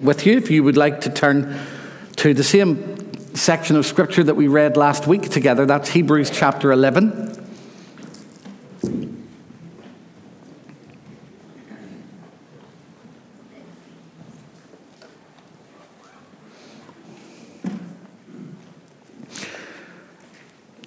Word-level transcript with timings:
with 0.00 0.26
you 0.26 0.36
if 0.36 0.50
you 0.50 0.64
would 0.64 0.76
like 0.76 1.02
to 1.02 1.08
turn 1.08 1.56
to 2.16 2.34
the 2.34 2.42
same 2.42 3.36
section 3.36 3.76
of 3.76 3.86
scripture 3.86 4.24
that 4.24 4.34
we 4.34 4.48
read 4.48 4.76
last 4.76 5.06
week 5.06 5.30
together. 5.30 5.66
That's 5.66 5.90
Hebrews 5.90 6.30
chapter 6.30 6.72
11. 6.72 7.30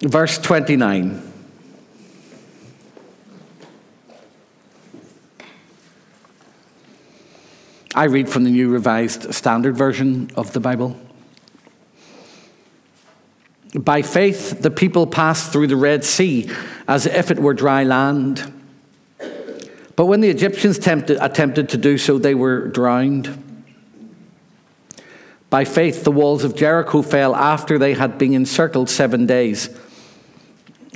Verse 0.02 0.36
29. 0.38 1.27
I 7.98 8.04
read 8.04 8.28
from 8.28 8.44
the 8.44 8.50
New 8.50 8.68
Revised 8.68 9.34
Standard 9.34 9.76
Version 9.76 10.30
of 10.36 10.52
the 10.52 10.60
Bible. 10.60 10.96
By 13.74 14.02
faith, 14.02 14.62
the 14.62 14.70
people 14.70 15.04
passed 15.04 15.50
through 15.50 15.66
the 15.66 15.74
Red 15.74 16.04
Sea 16.04 16.48
as 16.86 17.06
if 17.06 17.32
it 17.32 17.40
were 17.40 17.54
dry 17.54 17.82
land. 17.82 18.52
But 19.96 20.06
when 20.06 20.20
the 20.20 20.28
Egyptians 20.28 20.78
tempted, 20.78 21.18
attempted 21.20 21.70
to 21.70 21.76
do 21.76 21.98
so, 21.98 22.18
they 22.18 22.36
were 22.36 22.68
drowned. 22.68 23.36
By 25.50 25.64
faith, 25.64 26.04
the 26.04 26.12
walls 26.12 26.44
of 26.44 26.54
Jericho 26.54 27.02
fell 27.02 27.34
after 27.34 27.80
they 27.80 27.94
had 27.94 28.16
been 28.16 28.32
encircled 28.32 28.88
seven 28.88 29.26
days. 29.26 29.76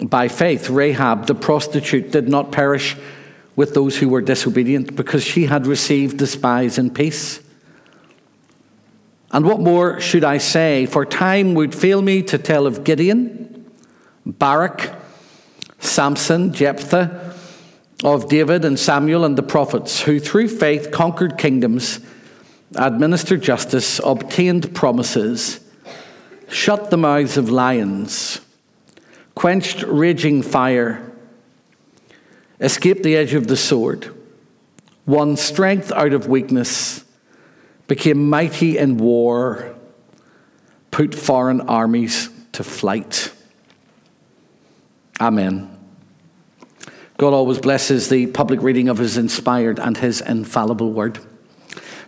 By 0.01 0.29
faith, 0.29 0.71
Rahab 0.71 1.27
the 1.27 1.34
prostitute 1.34 2.12
did 2.12 2.29
not 2.29 2.52
perish 2.52 2.96
with 3.55 3.74
those 3.74 3.98
who 3.98 4.09
were 4.09 4.23
disobedient 4.23 4.97
because 4.97 5.23
she 5.23 5.47
had 5.47 5.66
received 5.66 6.19
the 6.19 6.27
spies 6.27 6.79
in 6.79 6.91
peace. 6.91 7.41
And 9.30 9.47
what 9.47 9.60
more 9.60 10.01
should 10.01 10.24
I 10.24 10.38
say? 10.38 10.87
For 10.87 11.05
time 11.05 11.55
would 11.55 11.74
fail 11.74 12.02
me 12.02 12.23
to 12.24 12.38
tell 12.38 12.66
of 12.66 12.85
Gideon, 12.85 13.71
Barak, 14.24 14.95
Samson, 15.80 16.52
Jephthah, 16.52 17.35
of 18.04 18.29
David 18.29 18.65
and 18.65 18.79
Samuel 18.79 19.24
and 19.24 19.37
the 19.37 19.43
prophets, 19.43 20.02
who 20.02 20.18
through 20.18 20.49
faith 20.49 20.90
conquered 20.90 21.38
kingdoms, 21.38 22.01
administered 22.74 23.43
justice, 23.43 24.01
obtained 24.05 24.74
promises, 24.74 25.60
shut 26.49 26.90
the 26.90 26.96
mouths 26.96 27.37
of 27.37 27.49
lions, 27.49 28.40
quenched 29.34 29.82
raging 29.84 30.43
fire 30.43 31.12
escaped 32.63 33.02
the 33.02 33.16
edge 33.16 33.35
of 33.35 33.49
the 33.49 33.57
sword, 33.57 34.15
won 35.05 35.37
strength 35.37 35.91
out 35.93 36.13
of 36.13 36.29
weakness, 36.29 37.05
became 37.88 38.30
mighty 38.30 38.79
in 38.79 38.96
war, 38.96 39.74
put 40.93 41.15
foreign 41.15 41.60
armies 41.63 42.30
to 42.52 42.63
flight. 42.63 43.33
Amen. 45.21 45.68
God 47.18 47.35
always 47.35 47.59
blesses 47.59 48.09
the 48.09 48.29
public 48.29 48.63
reading 48.63 48.88
of 48.88 48.99
his 48.99 49.16
inspired 49.18 49.79
and 49.79 49.96
his 49.96 50.21
infallible 50.21 50.93
word. 50.93 51.18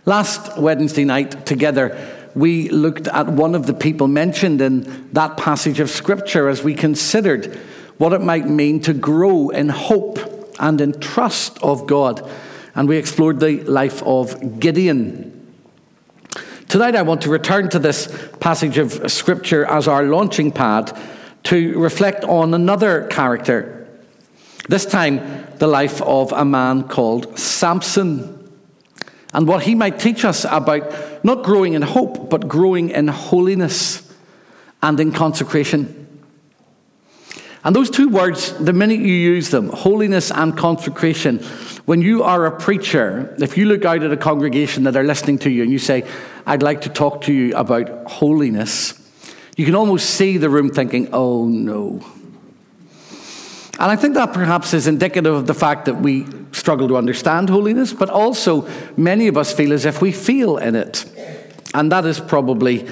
Last 0.05 0.57
Wednesday 0.57 1.03
night, 1.03 1.45
together, 1.45 2.29
we 2.33 2.69
looked 2.69 3.07
at 3.07 3.27
one 3.27 3.55
of 3.55 3.65
the 3.65 3.73
people 3.73 4.07
mentioned 4.07 4.61
in 4.61 5.09
that 5.13 5.37
passage 5.37 5.79
of 5.79 5.89
Scripture 5.89 6.47
as 6.47 6.63
we 6.63 6.75
considered 6.75 7.55
what 7.97 8.13
it 8.13 8.21
might 8.21 8.47
mean 8.47 8.81
to 8.81 8.93
grow 8.93 9.49
in 9.49 9.69
hope 9.69 10.34
and 10.59 10.79
in 10.81 10.99
trust 10.99 11.61
of 11.61 11.87
God. 11.87 12.29
And 12.75 12.89
we 12.89 12.97
explored 12.97 13.39
the 13.39 13.63
life 13.63 14.03
of 14.03 14.59
Gideon. 14.59 15.31
Tonight, 16.67 16.95
I 16.95 17.03
want 17.03 17.21
to 17.21 17.29
return 17.29 17.69
to 17.69 17.79
this 17.79 18.07
passage 18.39 18.77
of 18.77 19.11
Scripture 19.11 19.65
as 19.65 19.87
our 19.87 20.03
launching 20.03 20.51
pad 20.51 20.97
to 21.43 21.79
reflect 21.79 22.23
on 22.25 22.53
another 22.53 23.07
character. 23.07 23.87
This 24.67 24.85
time, 24.85 25.47
the 25.57 25.67
life 25.67 26.01
of 26.01 26.31
a 26.31 26.43
man 26.43 26.87
called 26.87 27.37
Samson. 27.37 28.51
And 29.33 29.47
what 29.47 29.63
he 29.63 29.75
might 29.75 29.99
teach 29.99 30.25
us 30.25 30.45
about 30.49 31.23
not 31.23 31.43
growing 31.43 31.73
in 31.73 31.81
hope, 31.81 32.29
but 32.29 32.47
growing 32.47 32.89
in 32.89 33.07
holiness 33.07 34.11
and 34.81 34.99
in 34.99 35.11
consecration. 35.11 36.04
And 37.65 37.75
those 37.75 37.89
two 37.89 38.09
words, 38.09 38.53
the 38.53 38.73
minute 38.73 38.99
you 38.99 39.13
use 39.13 39.49
them, 39.49 39.69
holiness 39.69 40.31
and 40.31 40.55
consecration, 40.55 41.39
when 41.85 41.99
you 41.99 42.21
are 42.21 42.45
a 42.45 42.55
preacher, 42.55 43.35
if 43.39 43.57
you 43.57 43.65
look 43.65 43.83
out 43.85 44.03
at 44.03 44.11
a 44.11 44.17
congregation 44.17 44.83
that 44.83 44.95
are 44.95 45.03
listening 45.03 45.39
to 45.39 45.49
you 45.49 45.63
and 45.63 45.71
you 45.71 45.79
say, 45.79 46.07
I'd 46.45 46.61
like 46.61 46.81
to 46.81 46.89
talk 46.89 47.21
to 47.21 47.33
you 47.33 47.55
about 47.55 48.07
holiness, 48.07 48.93
you 49.57 49.65
can 49.65 49.73
almost 49.73 50.11
see 50.11 50.37
the 50.37 50.47
room 50.47 50.69
thinking, 50.69 51.09
oh 51.11 51.47
no. 51.47 52.05
And 53.79 53.91
I 53.91 53.95
think 53.95 54.13
that 54.13 54.31
perhaps 54.31 54.75
is 54.75 54.85
indicative 54.85 55.33
of 55.33 55.47
the 55.47 55.55
fact 55.55 55.85
that 55.85 55.95
we 55.95 56.27
struggle 56.51 56.87
to 56.89 56.97
understand 56.97 57.49
holiness, 57.49 57.93
but 57.93 58.11
also 58.11 58.69
many 58.95 59.27
of 59.27 59.37
us 59.37 59.51
feel 59.51 59.73
as 59.73 59.85
if 59.85 60.03
we 60.03 60.11
feel 60.11 60.57
in 60.57 60.75
it. 60.75 61.03
And 61.73 61.91
that 61.91 62.05
is 62.05 62.19
probably 62.19 62.87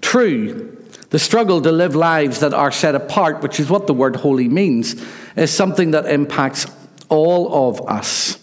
true. 0.00 0.70
The 1.10 1.18
struggle 1.18 1.60
to 1.62 1.70
live 1.70 1.94
lives 1.94 2.40
that 2.40 2.54
are 2.54 2.72
set 2.72 2.94
apart, 2.94 3.42
which 3.42 3.60
is 3.60 3.70
what 3.70 3.86
the 3.86 3.94
word 3.94 4.16
holy 4.16 4.48
means, 4.48 5.02
is 5.36 5.52
something 5.52 5.92
that 5.92 6.06
impacts 6.06 6.66
all 7.08 7.68
of 7.68 7.88
us. 7.88 8.38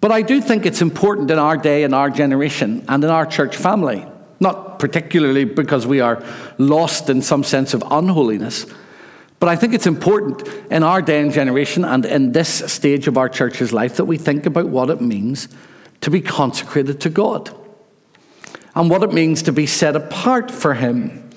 But 0.00 0.12
I 0.12 0.22
do 0.22 0.40
think 0.40 0.64
it's 0.64 0.80
important 0.80 1.30
in 1.30 1.38
our 1.38 1.56
day, 1.56 1.82
in 1.82 1.92
our 1.92 2.08
generation, 2.08 2.84
and 2.88 3.02
in 3.02 3.10
our 3.10 3.26
church 3.26 3.56
family. 3.56 4.06
Not 4.40 4.78
particularly 4.78 5.44
because 5.44 5.86
we 5.86 6.00
are 6.00 6.22
lost 6.58 7.10
in 7.10 7.22
some 7.22 7.42
sense 7.42 7.74
of 7.74 7.82
unholiness, 7.90 8.66
but 9.40 9.48
I 9.48 9.56
think 9.56 9.74
it's 9.74 9.86
important 9.86 10.46
in 10.70 10.82
our 10.82 11.00
day 11.00 11.20
and 11.20 11.32
generation 11.32 11.84
and 11.84 12.04
in 12.04 12.32
this 12.32 12.72
stage 12.72 13.06
of 13.06 13.16
our 13.16 13.28
church's 13.28 13.72
life 13.72 13.96
that 13.96 14.04
we 14.04 14.16
think 14.16 14.46
about 14.46 14.68
what 14.68 14.90
it 14.90 15.00
means 15.00 15.48
to 16.00 16.10
be 16.10 16.20
consecrated 16.20 17.00
to 17.02 17.10
God 17.10 17.54
and 18.74 18.90
what 18.90 19.02
it 19.02 19.12
means 19.12 19.42
to 19.42 19.52
be 19.52 19.66
set 19.66 19.96
apart 19.96 20.50
for 20.50 20.74
Him. 20.74 21.27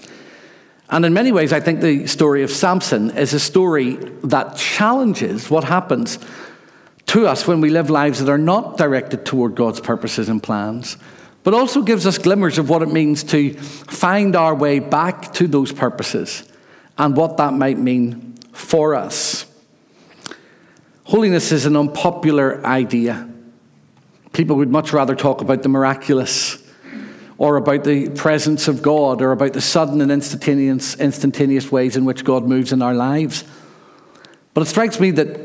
And 0.91 1.05
in 1.05 1.13
many 1.13 1.31
ways, 1.31 1.53
I 1.53 1.61
think 1.61 1.79
the 1.79 2.05
story 2.05 2.43
of 2.43 2.51
Samson 2.51 3.17
is 3.17 3.33
a 3.33 3.39
story 3.39 3.95
that 4.25 4.57
challenges 4.57 5.49
what 5.49 5.63
happens 5.63 6.19
to 7.07 7.27
us 7.27 7.47
when 7.47 7.61
we 7.61 7.69
live 7.69 7.89
lives 7.89 8.19
that 8.19 8.29
are 8.29 8.37
not 8.37 8.77
directed 8.77 9.25
toward 9.25 9.55
God's 9.55 9.79
purposes 9.79 10.27
and 10.27 10.43
plans, 10.43 10.97
but 11.43 11.53
also 11.53 11.81
gives 11.81 12.05
us 12.05 12.17
glimmers 12.17 12.57
of 12.57 12.69
what 12.69 12.81
it 12.81 12.91
means 12.91 13.23
to 13.23 13.53
find 13.53 14.35
our 14.35 14.53
way 14.53 14.79
back 14.79 15.33
to 15.35 15.47
those 15.47 15.71
purposes 15.71 16.43
and 16.97 17.15
what 17.15 17.37
that 17.37 17.53
might 17.53 17.77
mean 17.79 18.35
for 18.51 18.93
us. 18.93 19.45
Holiness 21.05 21.53
is 21.53 21.65
an 21.65 21.77
unpopular 21.77 22.65
idea. 22.65 23.29
People 24.33 24.57
would 24.57 24.69
much 24.69 24.91
rather 24.91 25.15
talk 25.15 25.41
about 25.41 25.63
the 25.63 25.69
miraculous 25.69 26.60
or 27.41 27.55
about 27.55 27.83
the 27.83 28.07
presence 28.09 28.67
of 28.67 28.83
God 28.83 29.19
or 29.19 29.31
about 29.31 29.53
the 29.53 29.61
sudden 29.61 29.99
and 29.99 30.11
instantaneous, 30.11 30.95
instantaneous 30.99 31.71
ways 31.71 31.97
in 31.97 32.05
which 32.05 32.23
God 32.23 32.47
moves 32.47 32.71
in 32.71 32.83
our 32.83 32.93
lives. 32.93 33.43
But 34.53 34.61
it 34.61 34.67
strikes 34.67 34.99
me 34.99 35.09
that 35.09 35.39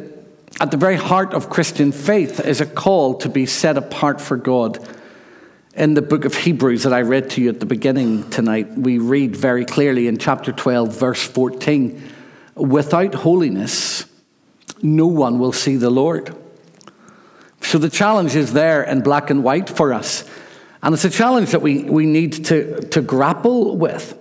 at 0.60 0.70
the 0.70 0.76
very 0.76 0.96
heart 0.96 1.32
of 1.32 1.48
Christian 1.48 1.92
faith 1.92 2.38
is 2.38 2.60
a 2.60 2.66
call 2.66 3.14
to 3.14 3.30
be 3.30 3.46
set 3.46 3.78
apart 3.78 4.20
for 4.20 4.36
God. 4.36 4.78
In 5.72 5.94
the 5.94 6.02
book 6.02 6.26
of 6.26 6.34
Hebrews 6.34 6.82
that 6.82 6.92
I 6.92 7.00
read 7.00 7.30
to 7.30 7.40
you 7.40 7.48
at 7.48 7.60
the 7.60 7.66
beginning 7.66 8.28
tonight, 8.28 8.76
we 8.76 8.98
read 8.98 9.34
very 9.34 9.64
clearly 9.64 10.06
in 10.06 10.18
chapter 10.18 10.52
12, 10.52 10.94
verse 10.94 11.22
14 11.22 12.12
without 12.56 13.14
holiness, 13.14 14.04
no 14.82 15.06
one 15.06 15.38
will 15.38 15.52
see 15.52 15.76
the 15.76 15.88
Lord. 15.88 16.36
So 17.62 17.78
the 17.78 17.88
challenge 17.88 18.36
is 18.36 18.52
there 18.52 18.82
in 18.82 19.00
black 19.00 19.30
and 19.30 19.42
white 19.42 19.70
for 19.70 19.94
us. 19.94 20.24
And 20.86 20.94
it's 20.94 21.04
a 21.04 21.10
challenge 21.10 21.50
that 21.50 21.62
we, 21.62 21.82
we 21.82 22.06
need 22.06 22.44
to, 22.44 22.80
to 22.91 23.03
grapple 23.03 23.77
with. 23.77 24.16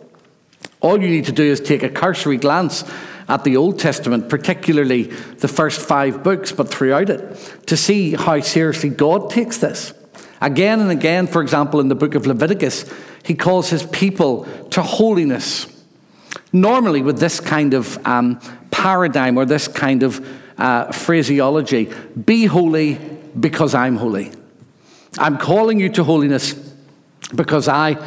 All 0.81 0.99
you 0.99 1.07
need 1.07 1.25
to 1.25 1.31
do 1.31 1.43
is 1.43 1.59
take 1.59 1.83
a 1.83 1.89
cursory 1.89 2.37
glance 2.37 2.83
at 3.29 3.43
the 3.43 3.55
Old 3.55 3.77
Testament, 3.77 4.29
particularly 4.29 5.03
the 5.03 5.47
first 5.47 5.79
five 5.79 6.23
books, 6.23 6.51
but 6.51 6.69
throughout 6.69 7.11
it, 7.11 7.67
to 7.67 7.77
see 7.77 8.15
how 8.15 8.39
seriously 8.39 8.89
God 8.89 9.29
takes 9.29 9.59
this. 9.59 9.93
Again 10.41 10.79
and 10.79 10.89
again, 10.89 11.27
for 11.27 11.43
example, 11.43 11.79
in 11.79 11.87
the 11.87 11.93
book 11.93 12.15
of 12.15 12.25
Leviticus, 12.25 12.91
he 13.23 13.35
calls 13.35 13.69
his 13.69 13.83
people 13.83 14.45
to 14.71 14.81
holiness. 14.81 15.67
Normally, 16.51 17.03
with 17.03 17.19
this 17.19 17.39
kind 17.39 17.75
of 17.75 18.03
um, 18.07 18.39
paradigm 18.71 19.37
or 19.37 19.45
this 19.45 19.67
kind 19.67 20.01
of 20.01 20.27
uh, 20.57 20.91
phraseology 20.91 21.93
be 22.25 22.45
holy 22.47 22.95
because 23.39 23.75
I'm 23.75 23.97
holy. 23.97 24.31
I'm 25.17 25.37
calling 25.37 25.79
you 25.79 25.89
to 25.89 26.03
holiness 26.03 26.53
because 27.33 27.67
I 27.67 27.97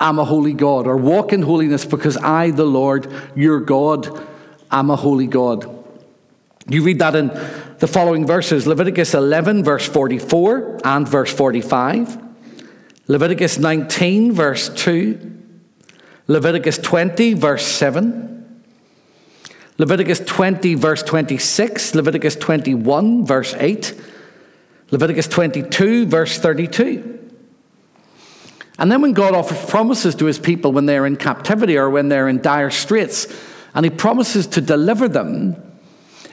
am 0.00 0.18
a 0.18 0.24
holy 0.24 0.54
God, 0.54 0.86
or 0.86 0.96
walk 0.96 1.32
in 1.32 1.42
holiness 1.42 1.84
because 1.84 2.16
I, 2.16 2.50
the 2.50 2.64
Lord, 2.64 3.12
your 3.34 3.60
God, 3.60 4.26
am 4.70 4.90
a 4.90 4.96
holy 4.96 5.26
God. 5.26 5.74
You 6.68 6.82
read 6.84 6.98
that 7.00 7.16
in 7.16 7.28
the 7.78 7.88
following 7.88 8.26
verses 8.26 8.66
Leviticus 8.66 9.14
11, 9.14 9.64
verse 9.64 9.88
44 9.88 10.80
and 10.84 11.08
verse 11.08 11.32
45, 11.32 12.18
Leviticus 13.08 13.58
19, 13.58 14.32
verse 14.32 14.68
2. 14.68 15.36
Leviticus 16.26 16.76
20, 16.76 17.32
verse 17.32 17.64
7. 17.64 18.62
Leviticus 19.78 20.20
20, 20.20 20.74
verse 20.74 21.02
26. 21.02 21.94
Leviticus 21.94 22.36
21, 22.36 23.24
verse 23.24 23.54
8. 23.54 23.94
Leviticus 24.90 25.28
22, 25.28 26.06
verse 26.06 26.38
32. 26.38 27.14
And 28.78 28.90
then 28.90 29.02
when 29.02 29.12
God 29.12 29.34
offers 29.34 29.62
promises 29.68 30.14
to 30.16 30.26
his 30.26 30.38
people 30.38 30.72
when 30.72 30.86
they're 30.86 31.06
in 31.06 31.16
captivity 31.16 31.76
or 31.76 31.90
when 31.90 32.08
they're 32.08 32.28
in 32.28 32.40
dire 32.40 32.70
straits, 32.70 33.26
and 33.74 33.84
he 33.84 33.90
promises 33.90 34.46
to 34.48 34.60
deliver 34.60 35.08
them 35.08 35.56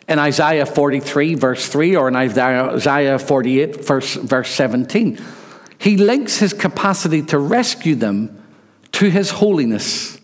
in 0.07 0.19
Isaiah 0.19 0.65
43, 0.65 1.35
verse 1.35 1.67
3, 1.67 1.95
or 1.95 2.07
in 2.07 2.15
Isaiah 2.15 3.17
48, 3.17 3.85
verse, 3.85 4.15
verse 4.15 4.49
17, 4.51 5.19
he 5.79 5.97
links 5.97 6.37
his 6.37 6.53
capacity 6.53 7.23
to 7.23 7.39
rescue 7.39 7.95
them 7.95 8.43
to 8.93 9.09
his 9.09 9.31
holiness. 9.31 10.19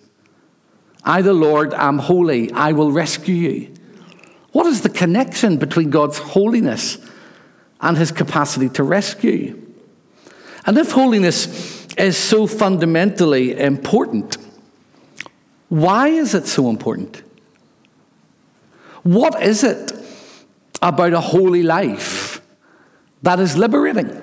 I, 1.04 1.24
the 1.24 1.34
Lord, 1.34 1.74
am 1.74 1.98
holy. 1.98 2.51
I 2.51 2.74
will 2.74 2.92
rescue 2.92 3.36
you. 3.36 3.74
What 4.51 4.68
is 4.68 4.81
the 4.81 4.89
connection 4.89 5.57
between 5.57 5.89
God's 5.89 6.19
holiness 6.19 6.98
and 7.81 7.98
his 7.98 8.12
capacity 8.12 8.69
to 8.69 8.83
rescue? 8.83 9.60
And 10.66 10.78
if 10.78 10.92
holiness 10.92 11.81
is 11.98 12.18
so 12.18 12.48
fundamentally 12.48 13.57
important. 13.60 14.38
Why 15.69 16.10
is 16.10 16.33
it 16.33 16.48
so 16.48 16.69
important? 16.69 17.24
What 19.04 19.42
is 19.42 19.63
it 19.63 19.92
about 20.81 21.13
a 21.13 21.22
holy 21.22 21.63
life 21.63 22.42
that 23.24 23.39
is 23.39 23.57
liberating? 23.57 24.22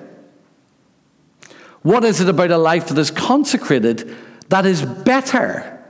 What 1.83 2.05
is 2.05 2.21
it 2.21 2.29
about 2.29 2.51
a 2.51 2.59
life 2.59 2.89
that 2.89 2.99
is 2.99 3.11
consecrated 3.11 4.15
that 4.49 4.67
is 4.67 4.85
better 4.85 5.83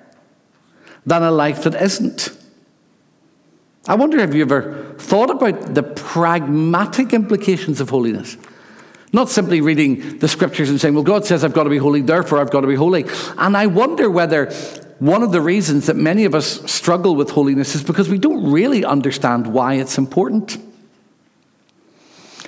than 1.06 1.22
a 1.22 1.30
life 1.30 1.62
that 1.64 1.74
isn't? 1.80 2.37
I 3.88 3.94
wonder 3.94 4.20
have 4.20 4.34
you 4.34 4.42
ever 4.42 4.94
thought 4.98 5.30
about 5.30 5.74
the 5.74 5.82
pragmatic 5.82 7.14
implications 7.14 7.80
of 7.80 7.88
holiness? 7.88 8.36
Not 9.14 9.30
simply 9.30 9.62
reading 9.62 10.18
the 10.18 10.28
scriptures 10.28 10.68
and 10.68 10.78
saying, 10.78 10.92
well, 10.92 11.02
God 11.02 11.24
says 11.24 11.42
I've 11.42 11.54
got 11.54 11.64
to 11.64 11.70
be 11.70 11.78
holy, 11.78 12.02
therefore 12.02 12.38
I've 12.38 12.50
got 12.50 12.60
to 12.60 12.66
be 12.66 12.74
holy. 12.74 13.06
And 13.38 13.56
I 13.56 13.66
wonder 13.66 14.10
whether 14.10 14.52
one 14.98 15.22
of 15.22 15.32
the 15.32 15.40
reasons 15.40 15.86
that 15.86 15.96
many 15.96 16.26
of 16.26 16.34
us 16.34 16.70
struggle 16.70 17.16
with 17.16 17.30
holiness 17.30 17.74
is 17.74 17.82
because 17.82 18.10
we 18.10 18.18
don't 18.18 18.50
really 18.50 18.84
understand 18.84 19.46
why 19.46 19.74
it's 19.74 19.96
important. 19.96 20.58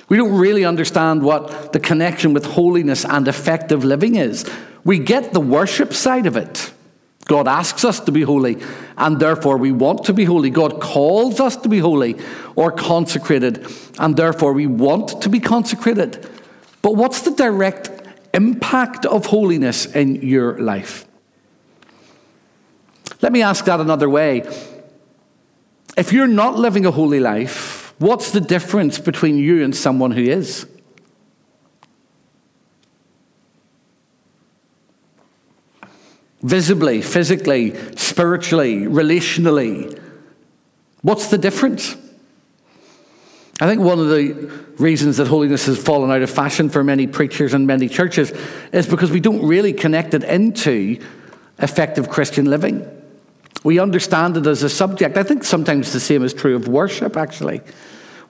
We 0.09 0.17
don't 0.17 0.37
really 0.37 0.63
understand 0.63 1.23
what 1.23 1.73
the 1.73 1.79
connection 1.79 2.33
with 2.33 2.45
holiness 2.45 3.03
and 3.03 3.27
effective 3.27 3.83
living 3.83 4.15
is. 4.15 4.47
We 4.83 4.99
get 4.99 5.33
the 5.33 5.39
worship 5.39 5.93
side 5.93 6.27
of 6.27 6.37
it. 6.37 6.71
God 7.25 7.47
asks 7.47 7.85
us 7.85 7.99
to 8.01 8.11
be 8.11 8.23
holy, 8.23 8.57
and 8.97 9.19
therefore 9.19 9.57
we 9.57 9.71
want 9.71 10.03
to 10.05 10.13
be 10.13 10.25
holy. 10.25 10.49
God 10.49 10.81
calls 10.81 11.39
us 11.39 11.55
to 11.57 11.69
be 11.69 11.79
holy 11.79 12.17
or 12.55 12.71
consecrated, 12.71 13.67
and 13.99 14.17
therefore 14.17 14.53
we 14.53 14.67
want 14.67 15.21
to 15.21 15.29
be 15.29 15.39
consecrated. 15.39 16.27
But 16.81 16.95
what's 16.95 17.21
the 17.21 17.31
direct 17.31 17.91
impact 18.33 19.05
of 19.05 19.27
holiness 19.27 19.85
in 19.85 20.15
your 20.15 20.59
life? 20.59 21.05
Let 23.21 23.31
me 23.31 23.43
ask 23.43 23.65
that 23.65 23.79
another 23.79 24.09
way. 24.09 24.39
If 25.97 26.11
you're 26.11 26.27
not 26.27 26.57
living 26.57 26.85
a 26.85 26.91
holy 26.91 27.19
life, 27.19 27.93
what's 27.99 28.31
the 28.31 28.41
difference 28.41 28.97
between 28.97 29.37
you 29.37 29.63
and 29.63 29.75
someone 29.75 30.11
who 30.11 30.23
is? 30.23 30.65
Visibly, 36.41 37.01
physically, 37.01 37.75
spiritually, 37.95 38.81
relationally. 38.81 39.99
What's 41.01 41.27
the 41.27 41.37
difference? 41.37 41.95
I 43.59 43.67
think 43.67 43.81
one 43.81 43.99
of 43.99 44.09
the 44.09 44.33
reasons 44.79 45.17
that 45.17 45.27
holiness 45.27 45.67
has 45.67 45.81
fallen 45.81 46.09
out 46.09 46.23
of 46.23 46.31
fashion 46.31 46.69
for 46.69 46.83
many 46.83 47.05
preachers 47.05 47.53
and 47.53 47.67
many 47.67 47.87
churches 47.87 48.31
is 48.73 48.87
because 48.87 49.11
we 49.11 49.19
don't 49.19 49.45
really 49.45 49.71
connect 49.71 50.15
it 50.15 50.23
into 50.23 50.99
effective 51.59 52.09
Christian 52.09 52.45
living. 52.45 52.87
We 53.63 53.77
understand 53.77 54.37
it 54.37 54.47
as 54.47 54.63
a 54.63 54.69
subject. 54.69 55.15
I 55.17 55.21
think 55.21 55.43
sometimes 55.43 55.93
the 55.93 55.99
same 55.99 56.23
is 56.23 56.33
true 56.33 56.55
of 56.55 56.67
worship, 56.67 57.15
actually. 57.15 57.61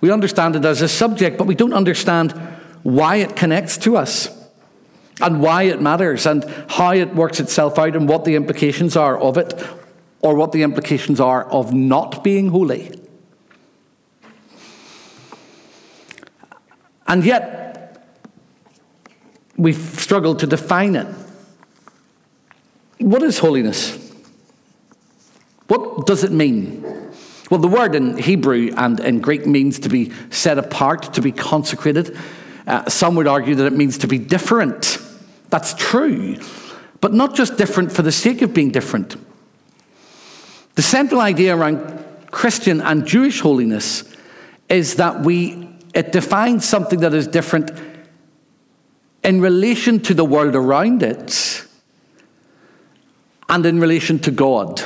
We 0.01 0.11
understand 0.11 0.57
it 0.57 0.65
as 0.65 0.81
a 0.81 0.89
subject, 0.89 1.37
but 1.37 1.47
we 1.47 1.55
don't 1.55 1.73
understand 1.73 2.33
why 2.83 3.17
it 3.17 3.37
connects 3.37 3.77
to 3.77 3.95
us 3.95 4.40
and 5.21 5.41
why 5.41 5.63
it 5.63 5.81
matters 5.81 6.25
and 6.25 6.43
how 6.69 6.93
it 6.93 7.13
works 7.15 7.39
itself 7.39 7.77
out 7.77 7.95
and 7.95 8.07
what 8.07 8.25
the 8.25 8.35
implications 8.35 8.95
are 8.95 9.19
of 9.19 9.37
it 9.37 9.53
or 10.21 10.35
what 10.35 10.51
the 10.51 10.63
implications 10.63 11.19
are 11.19 11.45
of 11.49 11.73
not 11.73 12.23
being 12.23 12.49
holy. 12.49 12.91
And 17.07 17.25
yet, 17.25 18.07
we've 19.57 19.75
struggled 19.75 20.39
to 20.39 20.47
define 20.47 20.95
it. 20.95 21.07
What 22.99 23.21
is 23.23 23.39
holiness? 23.39 23.97
What 25.67 26.05
does 26.05 26.23
it 26.23 26.31
mean? 26.31 26.83
Well, 27.49 27.59
the 27.59 27.67
word 27.67 27.95
in 27.95 28.17
Hebrew 28.17 28.71
and 28.77 28.99
in 29.01 29.19
Greek 29.19 29.45
means 29.45 29.79
to 29.79 29.89
be 29.89 30.11
set 30.29 30.57
apart, 30.57 31.13
to 31.15 31.21
be 31.21 31.33
consecrated. 31.33 32.17
Uh, 32.65 32.87
some 32.89 33.15
would 33.15 33.27
argue 33.27 33.55
that 33.55 33.65
it 33.65 33.73
means 33.73 33.97
to 33.99 34.07
be 34.07 34.17
different. 34.17 34.99
That's 35.51 35.73
true, 35.75 36.37
but 37.01 37.13
not 37.13 37.35
just 37.35 37.57
different 37.57 37.91
for 37.91 38.01
the 38.01 38.11
sake 38.11 38.41
of 38.41 38.53
being 38.53 38.71
different. 38.71 39.15
The 40.75 40.81
central 40.81 41.21
idea 41.21 41.55
around 41.55 42.03
Christian 42.31 42.81
and 42.81 43.05
Jewish 43.05 43.41
holiness 43.41 44.03
is 44.69 44.95
that 44.95 45.21
we 45.21 45.67
it 45.93 46.13
defines 46.13 46.63
something 46.63 47.01
that 47.01 47.13
is 47.13 47.27
different 47.27 47.69
in 49.23 49.41
relation 49.41 49.99
to 49.99 50.13
the 50.13 50.23
world 50.23 50.55
around 50.55 51.03
it 51.03 51.65
and 53.49 53.65
in 53.65 53.81
relation 53.81 54.17
to 54.19 54.31
God. 54.31 54.81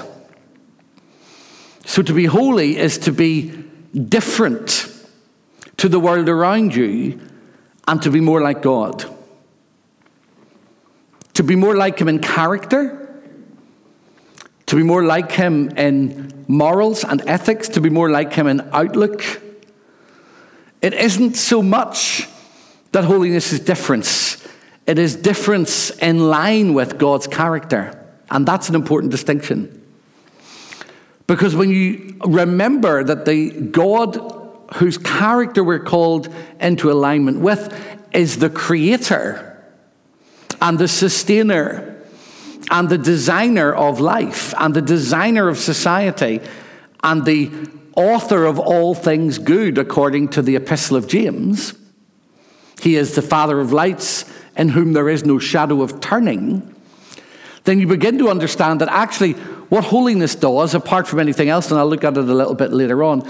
So 1.86 2.02
to 2.02 2.12
be 2.12 2.26
holy 2.26 2.78
is 2.78 2.98
to 3.00 3.12
be 3.12 3.52
different 3.94 4.92
to 5.78 5.88
the 5.88 6.00
world 6.00 6.28
around 6.28 6.74
you 6.74 7.20
and 7.88 8.02
to 8.02 8.10
be 8.10 8.20
more 8.20 8.42
like 8.42 8.64
God. 8.64 9.15
To 11.36 11.44
be 11.44 11.56
more 11.56 11.76
like 11.76 12.00
Him 12.00 12.08
in 12.08 12.20
character, 12.20 13.02
to 14.66 14.76
be 14.76 14.84
more 14.84 15.04
like 15.04 15.32
Him 15.32 15.70
in 15.78 16.46
morals 16.48 17.04
and 17.04 17.22
ethics, 17.28 17.70
to 17.70 17.82
be 17.82 17.90
more 17.90 18.10
like 18.10 18.34
Him 18.34 18.48
in 18.48 18.62
outlook 18.74 19.24
it 20.86 20.94
isn't 20.94 21.36
so 21.36 21.64
much 21.64 22.28
that 22.92 23.06
holiness 23.06 23.52
is 23.52 23.60
difference, 23.60 24.48
it 24.86 25.00
is 25.00 25.16
difference 25.16 25.90
in 25.90 26.30
line 26.30 26.76
with 26.76 27.00
God's 27.00 27.26
character. 27.26 28.00
And 28.30 28.48
that's 28.48 28.70
an 28.70 28.76
important 28.76 29.12
distinction. 29.12 29.82
Because 31.26 31.56
when 31.56 31.72
you 31.72 32.20
remember 32.24 33.04
that 33.04 33.26
the 33.26 33.50
God 33.50 34.16
whose 34.76 35.00
character 35.00 35.64
we're 35.64 35.80
called 35.80 36.32
into 36.60 36.92
alignment 36.92 37.40
with 37.40 37.74
is 38.12 38.38
the 38.38 38.52
creator 38.52 39.55
and 40.66 40.80
the 40.80 40.88
sustainer 40.88 41.96
and 42.72 42.90
the 42.90 42.98
designer 42.98 43.72
of 43.72 44.00
life 44.00 44.52
and 44.58 44.74
the 44.74 44.82
designer 44.82 45.48
of 45.48 45.60
society 45.60 46.42
and 47.04 47.24
the 47.24 47.52
author 47.96 48.46
of 48.46 48.58
all 48.58 48.96
things 48.96 49.38
good, 49.38 49.78
according 49.78 50.28
to 50.28 50.42
the 50.42 50.56
Epistle 50.56 50.98
of 50.98 51.08
James. 51.08 51.76
He 52.82 52.96
is 52.96 53.14
the 53.14 53.22
Father 53.22 53.60
of 53.60 53.74
lights, 53.74 54.26
in 54.58 54.70
whom 54.70 54.94
there 54.94 55.08
is 55.08 55.24
no 55.24 55.38
shadow 55.38 55.84
of 55.84 56.00
turning. 56.00 56.76
Then 57.66 57.80
you 57.80 57.86
begin 57.86 58.18
to 58.18 58.30
understand 58.30 58.82
that 58.82 58.90
actually 58.90 59.34
what 59.70 59.84
holiness 59.84 60.34
does, 60.34 60.74
apart 60.74 61.08
from 61.08 61.20
anything 61.20 61.48
else, 61.48 61.70
and 61.70 61.80
I'll 61.80 61.88
look 61.88 62.04
at 62.04 62.18
it 62.18 62.28
a 62.28 62.34
little 62.34 62.56
bit 62.56 62.74
later 62.74 63.04
on, 63.04 63.22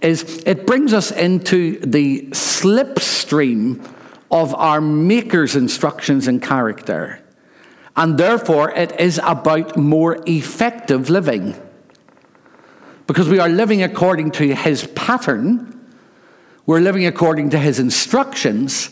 is 0.00 0.44
it 0.46 0.64
brings 0.64 0.92
us 0.92 1.10
into 1.10 1.80
the 1.80 2.28
slipstream 2.28 3.84
of 4.34 4.52
our 4.56 4.80
Maker's 4.80 5.54
instructions 5.54 6.26
and 6.26 6.42
character. 6.42 7.20
And 7.96 8.18
therefore, 8.18 8.72
it 8.72 9.00
is 9.00 9.20
about 9.22 9.76
more 9.76 10.18
effective 10.26 11.08
living 11.08 11.54
because 13.06 13.28
we 13.28 13.38
are 13.38 13.48
living 13.48 13.82
according 13.82 14.32
to 14.32 14.54
his 14.54 14.88
pattern, 14.88 15.70
we're 16.66 16.80
living 16.80 17.06
according 17.06 17.50
to 17.50 17.58
his 17.58 17.78
instructions, 17.78 18.90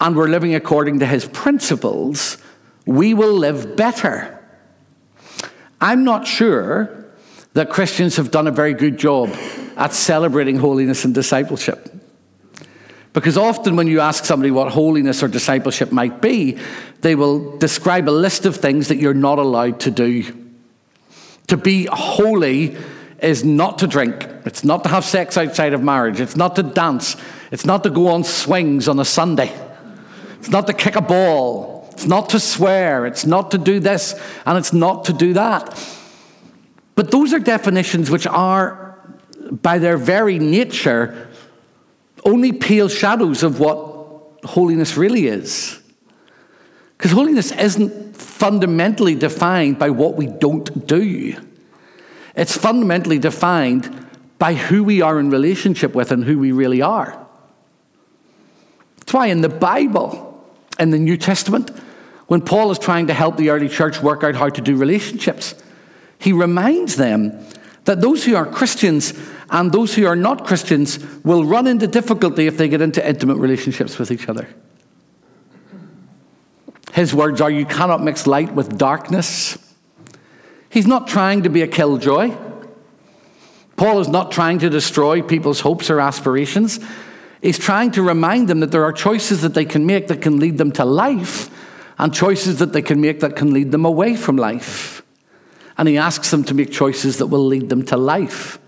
and 0.00 0.14
we're 0.14 0.28
living 0.28 0.54
according 0.54 1.00
to 1.00 1.06
his 1.06 1.24
principles, 1.26 2.38
we 2.84 3.12
will 3.12 3.32
live 3.32 3.76
better. 3.76 4.32
I'm 5.80 6.04
not 6.04 6.28
sure 6.28 7.06
that 7.54 7.70
Christians 7.70 8.16
have 8.16 8.30
done 8.30 8.46
a 8.46 8.52
very 8.52 8.74
good 8.74 8.98
job 8.98 9.30
at 9.76 9.94
celebrating 9.94 10.58
holiness 10.58 11.04
and 11.04 11.12
discipleship. 11.12 11.90
Because 13.16 13.38
often, 13.38 13.76
when 13.76 13.86
you 13.86 14.00
ask 14.00 14.26
somebody 14.26 14.50
what 14.50 14.70
holiness 14.72 15.22
or 15.22 15.28
discipleship 15.28 15.90
might 15.90 16.20
be, 16.20 16.58
they 17.00 17.14
will 17.14 17.56
describe 17.56 18.10
a 18.10 18.12
list 18.12 18.44
of 18.44 18.56
things 18.56 18.88
that 18.88 18.96
you're 18.96 19.14
not 19.14 19.38
allowed 19.38 19.80
to 19.80 19.90
do. 19.90 20.22
To 21.46 21.56
be 21.56 21.88
holy 21.90 22.76
is 23.20 23.42
not 23.42 23.78
to 23.78 23.86
drink, 23.86 24.28
it's 24.44 24.64
not 24.64 24.82
to 24.82 24.90
have 24.90 25.02
sex 25.02 25.38
outside 25.38 25.72
of 25.72 25.82
marriage, 25.82 26.20
it's 26.20 26.36
not 26.36 26.56
to 26.56 26.62
dance, 26.62 27.16
it's 27.50 27.64
not 27.64 27.84
to 27.84 27.90
go 27.90 28.08
on 28.08 28.22
swings 28.22 28.86
on 28.86 29.00
a 29.00 29.04
Sunday, 29.06 29.50
it's 30.38 30.50
not 30.50 30.66
to 30.66 30.74
kick 30.74 30.94
a 30.94 31.00
ball, 31.00 31.88
it's 31.92 32.04
not 32.04 32.28
to 32.28 32.38
swear, 32.38 33.06
it's 33.06 33.24
not 33.24 33.50
to 33.52 33.56
do 33.56 33.80
this, 33.80 34.14
and 34.44 34.58
it's 34.58 34.74
not 34.74 35.06
to 35.06 35.14
do 35.14 35.32
that. 35.32 35.82
But 36.96 37.10
those 37.10 37.32
are 37.32 37.38
definitions 37.38 38.10
which 38.10 38.26
are, 38.26 39.00
by 39.50 39.78
their 39.78 39.96
very 39.96 40.38
nature, 40.38 41.25
only 42.26 42.52
pale 42.52 42.88
shadows 42.88 43.42
of 43.42 43.60
what 43.60 44.44
holiness 44.44 44.96
really 44.96 45.28
is. 45.28 45.80
Because 46.98 47.12
holiness 47.12 47.52
isn't 47.52 48.16
fundamentally 48.16 49.14
defined 49.14 49.78
by 49.78 49.90
what 49.90 50.16
we 50.16 50.26
don't 50.26 50.86
do, 50.86 51.40
it's 52.34 52.56
fundamentally 52.56 53.18
defined 53.18 54.06
by 54.38 54.52
who 54.54 54.84
we 54.84 55.00
are 55.00 55.18
in 55.18 55.30
relationship 55.30 55.94
with 55.94 56.12
and 56.12 56.24
who 56.24 56.38
we 56.38 56.52
really 56.52 56.82
are. 56.82 57.26
That's 58.98 59.14
why 59.14 59.28
in 59.28 59.40
the 59.40 59.48
Bible, 59.48 60.44
in 60.78 60.90
the 60.90 60.98
New 60.98 61.16
Testament, 61.16 61.70
when 62.26 62.42
Paul 62.42 62.70
is 62.70 62.78
trying 62.78 63.06
to 63.06 63.14
help 63.14 63.36
the 63.36 63.50
early 63.50 63.68
church 63.68 64.02
work 64.02 64.24
out 64.24 64.34
how 64.34 64.50
to 64.50 64.60
do 64.60 64.76
relationships, 64.76 65.54
he 66.18 66.32
reminds 66.32 66.96
them 66.96 67.46
that 67.86 68.00
those 68.00 68.24
who 68.24 68.36
are 68.36 68.46
Christians 68.46 69.14
and 69.50 69.72
those 69.72 69.94
who 69.94 70.06
are 70.06 70.16
not 70.16 70.46
Christians 70.46 70.98
will 71.24 71.44
run 71.44 71.66
into 71.66 71.86
difficulty 71.86 72.46
if 72.46 72.56
they 72.56 72.68
get 72.68 72.82
into 72.82 73.06
intimate 73.06 73.36
relationships 73.36 73.98
with 73.98 74.10
each 74.10 74.28
other. 74.28 74.48
His 76.92 77.14
words 77.14 77.40
are, 77.40 77.50
You 77.50 77.66
cannot 77.66 78.02
mix 78.02 78.26
light 78.26 78.52
with 78.54 78.76
darkness. 78.76 79.58
He's 80.68 80.86
not 80.86 81.06
trying 81.06 81.42
to 81.44 81.48
be 81.48 81.62
a 81.62 81.66
killjoy. 81.66 82.36
Paul 83.76 84.00
is 84.00 84.08
not 84.08 84.32
trying 84.32 84.58
to 84.60 84.70
destroy 84.70 85.22
people's 85.22 85.60
hopes 85.60 85.90
or 85.90 86.00
aspirations. 86.00 86.80
He's 87.42 87.58
trying 87.58 87.92
to 87.92 88.02
remind 88.02 88.48
them 88.48 88.60
that 88.60 88.72
there 88.72 88.84
are 88.84 88.92
choices 88.92 89.42
that 89.42 89.54
they 89.54 89.66
can 89.66 89.86
make 89.86 90.08
that 90.08 90.22
can 90.22 90.40
lead 90.40 90.58
them 90.58 90.72
to 90.72 90.84
life, 90.84 91.50
and 91.98 92.12
choices 92.12 92.58
that 92.58 92.72
they 92.72 92.82
can 92.82 93.00
make 93.00 93.20
that 93.20 93.36
can 93.36 93.52
lead 93.52 93.70
them 93.70 93.84
away 93.84 94.16
from 94.16 94.36
life. 94.36 94.95
And 95.78 95.88
he 95.88 95.98
asks 95.98 96.30
them 96.30 96.44
to 96.44 96.54
make 96.54 96.70
choices 96.70 97.18
that 97.18 97.26
will 97.26 97.46
lead 97.46 97.68
them 97.68 97.84
to 97.86 97.96
life. 97.96 98.58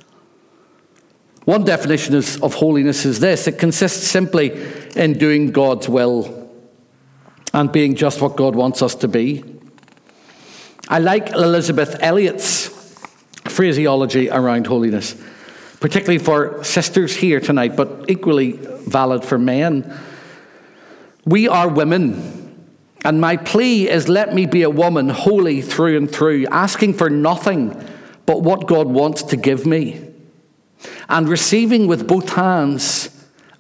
One 1.45 1.65
definition 1.65 2.15
of 2.15 2.55
holiness 2.55 3.07
is 3.07 3.21
this 3.21 3.47
it 3.47 3.59
consists 3.59 4.07
simply 4.07 4.51
in 4.95 5.17
doing 5.17 5.51
God's 5.51 5.89
will 5.89 6.51
and 7.55 7.73
being 7.73 7.95
just 7.95 8.21
what 8.21 8.37
God 8.37 8.55
wants 8.55 8.83
us 8.83 8.95
to 8.97 9.09
be. 9.09 9.43
I 10.89 10.99
like 10.99 11.31
Elisabeth 11.31 11.97
Elliot's 12.01 12.69
phraseology 13.45 14.31
around 14.31 14.67
holiness, 14.67 15.17
particularly 15.81 16.19
for 16.19 16.63
sisters 16.63 17.17
here 17.17 17.41
tonight, 17.41 17.77
but 17.77 18.05
equally 18.09 18.53
valid 18.53 19.25
for 19.25 19.39
men. 19.39 19.99
We 21.25 21.49
are 21.49 21.69
women, 21.69 22.38
and 23.09 23.23
my 23.23 23.39
plea 23.39 23.89
is 23.89 24.07
let 24.07 24.35
me 24.35 24.45
be 24.45 24.61
a 24.61 24.69
woman 24.69 25.09
holy 25.09 25.63
through 25.63 25.97
and 25.97 26.13
through, 26.13 26.45
asking 26.49 26.93
for 26.93 27.09
nothing 27.09 27.69
but 28.27 28.43
what 28.43 28.67
God 28.67 28.87
wants 28.87 29.23
to 29.23 29.37
give 29.39 29.65
me 29.65 30.13
and 31.09 31.27
receiving 31.27 31.87
with 31.87 32.07
both 32.07 32.35
hands 32.35 33.09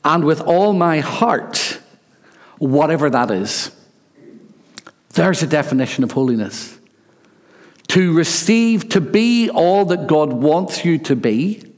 and 0.05 0.23
with 0.23 0.43
all 0.43 0.75
my 0.75 1.00
heart, 1.00 1.81
whatever 2.59 3.09
that 3.09 3.31
is. 3.31 3.75
There's 5.14 5.43
a 5.43 5.47
definition 5.47 6.05
of 6.05 6.12
holiness. 6.12 6.78
To 7.87 8.12
receive, 8.12 8.90
to 8.90 9.00
be 9.00 9.49
all 9.49 9.87
that 9.87 10.07
God 10.09 10.31
wants 10.31 10.85
you 10.85 10.99
to 10.99 11.17
be, 11.17 11.73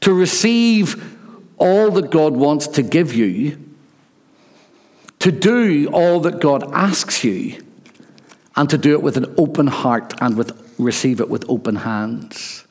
to 0.00 0.12
receive 0.12 1.16
all 1.58 1.92
that 1.92 2.10
God 2.10 2.32
wants 2.32 2.66
to 2.66 2.82
give 2.82 3.14
you, 3.14 3.71
to 5.22 5.30
do 5.30 5.88
all 5.92 6.18
that 6.18 6.40
God 6.40 6.68
asks 6.72 7.22
you, 7.22 7.62
and 8.56 8.68
to 8.68 8.76
do 8.76 8.90
it 8.90 9.02
with 9.02 9.16
an 9.16 9.32
open 9.38 9.68
heart 9.68 10.14
and 10.20 10.36
with, 10.36 10.74
receive 10.80 11.20
it 11.20 11.28
with 11.28 11.48
open 11.48 11.76
hands. 11.76 12.66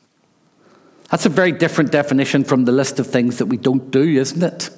That's 1.10 1.24
a 1.24 1.30
very 1.30 1.52
different 1.52 1.90
definition 1.90 2.44
from 2.44 2.66
the 2.66 2.72
list 2.72 3.00
of 3.00 3.06
things 3.06 3.38
that 3.38 3.46
we 3.46 3.56
don't 3.56 3.90
do, 3.90 4.02
isn't 4.02 4.42
it? 4.42 4.68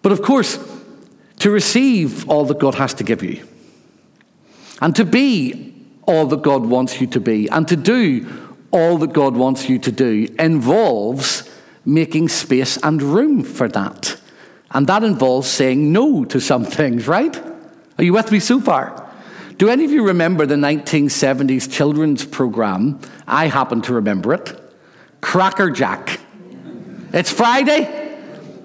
But 0.00 0.12
of 0.12 0.22
course, 0.22 0.60
to 1.40 1.50
receive 1.50 2.30
all 2.30 2.44
that 2.44 2.60
God 2.60 2.76
has 2.76 2.94
to 2.94 3.02
give 3.02 3.24
you, 3.24 3.44
and 4.80 4.94
to 4.94 5.04
be 5.04 5.74
all 6.06 6.26
that 6.26 6.42
God 6.42 6.66
wants 6.66 7.00
you 7.00 7.08
to 7.08 7.18
be, 7.18 7.48
and 7.48 7.66
to 7.66 7.74
do 7.74 8.54
all 8.70 8.96
that 8.98 9.12
God 9.12 9.36
wants 9.36 9.68
you 9.68 9.80
to 9.80 9.90
do, 9.90 10.32
involves 10.38 11.50
making 11.84 12.28
space 12.28 12.78
and 12.84 13.02
room 13.02 13.42
for 13.42 13.66
that. 13.66 14.20
And 14.70 14.86
that 14.86 15.02
involves 15.02 15.48
saying 15.48 15.92
no 15.92 16.24
to 16.26 16.40
some 16.40 16.64
things, 16.64 17.08
right? 17.08 17.36
Are 17.98 18.04
you 18.04 18.12
with 18.12 18.30
me 18.30 18.40
so 18.40 18.60
far? 18.60 19.08
Do 19.56 19.68
any 19.68 19.84
of 19.84 19.90
you 19.90 20.06
remember 20.06 20.46
the 20.46 20.54
1970s 20.54 21.70
children's 21.70 22.24
program? 22.24 23.00
I 23.26 23.46
happen 23.46 23.82
to 23.82 23.94
remember 23.94 24.34
it. 24.34 24.60
Crackerjack. 25.20 26.20
It's 27.12 27.32
Friday, 27.32 28.08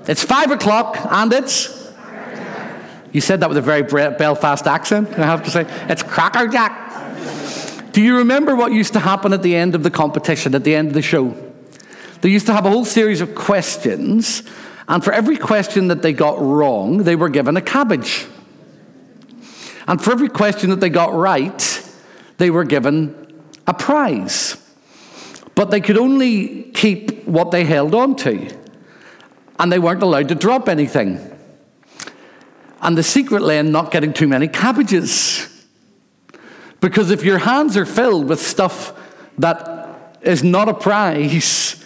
it's 0.06 0.24
five 0.24 0.52
o'clock, 0.52 0.98
and 1.10 1.32
it's. 1.32 1.82
You 3.14 3.22
said 3.22 3.40
that 3.40 3.50
with 3.50 3.58
a 3.58 3.62
very 3.62 3.84
Belfast 3.84 4.68
accent, 4.68 5.18
I 5.18 5.26
have 5.26 5.44
to 5.44 5.52
say. 5.52 5.66
It's 5.88 6.04
Crackerjack. 6.04 7.92
Do 7.94 8.02
you 8.02 8.18
remember 8.18 8.56
what 8.56 8.72
used 8.72 8.94
to 8.94 9.00
happen 9.00 9.34
at 9.34 9.44
the 9.44 9.56
end 9.56 9.76
of 9.76 9.84
the 9.84 9.92
competition, 9.92 10.56
at 10.56 10.64
the 10.64 10.76
end 10.76 10.90
of 10.90 10.94
the 10.94 11.02
show? 11.02 11.36
They 12.22 12.30
used 12.30 12.48
to 12.48 12.54
have 12.54 12.66
a 12.66 12.70
whole 12.70 12.86
series 12.86 13.22
of 13.22 13.36
questions, 13.36 14.44
and 14.88 15.04
for 15.04 15.14
every 15.14 15.38
question 15.38 15.88
that 15.88 16.02
they 16.02 16.14
got 16.14 16.40
wrong, 16.40 17.00
they 17.00 17.16
were 17.16 17.30
given 17.30 17.56
a 17.58 17.62
cabbage. 17.62 18.26
And 19.88 20.02
for 20.02 20.12
every 20.12 20.30
question 20.30 20.70
that 20.72 20.80
they 20.80 20.90
got 20.90 21.14
right, 21.14 21.92
they 22.38 22.50
were 22.50 22.64
given 22.64 23.44
a 23.68 23.74
prize. 23.74 24.58
But 25.56 25.72
they 25.72 25.82
could 25.82 25.98
only 25.98 26.64
keep 26.74 27.26
what 27.26 27.52
they 27.52 27.64
held 27.64 27.94
on 27.94 28.16
to, 28.18 28.50
and 29.60 29.72
they 29.72 29.80
weren't 29.80 30.04
allowed 30.04 30.30
to 30.30 30.36
drop 30.36 30.68
anything. 30.68 31.20
And 32.82 32.98
the 32.98 33.04
secret 33.04 33.42
lay 33.42 33.60
in 33.60 33.72
not 33.72 33.92
getting 33.92 34.12
too 34.12 34.28
many 34.28 34.48
cabbages. 34.48 35.50
Because 36.82 37.12
if 37.12 37.24
your 37.24 37.38
hands 37.38 37.78
are 37.78 37.86
filled 37.86 38.28
with 38.28 38.42
stuff 38.42 38.92
that 39.38 40.18
is 40.22 40.44
not 40.44 40.68
a 40.68 40.74
prize, 40.74 41.83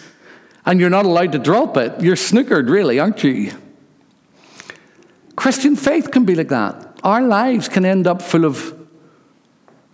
and 0.68 0.78
you're 0.78 0.90
not 0.90 1.06
allowed 1.06 1.32
to 1.32 1.38
drop 1.38 1.78
it, 1.78 2.00
you're 2.00 2.14
snookered, 2.14 2.68
really, 2.68 3.00
aren't 3.00 3.24
you? 3.24 3.52
Christian 5.34 5.74
faith 5.74 6.10
can 6.10 6.26
be 6.26 6.34
like 6.34 6.48
that 6.48 6.88
our 7.02 7.22
lives 7.22 7.68
can 7.68 7.84
end 7.84 8.06
up 8.06 8.20
full 8.20 8.44
of 8.44 8.74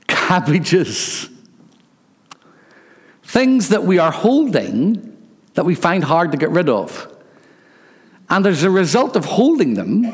cabbages. 0.06 1.28
Things 3.22 3.68
that 3.68 3.84
we 3.84 3.98
are 3.98 4.10
holding 4.10 5.16
that 5.54 5.64
we 5.64 5.74
find 5.74 6.02
hard 6.02 6.32
to 6.32 6.38
get 6.38 6.50
rid 6.50 6.68
of. 6.68 7.12
And 8.28 8.46
as 8.46 8.62
a 8.62 8.70
result 8.70 9.16
of 9.16 9.24
holding 9.24 9.74
them, 9.74 10.12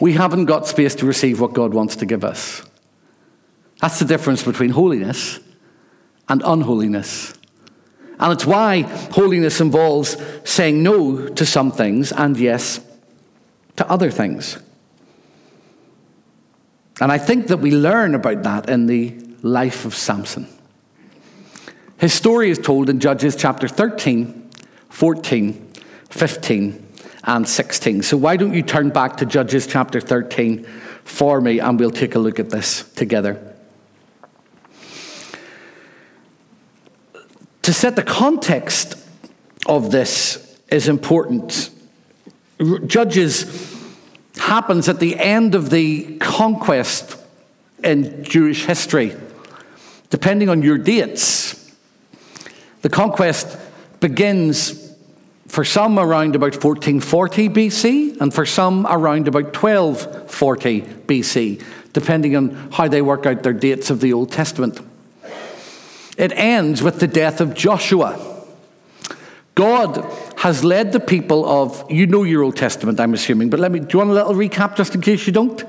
we 0.00 0.12
haven't 0.12 0.46
got 0.46 0.66
space 0.66 0.94
to 0.96 1.06
receive 1.06 1.40
what 1.40 1.52
God 1.52 1.72
wants 1.72 1.96
to 1.96 2.06
give 2.06 2.24
us. 2.24 2.62
That's 3.80 3.98
the 3.98 4.04
difference 4.04 4.42
between 4.42 4.70
holiness 4.70 5.38
and 6.28 6.42
unholiness. 6.44 7.34
And 8.22 8.32
it's 8.32 8.46
why 8.46 8.82
holiness 9.10 9.60
involves 9.60 10.16
saying 10.44 10.80
no 10.80 11.26
to 11.26 11.44
some 11.44 11.72
things 11.72 12.12
and 12.12 12.36
yes 12.36 12.80
to 13.74 13.90
other 13.90 14.12
things. 14.12 14.60
And 17.00 17.10
I 17.10 17.18
think 17.18 17.48
that 17.48 17.56
we 17.56 17.72
learn 17.72 18.14
about 18.14 18.44
that 18.44 18.68
in 18.68 18.86
the 18.86 19.18
life 19.42 19.84
of 19.84 19.96
Samson. 19.96 20.46
His 21.98 22.14
story 22.14 22.48
is 22.48 22.60
told 22.60 22.88
in 22.88 23.00
Judges 23.00 23.34
chapter 23.34 23.66
13, 23.66 24.50
14, 24.88 25.72
15, 26.10 26.86
and 27.24 27.48
16. 27.48 28.02
So 28.02 28.16
why 28.16 28.36
don't 28.36 28.54
you 28.54 28.62
turn 28.62 28.90
back 28.90 29.16
to 29.16 29.26
Judges 29.26 29.66
chapter 29.66 30.00
13 30.00 30.64
for 31.02 31.40
me 31.40 31.58
and 31.58 31.76
we'll 31.76 31.90
take 31.90 32.14
a 32.14 32.20
look 32.20 32.38
at 32.38 32.50
this 32.50 32.88
together. 32.92 33.51
To 37.62 37.72
set 37.72 37.96
the 37.96 38.02
context 38.02 38.96
of 39.66 39.90
this 39.90 40.58
is 40.70 40.88
important. 40.88 41.70
Judges 42.86 43.46
happens 44.36 44.88
at 44.88 44.98
the 44.98 45.18
end 45.18 45.54
of 45.54 45.70
the 45.70 46.16
conquest 46.18 47.16
in 47.82 48.24
Jewish 48.24 48.66
history. 48.66 49.14
Depending 50.10 50.48
on 50.48 50.62
your 50.62 50.78
dates, 50.78 51.72
the 52.82 52.88
conquest 52.88 53.56
begins 54.00 54.82
For 55.52 55.64
some 55.64 55.98
around 55.98 56.34
about 56.34 56.54
1440 56.54 57.50
BC, 57.50 58.20
and 58.22 58.32
for 58.32 58.46
some 58.46 58.86
around 58.86 59.28
about 59.28 59.54
1240 59.54 60.80
BC, 60.80 61.62
depending 61.92 62.36
on 62.36 62.70
how 62.72 62.88
they 62.88 63.02
work 63.02 63.26
out 63.26 63.42
their 63.42 63.52
dates 63.52 63.90
of 63.90 64.00
the 64.00 64.14
Old 64.14 64.32
Testament. 64.32 64.80
It 66.16 66.32
ends 66.32 66.82
with 66.82 67.00
the 67.00 67.06
death 67.08 67.40
of 67.40 67.54
Joshua. 67.54 68.28
God 69.54 70.04
has 70.38 70.64
led 70.64 70.92
the 70.92 71.00
people 71.00 71.48
of, 71.48 71.84
you 71.90 72.06
know 72.06 72.22
your 72.22 72.42
Old 72.42 72.56
Testament, 72.56 72.98
I'm 72.98 73.14
assuming, 73.14 73.50
but 73.50 73.60
let 73.60 73.70
me, 73.70 73.80
do 73.80 73.86
you 73.92 73.98
want 73.98 74.10
a 74.10 74.14
little 74.14 74.34
recap 74.34 74.76
just 74.76 74.94
in 74.94 75.00
case 75.00 75.26
you 75.26 75.32
don't? 75.32 75.62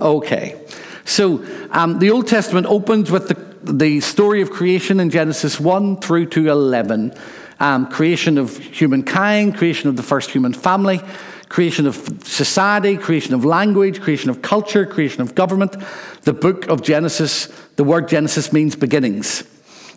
Okay. 0.00 0.60
So 1.04 1.44
um, 1.70 1.98
the 1.98 2.10
Old 2.10 2.26
Testament 2.26 2.66
opens 2.66 3.10
with 3.10 3.28
the, 3.28 3.72
the 3.72 4.00
story 4.00 4.42
of 4.42 4.50
creation 4.50 5.00
in 5.00 5.10
Genesis 5.10 5.58
1 5.58 6.00
through 6.00 6.26
to 6.26 6.50
11. 6.50 7.14
Um, 7.60 7.88
creation 7.90 8.38
of 8.38 8.56
humankind, 8.56 9.56
creation 9.56 9.88
of 9.88 9.96
the 9.96 10.02
first 10.02 10.30
human 10.30 10.52
family, 10.52 11.00
creation 11.48 11.86
of 11.86 11.96
society, 12.24 12.96
creation 12.96 13.34
of 13.34 13.44
language, 13.44 14.00
creation 14.00 14.30
of 14.30 14.42
culture, 14.42 14.84
creation 14.84 15.22
of 15.22 15.34
government. 15.34 15.76
The 16.22 16.32
book 16.32 16.68
of 16.68 16.82
Genesis, 16.82 17.46
the 17.76 17.84
word 17.84 18.08
Genesis 18.08 18.52
means 18.52 18.76
beginnings. 18.76 19.44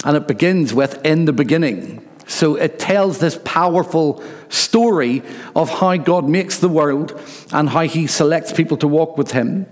And 0.05 0.17
it 0.17 0.27
begins 0.27 0.73
with 0.73 1.05
in 1.05 1.25
the 1.25 1.33
beginning. 1.33 2.07
So 2.27 2.55
it 2.55 2.79
tells 2.79 3.19
this 3.19 3.37
powerful 3.43 4.23
story 4.49 5.21
of 5.55 5.69
how 5.69 5.97
God 5.97 6.29
makes 6.29 6.59
the 6.59 6.69
world 6.69 7.19
and 7.51 7.69
how 7.69 7.81
he 7.81 8.07
selects 8.07 8.53
people 8.53 8.77
to 8.77 8.87
walk 8.87 9.17
with 9.17 9.31
him. 9.31 9.65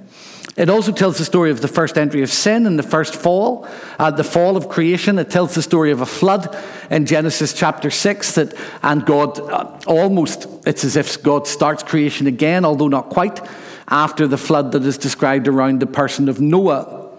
It 0.57 0.69
also 0.69 0.91
tells 0.91 1.17
the 1.17 1.25
story 1.25 1.51
of 1.51 1.61
the 1.61 1.67
first 1.67 1.97
entry 1.97 2.21
of 2.21 2.29
sin 2.29 2.65
and 2.65 2.77
the 2.77 2.83
first 2.83 3.15
fall, 3.15 3.67
uh, 3.97 4.11
the 4.11 4.23
fall 4.23 4.57
of 4.57 4.67
creation. 4.67 5.19
It 5.19 5.29
tells 5.29 5.55
the 5.55 5.61
story 5.61 5.91
of 5.91 6.01
a 6.01 6.05
flood 6.05 6.57
in 6.89 7.05
Genesis 7.05 7.53
chapter 7.53 7.89
6 7.89 8.35
that, 8.35 8.53
and 8.83 9.05
God 9.05 9.39
uh, 9.39 9.79
almost, 9.87 10.47
it's 10.65 10.83
as 10.83 10.95
if 10.95 11.21
God 11.23 11.47
starts 11.47 11.83
creation 11.83 12.27
again, 12.27 12.65
although 12.65 12.87
not 12.87 13.09
quite, 13.09 13.39
after 13.87 14.27
the 14.27 14.37
flood 14.37 14.71
that 14.73 14.83
is 14.83 14.97
described 14.97 15.47
around 15.47 15.79
the 15.79 15.87
person 15.87 16.27
of 16.27 16.41
Noah. 16.41 17.09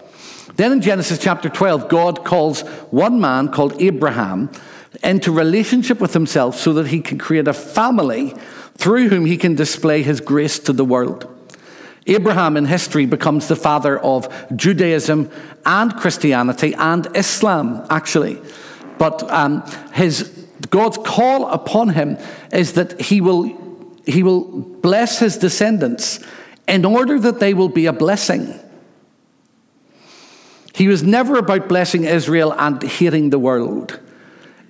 Then 0.56 0.72
in 0.72 0.80
Genesis 0.82 1.18
chapter 1.18 1.48
12, 1.48 1.88
God 1.88 2.24
calls 2.24 2.60
one 2.90 3.20
man 3.20 3.48
called 3.48 3.80
Abraham 3.80 4.50
into 5.02 5.32
relationship 5.32 6.00
with 6.00 6.12
himself 6.12 6.56
so 6.56 6.74
that 6.74 6.88
he 6.88 7.00
can 7.00 7.16
create 7.16 7.48
a 7.48 7.54
family 7.54 8.34
through 8.76 9.08
whom 9.08 9.24
he 9.24 9.36
can 9.36 9.54
display 9.54 10.02
his 10.02 10.20
grace 10.20 10.58
to 10.58 10.72
the 10.72 10.84
world. 10.84 11.39
Abraham 12.06 12.56
in 12.56 12.64
history 12.64 13.06
becomes 13.06 13.48
the 13.48 13.56
father 13.56 13.98
of 13.98 14.28
Judaism 14.56 15.30
and 15.66 15.94
Christianity 15.96 16.74
and 16.74 17.06
Islam, 17.16 17.86
actually. 17.90 18.40
But 18.98 19.22
um, 19.30 19.62
his, 19.92 20.46
God's 20.70 20.98
call 20.98 21.48
upon 21.48 21.90
him 21.90 22.18
is 22.52 22.72
that 22.74 23.00
he 23.00 23.20
will, 23.20 23.44
he 24.06 24.22
will 24.22 24.44
bless 24.50 25.18
his 25.18 25.36
descendants 25.36 26.20
in 26.66 26.84
order 26.84 27.18
that 27.18 27.40
they 27.40 27.54
will 27.54 27.68
be 27.68 27.86
a 27.86 27.92
blessing. 27.92 28.58
He 30.74 30.88
was 30.88 31.02
never 31.02 31.36
about 31.36 31.68
blessing 31.68 32.04
Israel 32.04 32.54
and 32.56 32.82
hating 32.82 33.30
the 33.30 33.38
world. 33.38 34.00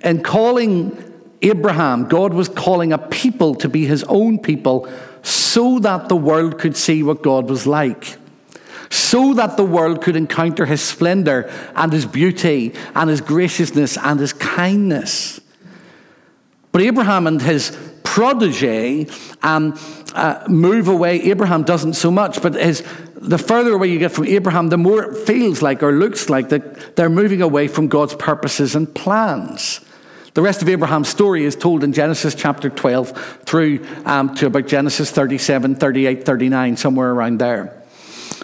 In 0.03 0.23
calling 0.23 0.97
Abraham, 1.43 2.09
God 2.09 2.35
was 2.35 2.49
calling 2.49 2.93
a 2.93 2.99
people 2.99 3.55
to 3.57 3.69
be 3.69 3.87
his 3.87 4.03
own 4.05 4.39
people 4.39 4.91
so 5.23 5.79
that 5.81 6.09
the 6.09 6.17
world 6.17 6.59
could 6.59 6.77
see 6.77 7.03
what 7.03 7.23
God 7.23 7.49
was 7.49 7.67
like. 7.67 8.17
So 8.91 9.35
that 9.35 9.57
the 9.57 9.65
world 9.65 10.03
could 10.03 10.17
encounter 10.17 10.67
his 10.67 10.81
splendor 10.83 11.51
and 11.77 11.93
his 11.93 12.07
beauty 12.07 12.75
and 12.95 13.09
his 13.09 13.21
graciousness 13.21 13.97
and 13.97 14.19
his 14.19 14.33
kindness. 14.33 15.41
But 16.73 16.83
Abraham 16.83 17.27
and 17.27 17.41
his 17.41 17.77
protege 18.05 19.07
um, 19.43 19.79
uh, 20.15 20.45
move 20.49 20.89
away. 20.89 21.23
Abraham 21.23 21.63
doesn't 21.63 21.95
so 21.95 22.11
much, 22.11 22.43
but 22.43 22.55
his, 22.55 22.83
the 23.15 23.39
further 23.39 23.73
away 23.73 23.89
you 23.89 23.99
get 23.99 24.13
from 24.13 24.27
Abraham, 24.27 24.69
the 24.69 24.77
more 24.77 25.05
it 25.05 25.27
feels 25.27 25.63
like 25.63 25.83
or 25.83 25.93
looks 25.93 26.29
like 26.29 26.49
that 26.49 26.97
they're 26.97 27.09
moving 27.11 27.43
away 27.43 27.69
from 27.69 27.87
God's 27.87 28.15
purposes 28.15 28.75
and 28.75 28.93
plans. 28.93 29.81
The 30.33 30.43
rest 30.43 30.63
of 30.63 30.69
Abraham's 30.69 31.09
story 31.09 31.45
is 31.45 31.57
told 31.57 31.83
in 31.83 31.93
Genesis 31.93 32.37
chapter 32.37 32.71
12 32.71 33.43
through 33.45 33.85
um, 34.05 34.33
to 34.37 34.47
about 34.47 34.69
Genesis 34.69 35.11
37, 35.11 35.75
38, 35.75 36.25
39, 36.25 36.77
somewhere 36.77 37.11
around 37.11 37.39
there. 37.39 37.83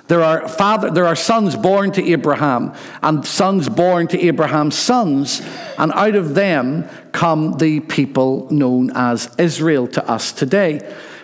There 0.09 0.22
are, 0.22 0.49
father, 0.49 0.90
there 0.90 1.07
are 1.07 1.16
sons 1.16 1.55
born 1.55 1.92
to 1.92 2.05
Abraham, 2.12 2.75
and 3.03 3.25
sons 3.25 3.68
born 3.68 4.09
to 4.09 4.20
Abraham's 4.20 4.77
sons, 4.77 5.42
and 5.79 5.92
out 5.92 6.16
of 6.16 6.35
them 6.35 6.88
come 7.12 7.59
the 7.59 7.81
people 7.81 8.49
known 8.51 8.90
as 8.94 9.33
Israel 9.38 9.87
to 9.88 10.09
us 10.09 10.33
today. 10.33 10.81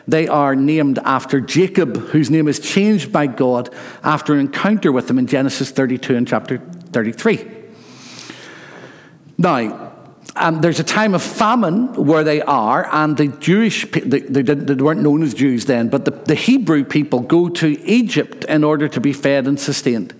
They 0.07 0.27
are 0.29 0.55
named 0.57 0.98
after 1.05 1.40
Jacob, 1.40 1.96
whose 1.96 2.31
name 2.31 2.48
is 2.48 2.59
changed 2.59 3.12
by 3.12 3.27
God 3.27 3.72
after 4.03 4.33
an 4.35 4.40
encounter 4.40 4.92
with 4.92 5.11
him 5.11 5.18
in 5.18 5.27
Genesis 5.27 5.70
32 5.70 6.16
and 6.16 6.27
chapter 6.27 6.59
33. 6.59 7.48
Now, 9.38 9.91
um, 10.37 10.61
there's 10.61 10.81
a 10.81 10.85
time 10.85 11.14
of 11.14 11.23
famine 11.23 11.92
where 11.95 12.25
they 12.25 12.40
are, 12.40 12.88
and 12.90 13.16
the 13.16 13.29
Jewish, 13.29 13.90
they, 13.90 14.21
they, 14.21 14.42
they 14.42 14.75
weren't 14.75 15.03
known 15.03 15.23
as 15.23 15.35
Jews 15.35 15.66
then, 15.66 15.88
but 15.88 16.05
the, 16.05 16.11
the 16.11 16.35
Hebrew 16.35 16.85
people 16.85 17.21
go 17.21 17.49
to 17.51 17.81
Egypt 17.87 18.45
in 18.45 18.64
order 18.64 18.88
to 18.88 19.01
be 19.01 19.12
fed 19.12 19.47
and 19.47 19.61
sustained. 19.61 20.14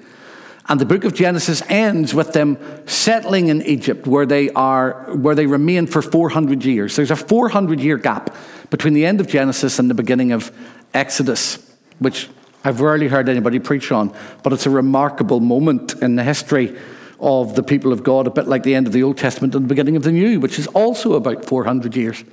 And 0.69 0.81
the 0.81 0.85
book 0.85 1.05
of 1.05 1.15
Genesis 1.15 1.63
ends 1.69 2.15
with 2.15 2.35
them 2.35 2.59
settling 2.87 3.49
in 3.49 3.63
Egypt 3.63 4.07
where 4.07 4.27
they 4.27 4.51
are 4.51 5.13
where 5.15 5.35
they 5.35 5.47
remain 5.47 5.87
for 5.87 6.03
400 6.03 6.65
years. 6.65 6.95
There's 6.95 7.11
a 7.11 7.17
400 7.17 7.81
year 7.81 7.97
gap 7.97 8.35
between 8.71 8.95
the 8.95 9.05
end 9.05 9.21
of 9.21 9.27
Genesis 9.27 9.79
and 9.79 9.91
the 9.91 9.95
beginning 9.95 10.31
of 10.31 10.53
Exodus, 10.95 11.59
which 11.99 12.29
I've 12.65 12.81
rarely 12.81 13.09
heard 13.09 13.29
anybody 13.29 13.59
preach 13.59 13.91
on, 13.91 14.15
but 14.45 14.53
it's 14.53 14.67
a 14.67 14.71
remarkable 14.71 15.41
moment 15.41 15.95
in 15.95 16.15
the 16.15 16.23
history 16.23 16.79
of 17.23 17.55
the 17.55 17.63
people 17.63 17.93
of 17.93 18.03
God, 18.03 18.27
a 18.27 18.31
bit 18.31 18.49
like 18.49 18.65
the 18.65 18.75
end 18.75 18.89
of 18.89 18.93
the 18.93 19.05
Old 19.05 19.17
Testament 19.17 19.55
and 19.55 19.65
the 19.65 19.69
beginning 19.69 19.97
of 19.97 20.03
the 20.03 20.11
New, 20.11 20.41
which 20.41 20.59
is 20.59 20.67
also 20.69 21.15
about 21.15 21.45
400 21.45 21.97
years. 21.97 22.25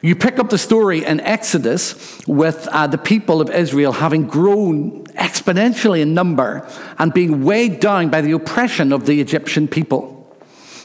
You 0.00 0.16
pick 0.16 0.38
up 0.38 0.50
the 0.50 0.58
story 0.58 1.04
in 1.04 1.20
Exodus 1.20 2.26
with 2.26 2.66
uh, 2.68 2.86
the 2.86 2.98
people 2.98 3.40
of 3.40 3.50
Israel 3.50 3.92
having 3.92 4.26
grown 4.26 5.04
exponentially 5.08 6.00
in 6.00 6.14
number 6.14 6.68
and 6.98 7.12
being 7.12 7.44
weighed 7.44 7.80
down 7.80 8.08
by 8.08 8.20
the 8.20 8.32
oppression 8.32 8.92
of 8.92 9.06
the 9.06 9.20
Egyptian 9.20 9.68
people. 9.68 10.10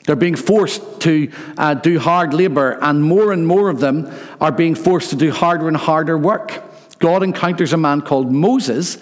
They're 0.05 0.15
being 0.15 0.35
forced 0.35 1.01
to 1.01 1.31
uh, 1.57 1.73
do 1.75 1.99
hard 1.99 2.33
labor, 2.33 2.79
and 2.81 3.03
more 3.03 3.31
and 3.31 3.45
more 3.45 3.69
of 3.69 3.79
them 3.79 4.12
are 4.41 4.51
being 4.51 4.75
forced 4.75 5.09
to 5.12 5.15
do 5.15 5.31
harder 5.31 5.67
and 5.67 5.77
harder 5.77 6.17
work. 6.17 6.63
God 6.99 7.23
encounters 7.23 7.73
a 7.73 7.77
man 7.77 8.01
called 8.01 8.31
Moses 8.31 8.97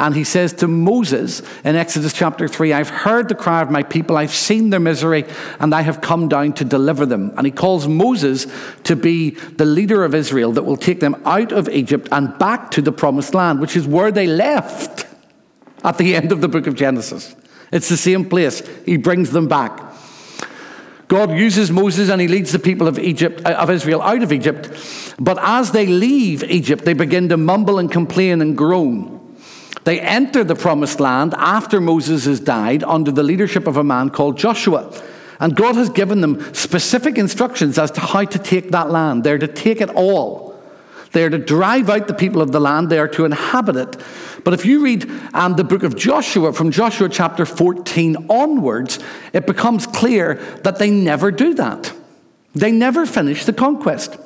and 0.00 0.16
he 0.16 0.24
says 0.24 0.54
to 0.54 0.66
Moses 0.66 1.42
in 1.62 1.76
Exodus 1.76 2.14
chapter 2.14 2.48
3, 2.48 2.72
I've 2.72 2.88
heard 2.88 3.28
the 3.28 3.34
cry 3.34 3.60
of 3.60 3.70
my 3.70 3.82
people, 3.82 4.16
I've 4.16 4.32
seen 4.32 4.70
their 4.70 4.80
misery, 4.80 5.26
and 5.58 5.74
I 5.74 5.82
have 5.82 6.00
come 6.00 6.26
down 6.26 6.54
to 6.54 6.64
deliver 6.64 7.04
them. 7.04 7.34
And 7.36 7.46
he 7.46 7.50
calls 7.50 7.86
Moses 7.86 8.46
to 8.84 8.96
be 8.96 9.30
the 9.30 9.66
leader 9.66 10.02
of 10.02 10.14
Israel 10.14 10.52
that 10.52 10.62
will 10.62 10.78
take 10.78 11.00
them 11.00 11.20
out 11.26 11.52
of 11.52 11.68
Egypt 11.68 12.08
and 12.12 12.36
back 12.38 12.70
to 12.70 12.82
the 12.82 12.92
promised 12.92 13.34
land, 13.34 13.60
which 13.60 13.76
is 13.76 13.86
where 13.86 14.10
they 14.10 14.26
left 14.26 15.06
at 15.84 15.98
the 15.98 16.14
end 16.16 16.32
of 16.32 16.40
the 16.40 16.48
book 16.48 16.66
of 16.66 16.74
Genesis. 16.74 17.36
It's 17.70 17.90
the 17.90 17.98
same 17.98 18.26
place. 18.26 18.66
He 18.86 18.96
brings 18.96 19.32
them 19.32 19.48
back. 19.48 19.82
God 21.08 21.32
uses 21.32 21.70
Moses 21.70 22.08
and 22.08 22.22
he 22.22 22.28
leads 22.28 22.52
the 22.52 22.58
people 22.58 22.88
of 22.88 22.98
Egypt 22.98 23.42
uh, 23.44 23.50
of 23.50 23.68
Israel 23.68 24.00
out 24.00 24.22
of 24.22 24.32
Egypt. 24.32 24.70
But 25.18 25.38
as 25.42 25.72
they 25.72 25.84
leave 25.84 26.42
Egypt, 26.44 26.86
they 26.86 26.94
begin 26.94 27.28
to 27.28 27.36
mumble 27.36 27.78
and 27.78 27.92
complain 27.92 28.40
and 28.40 28.56
groan. 28.56 29.19
They 29.84 30.00
enter 30.00 30.44
the 30.44 30.54
promised 30.54 31.00
land 31.00 31.34
after 31.36 31.80
Moses 31.80 32.26
has 32.26 32.40
died 32.40 32.84
under 32.84 33.10
the 33.10 33.22
leadership 33.22 33.66
of 33.66 33.76
a 33.76 33.84
man 33.84 34.10
called 34.10 34.36
Joshua. 34.36 34.92
And 35.38 35.56
God 35.56 35.76
has 35.76 35.88
given 35.88 36.20
them 36.20 36.52
specific 36.52 37.16
instructions 37.16 37.78
as 37.78 37.90
to 37.92 38.00
how 38.00 38.24
to 38.24 38.38
take 38.38 38.70
that 38.72 38.90
land. 38.90 39.24
They're 39.24 39.38
to 39.38 39.48
take 39.48 39.80
it 39.80 39.88
all. 39.90 40.50
They're 41.12 41.30
to 41.30 41.38
drive 41.38 41.88
out 41.90 42.06
the 42.06 42.14
people 42.14 42.42
of 42.42 42.52
the 42.52 42.60
land. 42.60 42.90
They 42.90 42.98
are 42.98 43.08
to 43.08 43.24
inhabit 43.24 43.76
it. 43.76 43.96
But 44.44 44.54
if 44.54 44.64
you 44.64 44.84
read 44.84 45.10
um, 45.34 45.54
the 45.54 45.64
book 45.64 45.82
of 45.82 45.96
Joshua, 45.96 46.52
from 46.52 46.70
Joshua 46.70 47.08
chapter 47.08 47.44
14 47.44 48.26
onwards, 48.28 48.98
it 49.32 49.46
becomes 49.46 49.86
clear 49.86 50.34
that 50.62 50.78
they 50.78 50.90
never 50.90 51.30
do 51.30 51.54
that. 51.54 51.92
They 52.54 52.70
never 52.70 53.06
finish 53.06 53.44
the 53.44 53.52
conquest. 53.52 54.16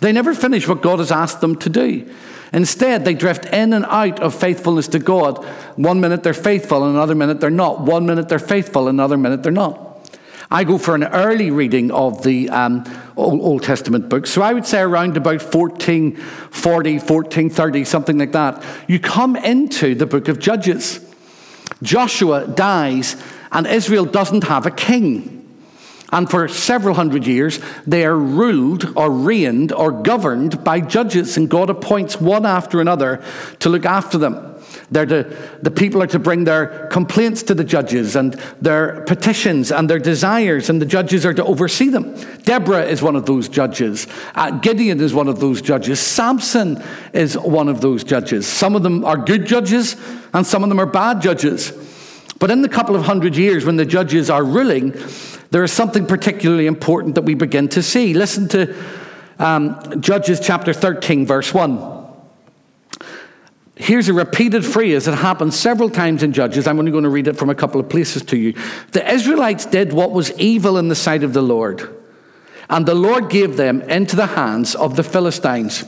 They 0.00 0.12
never 0.12 0.34
finish 0.34 0.66
what 0.66 0.82
God 0.82 0.98
has 0.98 1.12
asked 1.12 1.40
them 1.40 1.56
to 1.56 1.68
do. 1.68 2.12
Instead, 2.52 3.04
they 3.04 3.14
drift 3.14 3.44
in 3.46 3.72
and 3.72 3.84
out 3.86 4.20
of 4.20 4.34
faithfulness 4.34 4.88
to 4.88 4.98
God. 4.98 5.44
One 5.76 6.00
minute 6.00 6.22
they're 6.22 6.34
faithful, 6.34 6.84
and 6.84 6.94
another 6.94 7.14
minute 7.14 7.40
they're 7.40 7.50
not. 7.50 7.80
One 7.80 8.06
minute 8.06 8.28
they're 8.28 8.38
faithful, 8.38 8.88
another 8.88 9.16
minute 9.16 9.42
they're 9.42 9.52
not. 9.52 9.84
I 10.50 10.64
go 10.64 10.78
for 10.78 10.94
an 10.94 11.04
early 11.04 11.50
reading 11.50 11.90
of 11.90 12.22
the 12.22 12.48
um, 12.48 12.84
Old, 13.16 13.62
Testament 13.62 14.08
books. 14.08 14.30
So 14.30 14.40
I 14.40 14.54
would 14.54 14.64
say 14.64 14.80
around 14.80 15.18
about 15.18 15.42
1440, 15.42 16.92
1430, 16.94 17.84
something 17.84 18.16
like 18.16 18.32
that. 18.32 18.64
You 18.86 18.98
come 18.98 19.36
into 19.36 19.94
the 19.94 20.06
book 20.06 20.28
of 20.28 20.38
Judges. 20.38 21.00
Joshua 21.82 22.46
dies, 22.46 23.22
and 23.52 23.66
Israel 23.66 24.06
doesn't 24.06 24.44
have 24.44 24.64
a 24.64 24.70
king. 24.70 25.37
And 26.10 26.30
for 26.30 26.48
several 26.48 26.94
hundred 26.94 27.26
years, 27.26 27.60
they 27.86 28.04
are 28.06 28.16
ruled 28.16 28.92
or 28.96 29.10
reigned 29.10 29.72
or 29.72 29.92
governed 29.92 30.64
by 30.64 30.80
judges, 30.80 31.36
and 31.36 31.50
God 31.50 31.68
appoints 31.68 32.18
one 32.20 32.46
after 32.46 32.80
another 32.80 33.22
to 33.60 33.68
look 33.68 33.84
after 33.84 34.16
them. 34.16 34.54
They're 34.90 35.06
to, 35.06 35.58
the 35.60 35.70
people 35.70 36.02
are 36.02 36.06
to 36.06 36.18
bring 36.18 36.44
their 36.44 36.86
complaints 36.86 37.42
to 37.44 37.54
the 37.54 37.64
judges 37.64 38.16
and 38.16 38.34
their 38.60 39.02
petitions 39.02 39.70
and 39.70 39.88
their 39.88 39.98
desires, 39.98 40.70
and 40.70 40.80
the 40.80 40.86
judges 40.86 41.26
are 41.26 41.34
to 41.34 41.44
oversee 41.44 41.88
them. 41.88 42.14
Deborah 42.44 42.86
is 42.86 43.02
one 43.02 43.14
of 43.14 43.26
those 43.26 43.50
judges. 43.50 44.06
Uh, 44.34 44.50
Gideon 44.50 45.00
is 45.00 45.12
one 45.12 45.28
of 45.28 45.40
those 45.40 45.60
judges. 45.60 46.00
Samson 46.00 46.82
is 47.12 47.36
one 47.36 47.68
of 47.68 47.82
those 47.82 48.02
judges. 48.02 48.46
Some 48.46 48.74
of 48.74 48.82
them 48.82 49.04
are 49.04 49.18
good 49.18 49.44
judges, 49.44 49.94
and 50.32 50.46
some 50.46 50.62
of 50.62 50.70
them 50.70 50.78
are 50.78 50.86
bad 50.86 51.20
judges. 51.20 51.72
But 52.38 52.50
in 52.50 52.62
the 52.62 52.68
couple 52.68 52.94
of 52.94 53.02
hundred 53.02 53.36
years 53.36 53.64
when 53.64 53.76
the 53.76 53.84
judges 53.84 54.30
are 54.30 54.44
ruling, 54.44 54.94
there 55.50 55.64
is 55.64 55.72
something 55.72 56.06
particularly 56.06 56.66
important 56.66 57.14
that 57.16 57.22
we 57.22 57.34
begin 57.34 57.68
to 57.70 57.82
see. 57.82 58.14
Listen 58.14 58.48
to 58.48 58.76
um, 59.38 60.00
Judges 60.00 60.40
chapter 60.40 60.72
13, 60.72 61.26
verse 61.26 61.52
1. 61.52 61.98
Here's 63.76 64.08
a 64.08 64.12
repeated 64.12 64.64
phrase 64.64 65.04
that 65.04 65.14
happens 65.14 65.56
several 65.56 65.88
times 65.88 66.24
in 66.24 66.32
Judges. 66.32 66.66
I'm 66.66 66.78
only 66.80 66.90
going 66.90 67.04
to 67.04 67.10
read 67.10 67.28
it 67.28 67.36
from 67.36 67.48
a 67.48 67.54
couple 67.54 67.80
of 67.80 67.88
places 67.88 68.22
to 68.24 68.36
you. 68.36 68.54
The 68.90 69.08
Israelites 69.08 69.66
did 69.66 69.92
what 69.92 70.10
was 70.10 70.32
evil 70.32 70.78
in 70.78 70.88
the 70.88 70.96
sight 70.96 71.22
of 71.22 71.32
the 71.32 71.42
Lord, 71.42 71.88
and 72.68 72.86
the 72.86 72.96
Lord 72.96 73.30
gave 73.30 73.56
them 73.56 73.82
into 73.82 74.16
the 74.16 74.26
hands 74.26 74.74
of 74.74 74.96
the 74.96 75.04
Philistines 75.04 75.84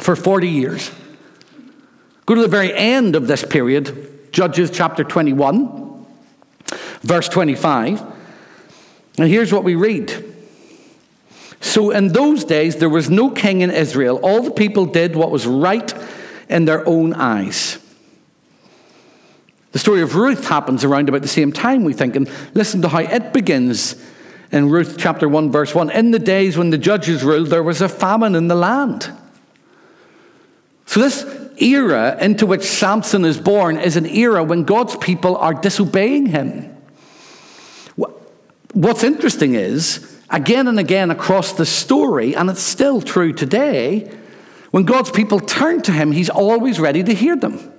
for 0.00 0.16
40 0.16 0.48
years. 0.48 0.90
Go 2.26 2.34
to 2.34 2.40
the 2.40 2.48
very 2.48 2.74
end 2.74 3.14
of 3.14 3.28
this 3.28 3.44
period, 3.44 4.15
Judges 4.36 4.70
chapter 4.70 5.02
21, 5.02 6.04
verse 7.00 7.26
25. 7.26 8.02
And 9.16 9.30
here's 9.30 9.50
what 9.50 9.64
we 9.64 9.76
read. 9.76 10.12
So 11.60 11.90
in 11.90 12.08
those 12.08 12.44
days, 12.44 12.76
there 12.76 12.90
was 12.90 13.08
no 13.08 13.30
king 13.30 13.62
in 13.62 13.70
Israel. 13.70 14.20
All 14.22 14.42
the 14.42 14.50
people 14.50 14.84
did 14.84 15.16
what 15.16 15.30
was 15.30 15.46
right 15.46 15.90
in 16.50 16.66
their 16.66 16.86
own 16.86 17.14
eyes. 17.14 17.78
The 19.72 19.78
story 19.78 20.02
of 20.02 20.16
Ruth 20.16 20.46
happens 20.46 20.84
around 20.84 21.08
about 21.08 21.22
the 21.22 21.28
same 21.28 21.50
time, 21.50 21.82
we 21.82 21.94
think, 21.94 22.14
and 22.14 22.30
listen 22.52 22.82
to 22.82 22.88
how 22.88 22.98
it 22.98 23.32
begins 23.32 23.96
in 24.52 24.68
Ruth 24.68 24.96
chapter 24.98 25.30
1, 25.30 25.50
verse 25.50 25.74
1. 25.74 25.88
In 25.88 26.10
the 26.10 26.18
days 26.18 26.58
when 26.58 26.68
the 26.68 26.76
judges 26.76 27.24
ruled, 27.24 27.48
there 27.48 27.62
was 27.62 27.80
a 27.80 27.88
famine 27.88 28.34
in 28.34 28.48
the 28.48 28.54
land. 28.54 29.10
So, 30.84 31.00
this 31.00 31.45
era 31.62 32.16
into 32.20 32.46
which 32.46 32.62
Samson 32.62 33.24
is 33.24 33.38
born 33.38 33.78
is 33.78 33.96
an 33.96 34.06
era 34.06 34.42
when 34.42 34.64
God's 34.64 34.96
people 34.96 35.36
are 35.36 35.54
disobeying 35.54 36.26
him. 36.26 36.76
What's 38.76 39.04
interesting 39.04 39.54
is, 39.54 40.20
again 40.28 40.68
and 40.68 40.78
again 40.78 41.10
across 41.10 41.54
the 41.54 41.64
story, 41.64 42.36
and 42.36 42.50
it's 42.50 42.60
still 42.60 43.00
true 43.00 43.32
today, 43.32 44.14
when 44.70 44.84
God's 44.84 45.10
people 45.10 45.40
turn 45.40 45.80
to 45.82 45.92
Him, 45.92 46.12
He's 46.12 46.28
always 46.28 46.78
ready 46.78 47.02
to 47.02 47.14
hear 47.14 47.36
them. 47.36 47.72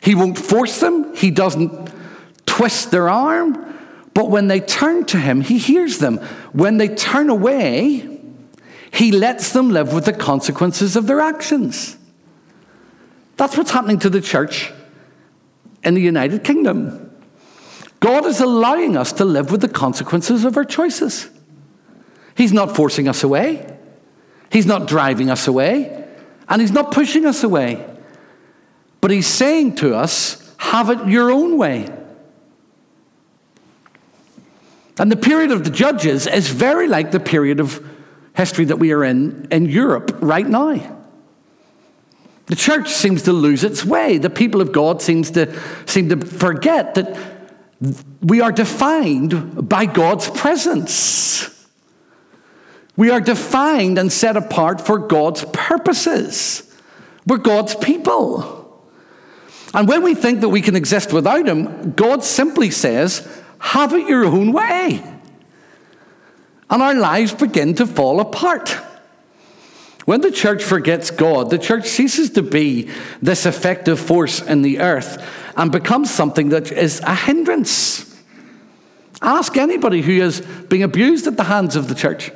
He 0.00 0.14
won't 0.14 0.38
force 0.38 0.78
them, 0.78 1.16
He 1.16 1.32
doesn't 1.32 1.92
twist 2.46 2.92
their 2.92 3.08
arm, 3.08 3.76
but 4.14 4.30
when 4.30 4.46
they 4.46 4.60
turn 4.60 5.04
to 5.06 5.18
Him, 5.18 5.40
He 5.40 5.58
hears 5.58 5.98
them. 5.98 6.18
When 6.52 6.76
they 6.76 6.94
turn 6.94 7.28
away, 7.28 8.11
He 8.92 9.10
lets 9.10 9.52
them 9.52 9.70
live 9.70 9.92
with 9.92 10.04
the 10.04 10.12
consequences 10.12 10.96
of 10.96 11.06
their 11.06 11.20
actions. 11.20 11.96
That's 13.36 13.56
what's 13.56 13.70
happening 13.70 13.98
to 14.00 14.10
the 14.10 14.20
church 14.20 14.72
in 15.82 15.94
the 15.94 16.00
United 16.00 16.44
Kingdom. 16.44 17.10
God 18.00 18.26
is 18.26 18.40
allowing 18.40 18.96
us 18.96 19.12
to 19.14 19.24
live 19.24 19.50
with 19.50 19.60
the 19.60 19.68
consequences 19.68 20.44
of 20.44 20.56
our 20.56 20.64
choices. 20.64 21.30
He's 22.36 22.52
not 22.52 22.76
forcing 22.76 23.08
us 23.08 23.22
away. 23.22 23.78
He's 24.50 24.66
not 24.66 24.86
driving 24.86 25.30
us 25.30 25.48
away, 25.48 26.04
and 26.48 26.60
He's 26.60 26.72
not 26.72 26.92
pushing 26.92 27.24
us 27.24 27.42
away. 27.42 27.88
But 29.00 29.10
He's 29.10 29.26
saying 29.26 29.76
to 29.76 29.94
us, 29.94 30.54
have 30.58 30.90
it 30.90 31.08
your 31.08 31.30
own 31.30 31.56
way. 31.56 31.88
And 34.98 35.10
the 35.10 35.16
period 35.16 35.50
of 35.50 35.64
the 35.64 35.70
judges 35.70 36.26
is 36.26 36.48
very 36.50 36.86
like 36.86 37.10
the 37.10 37.20
period 37.20 37.60
of 37.60 37.82
history 38.34 38.64
that 38.66 38.76
we 38.76 38.92
are 38.92 39.04
in 39.04 39.46
in 39.50 39.66
Europe 39.66 40.18
right 40.20 40.46
now. 40.46 40.98
The 42.46 42.56
church 42.56 42.90
seems 42.90 43.22
to 43.22 43.32
lose 43.32 43.64
its 43.64 43.84
way. 43.84 44.18
The 44.18 44.30
people 44.30 44.60
of 44.60 44.72
God 44.72 45.00
seems 45.00 45.30
to 45.32 45.58
seem 45.86 46.08
to 46.08 46.16
forget 46.16 46.94
that 46.94 47.16
we 48.20 48.40
are 48.40 48.52
defined 48.52 49.68
by 49.68 49.86
God's 49.86 50.28
presence. 50.30 51.48
We 52.96 53.10
are 53.10 53.20
defined 53.20 53.98
and 53.98 54.12
set 54.12 54.36
apart 54.36 54.80
for 54.80 54.98
God's 54.98 55.44
purposes. 55.52 56.62
We're 57.26 57.38
God's 57.38 57.74
people. 57.74 58.84
And 59.74 59.88
when 59.88 60.02
we 60.02 60.14
think 60.14 60.40
that 60.42 60.50
we 60.50 60.60
can 60.60 60.76
exist 60.76 61.12
without 61.12 61.48
Him, 61.48 61.92
God 61.92 62.22
simply 62.22 62.70
says, 62.70 63.26
have 63.58 63.94
it 63.94 64.08
your 64.08 64.26
own 64.26 64.52
way. 64.52 65.02
And 66.72 66.82
our 66.82 66.94
lives 66.94 67.34
begin 67.34 67.74
to 67.74 67.86
fall 67.86 68.18
apart. 68.18 68.70
When 70.06 70.22
the 70.22 70.32
church 70.32 70.64
forgets 70.64 71.10
God, 71.10 71.50
the 71.50 71.58
church 71.58 71.86
ceases 71.86 72.30
to 72.30 72.42
be 72.42 72.90
this 73.20 73.44
effective 73.44 74.00
force 74.00 74.40
in 74.40 74.62
the 74.62 74.80
earth 74.80 75.22
and 75.54 75.70
becomes 75.70 76.10
something 76.10 76.48
that 76.48 76.72
is 76.72 77.00
a 77.00 77.14
hindrance. 77.14 78.20
Ask 79.20 79.56
anybody 79.58 80.00
who 80.00 80.12
is 80.12 80.40
being 80.40 80.82
abused 80.82 81.26
at 81.26 81.36
the 81.36 81.44
hands 81.44 81.76
of 81.76 81.88
the 81.88 81.94
church. 81.94 82.32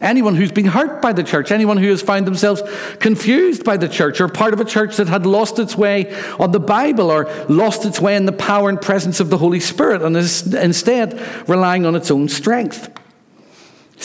Anyone 0.00 0.34
who's 0.34 0.50
been 0.50 0.66
hurt 0.66 1.02
by 1.02 1.12
the 1.12 1.22
church, 1.22 1.52
anyone 1.52 1.76
who 1.76 1.90
has 1.90 2.02
found 2.02 2.26
themselves 2.26 2.62
confused 3.00 3.64
by 3.64 3.76
the 3.76 3.88
church, 3.88 4.18
or 4.20 4.28
part 4.28 4.54
of 4.54 4.60
a 4.60 4.64
church 4.64 4.96
that 4.96 5.08
had 5.08 5.26
lost 5.26 5.58
its 5.58 5.76
way 5.76 6.14
on 6.38 6.52
the 6.52 6.60
Bible, 6.60 7.10
or 7.10 7.30
lost 7.48 7.84
its 7.84 8.00
way 8.00 8.16
in 8.16 8.24
the 8.24 8.32
power 8.32 8.70
and 8.70 8.80
presence 8.80 9.20
of 9.20 9.30
the 9.30 9.38
Holy 9.38 9.60
Spirit, 9.60 10.02
and 10.02 10.16
is 10.16 10.52
instead 10.54 11.20
relying 11.48 11.86
on 11.86 11.94
its 11.94 12.10
own 12.10 12.28
strength. 12.28 12.90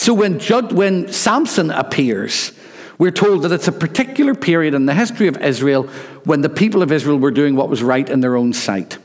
So 0.00 0.14
when, 0.14 0.38
Jud, 0.38 0.72
when 0.72 1.12
Samson 1.12 1.70
appears, 1.70 2.52
we're 2.96 3.10
told 3.10 3.42
that 3.42 3.52
it's 3.52 3.68
a 3.68 3.72
particular 3.72 4.34
period 4.34 4.72
in 4.72 4.86
the 4.86 4.94
history 4.94 5.28
of 5.28 5.36
Israel 5.36 5.82
when 6.24 6.40
the 6.40 6.48
people 6.48 6.80
of 6.80 6.90
Israel 6.90 7.18
were 7.18 7.30
doing 7.30 7.54
what 7.54 7.68
was 7.68 7.82
right 7.82 8.08
in 8.08 8.20
their 8.20 8.34
own 8.34 8.54
sight. 8.54 8.96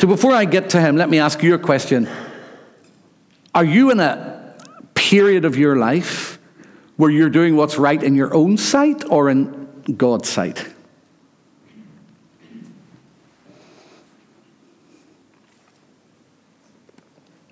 So 0.00 0.08
before 0.08 0.32
I 0.32 0.46
get 0.46 0.70
to 0.70 0.80
him, 0.80 0.96
let 0.96 1.08
me 1.08 1.20
ask 1.20 1.44
you 1.44 1.54
a 1.54 1.60
question. 1.60 2.08
Are 3.54 3.64
you 3.64 3.92
in 3.92 4.00
a 4.00 4.56
period 4.94 5.44
of 5.44 5.56
your 5.56 5.76
life 5.76 6.40
where 6.96 7.10
you're 7.10 7.30
doing 7.30 7.54
what's 7.54 7.78
right 7.78 8.02
in 8.02 8.16
your 8.16 8.34
own 8.34 8.56
sight 8.56 9.04
or 9.08 9.30
in 9.30 9.68
God's 9.96 10.28
sight? 10.28 10.66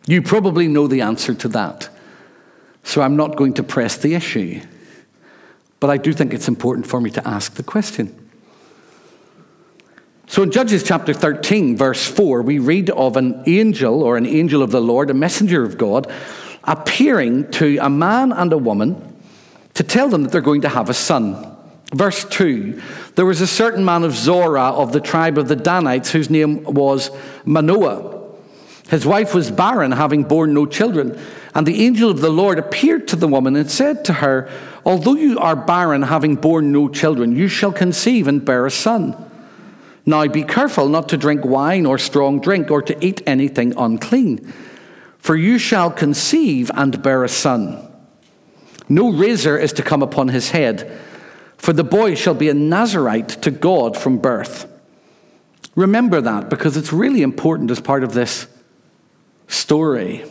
You 0.09 0.23
probably 0.23 0.67
know 0.67 0.89
the 0.89 1.03
answer 1.03 1.35
to 1.35 1.47
that. 1.51 1.89
So 2.83 3.03
I'm 3.03 3.17
not 3.17 3.37
going 3.37 3.55
to 3.55 3.63
press 3.63 3.97
the 3.97 4.15
issue. 4.15 4.61
But 5.81 5.91
I 5.91 5.97
do 5.97 6.13
think 6.13 6.35
it's 6.35 6.49
important 6.49 6.87
for 6.87 7.01
me 7.01 7.11
to 7.11 7.27
ask 7.27 7.55
the 7.55 7.63
question. 7.63 8.31
So 10.27 10.45
in 10.45 10.53
Judges 10.53 10.85
chapter 10.85 11.13
13, 11.13 11.77
verse 11.77 12.07
4, 12.07 12.43
we 12.43 12.61
read 12.61 12.91
of 12.91 13.17
an 13.17 13.43
angel 13.47 14.03
or 14.03 14.17
an 14.17 14.27
angel 14.27 14.63
of 14.63 14.71
the 14.71 14.81
Lord, 14.81 15.11
a 15.11 15.15
messenger 15.15 15.65
of 15.65 15.77
God, 15.77 16.13
appearing 16.65 17.51
to 17.53 17.79
a 17.79 17.91
man 17.91 18.31
and 18.33 18.53
a 18.53 18.59
woman 18.59 19.17
to 19.75 19.83
tell 19.83 20.09
them 20.09 20.23
that 20.23 20.31
they're 20.31 20.41
going 20.41 20.61
to 20.61 20.69
have 20.69 20.89
a 20.89 20.95
son. 20.95 21.57
Verse 21.93 22.25
2 22.27 22.81
There 23.17 23.27
was 23.27 23.41
a 23.41 23.47
certain 23.47 23.85
man 23.85 24.05
of 24.05 24.13
Zorah 24.13 24.71
of 24.71 24.93
the 24.93 25.01
tribe 25.01 25.37
of 25.37 25.49
the 25.49 25.57
Danites 25.57 26.13
whose 26.13 26.31
name 26.31 26.63
was 26.63 27.11
Manoah. 27.45 28.10
His 28.91 29.07
wife 29.07 29.35
was 29.35 29.51
barren, 29.51 29.93
having 29.93 30.25
borne 30.25 30.53
no 30.53 30.67
children. 30.67 31.19
And 31.55 31.67
the 31.67 31.85
angel 31.85 32.11
of 32.11 32.21
the 32.21 32.31
Lord 32.31 32.59
appeared 32.59 33.09
to 33.09 33.17
the 33.17 33.29
woman 33.29 33.57
and 33.57 33.71
said 33.71 34.05
to 34.07 34.15
her, 34.15 34.51
Although 34.85 35.15
you 35.15 35.39
are 35.39 35.57
barren, 35.57 36.03
having 36.03 36.37
borne 36.37 36.73
no 36.73 36.89
children, 36.89 37.37
you 37.37 37.49
shall 37.49 37.73
conceive 37.73 38.27
and 38.27 38.45
bear 38.45 38.67
a 38.67 38.71
son. 38.71 39.17
Now 40.05 40.27
be 40.27 40.43
careful 40.43 40.89
not 40.89 41.09
to 41.11 41.17
drink 41.17 41.45
wine 41.45 41.87
or 41.87 41.99
strong 41.99 42.41
drink 42.41 42.71
or 42.71 42.83
to 42.83 43.05
eat 43.05 43.23
anything 43.27 43.75
unclean 43.77 44.53
for 45.21 45.37
you 45.37 45.59
shall 45.59 45.91
conceive 45.91 46.71
and 46.75 47.03
bear 47.03 47.23
a 47.23 47.29
son. 47.29 47.87
No 48.89 49.13
razor 49.13 49.57
is 49.57 49.73
to 49.75 49.83
come 49.83 50.03
upon 50.03 50.29
his 50.29 50.51
head, 50.51 50.91
for 51.57 51.73
the 51.73 51.85
boy 51.85 52.15
shall 52.15 52.35
be 52.35 52.49
a 52.49 52.55
Nazarite 52.55 53.29
to 53.43 53.51
God 53.51 53.97
from 53.97 54.19
birth. 54.19 54.67
Remember 55.77 56.21
that 56.21 56.49
because 56.49 56.77
it's 56.77 56.93
really 56.93 57.23
important 57.23 57.71
as 57.71 57.81
part 57.81 58.03
of 58.03 58.15
this 58.15 58.47
story. 59.51 60.25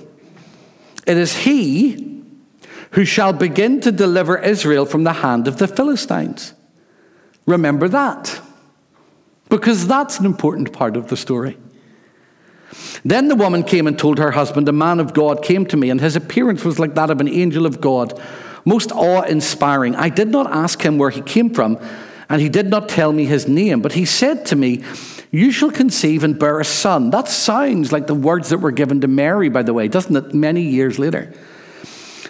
It 1.06 1.18
is 1.18 1.38
he 1.38 2.24
who 2.92 3.06
shall 3.06 3.34
begin 3.34 3.82
to 3.82 3.92
deliver 3.92 4.38
Israel 4.38 4.86
from 4.86 5.04
the 5.04 5.14
hand 5.14 5.48
of 5.48 5.58
the 5.58 5.68
Philistines. 5.68 6.54
Remember 7.46 7.88
that 7.88 8.42
because 9.50 9.88
that's 9.88 10.20
an 10.20 10.26
important 10.26 10.72
part 10.72 10.96
of 10.96 11.08
the 11.08 11.18
story. 11.18 11.58
Then 13.04 13.28
the 13.28 13.36
woman 13.36 13.64
came 13.64 13.88
and 13.88 13.98
told 13.98 14.20
her 14.20 14.32
husband, 14.32 14.70
A 14.70 14.72
man 14.72 15.00
of 15.00 15.14
God 15.14 15.44
came 15.44 15.66
to 15.68 15.78
me, 15.78 15.90
and 15.90 16.00
his 16.00 16.16
appearance 16.16 16.64
was 16.64 16.80
like 16.80 16.96
that 16.96 17.10
of 17.10 17.20
an 17.20 17.28
angel 17.28 17.66
of 17.66 17.82
God, 17.82 18.20
most 18.64 18.92
awe 18.92 19.24
inspiring. 19.24 19.96
I 19.96 20.10
did 20.10 20.28
not 20.28 20.52
ask 20.52 20.82
him 20.82 20.98
where 20.98 21.10
he 21.10 21.22
came 21.22 21.50
from, 21.52 21.80
and 22.30 22.42
he 22.42 22.50
did 22.50 22.68
not 22.68 22.88
tell 22.88 23.12
me 23.12 23.26
his 23.26 23.48
name, 23.48 23.82
but 23.82 23.94
he 23.94 24.06
said 24.06 24.46
to 24.48 24.56
me, 24.56 24.84
You 25.32 25.52
shall 25.52 25.72
conceive 25.72 26.24
and 26.24 26.40
bear 26.40 26.60
a 26.60 26.66
son. 26.66 27.12
That 27.12 27.28
sounds 27.28 27.92
like 27.92 28.08
the 28.08 28.16
words 28.16 28.50
that 28.50 28.58
were 28.60 28.72
given 28.72 29.02
to 29.02 29.08
Mary, 29.08 29.50
by 29.50 29.64
the 29.64 29.74
way, 29.74 29.88
doesn't 29.88 30.16
it? 30.16 30.34
Many 30.34 30.64
years 30.64 30.98
later. 30.98 31.34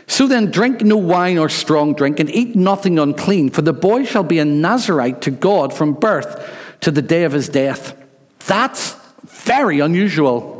So 0.08 0.28
then, 0.28 0.52
drink 0.52 0.82
no 0.82 0.98
wine 0.98 1.38
or 1.38 1.50
strong 1.50 1.94
drink, 1.94 2.20
and 2.20 2.30
eat 2.30 2.56
nothing 2.56 3.00
unclean, 3.00 3.52
for 3.52 3.62
the 3.62 3.74
boy 3.74 4.04
shall 4.04 4.24
be 4.24 4.40
a 4.40 4.46
Nazarite 4.46 5.22
to 5.22 5.32
God 5.32 5.74
from 5.74 5.94
birth 5.94 6.78
to 6.82 6.92
the 6.92 7.02
day 7.02 7.24
of 7.24 7.32
his 7.32 7.48
death. 7.48 7.96
That's 8.48 8.96
very 9.24 9.80
unusual. 9.80 10.58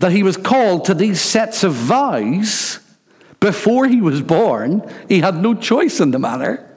That 0.00 0.12
he 0.12 0.22
was 0.22 0.36
called 0.36 0.86
to 0.86 0.94
these 0.94 1.20
sets 1.20 1.62
of 1.62 1.72
vows 1.72 2.80
before 3.42 3.88
he 3.88 4.00
was 4.00 4.22
born, 4.22 4.88
he 5.08 5.20
had 5.20 5.36
no 5.36 5.54
choice 5.54 5.98
in 5.98 6.12
the 6.12 6.18
matter. 6.18 6.68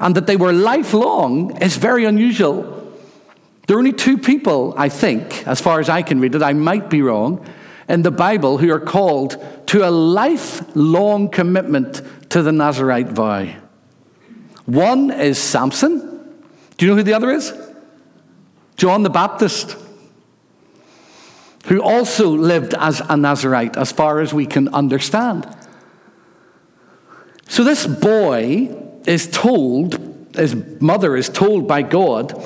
And 0.00 0.14
that 0.14 0.26
they 0.26 0.36
were 0.36 0.52
lifelong 0.52 1.60
is 1.62 1.76
very 1.76 2.04
unusual. 2.04 2.74
There 3.66 3.76
are 3.76 3.80
only 3.80 3.92
two 3.92 4.16
people, 4.16 4.74
I 4.76 4.88
think, 4.88 5.46
as 5.46 5.60
far 5.60 5.80
as 5.80 5.88
I 5.88 6.02
can 6.02 6.20
read 6.20 6.34
it, 6.34 6.42
I 6.42 6.52
might 6.52 6.88
be 6.88 7.02
wrong, 7.02 7.44
in 7.88 8.02
the 8.02 8.10
Bible 8.10 8.58
who 8.58 8.70
are 8.72 8.80
called 8.80 9.36
to 9.68 9.86
a 9.86 9.90
lifelong 9.90 11.28
commitment 11.28 12.02
to 12.30 12.42
the 12.42 12.52
Nazarite 12.52 13.08
vow. 13.08 13.46
One 14.66 15.10
is 15.10 15.38
Samson. 15.38 16.00
Do 16.76 16.86
you 16.86 16.92
know 16.92 16.96
who 16.96 17.02
the 17.02 17.14
other 17.14 17.30
is? 17.30 17.52
John 18.76 19.02
the 19.02 19.10
Baptist, 19.10 19.76
who 21.66 21.82
also 21.82 22.28
lived 22.28 22.74
as 22.74 23.02
a 23.08 23.16
Nazarite, 23.16 23.76
as 23.76 23.90
far 23.90 24.20
as 24.20 24.32
we 24.32 24.46
can 24.46 24.68
understand. 24.68 25.48
So 27.48 27.64
this 27.64 27.86
boy 27.86 28.87
is 29.08 29.26
told, 29.26 29.98
his 30.36 30.54
mother 30.80 31.16
is 31.16 31.28
told 31.28 31.66
by 31.66 31.82
God, 31.82 32.44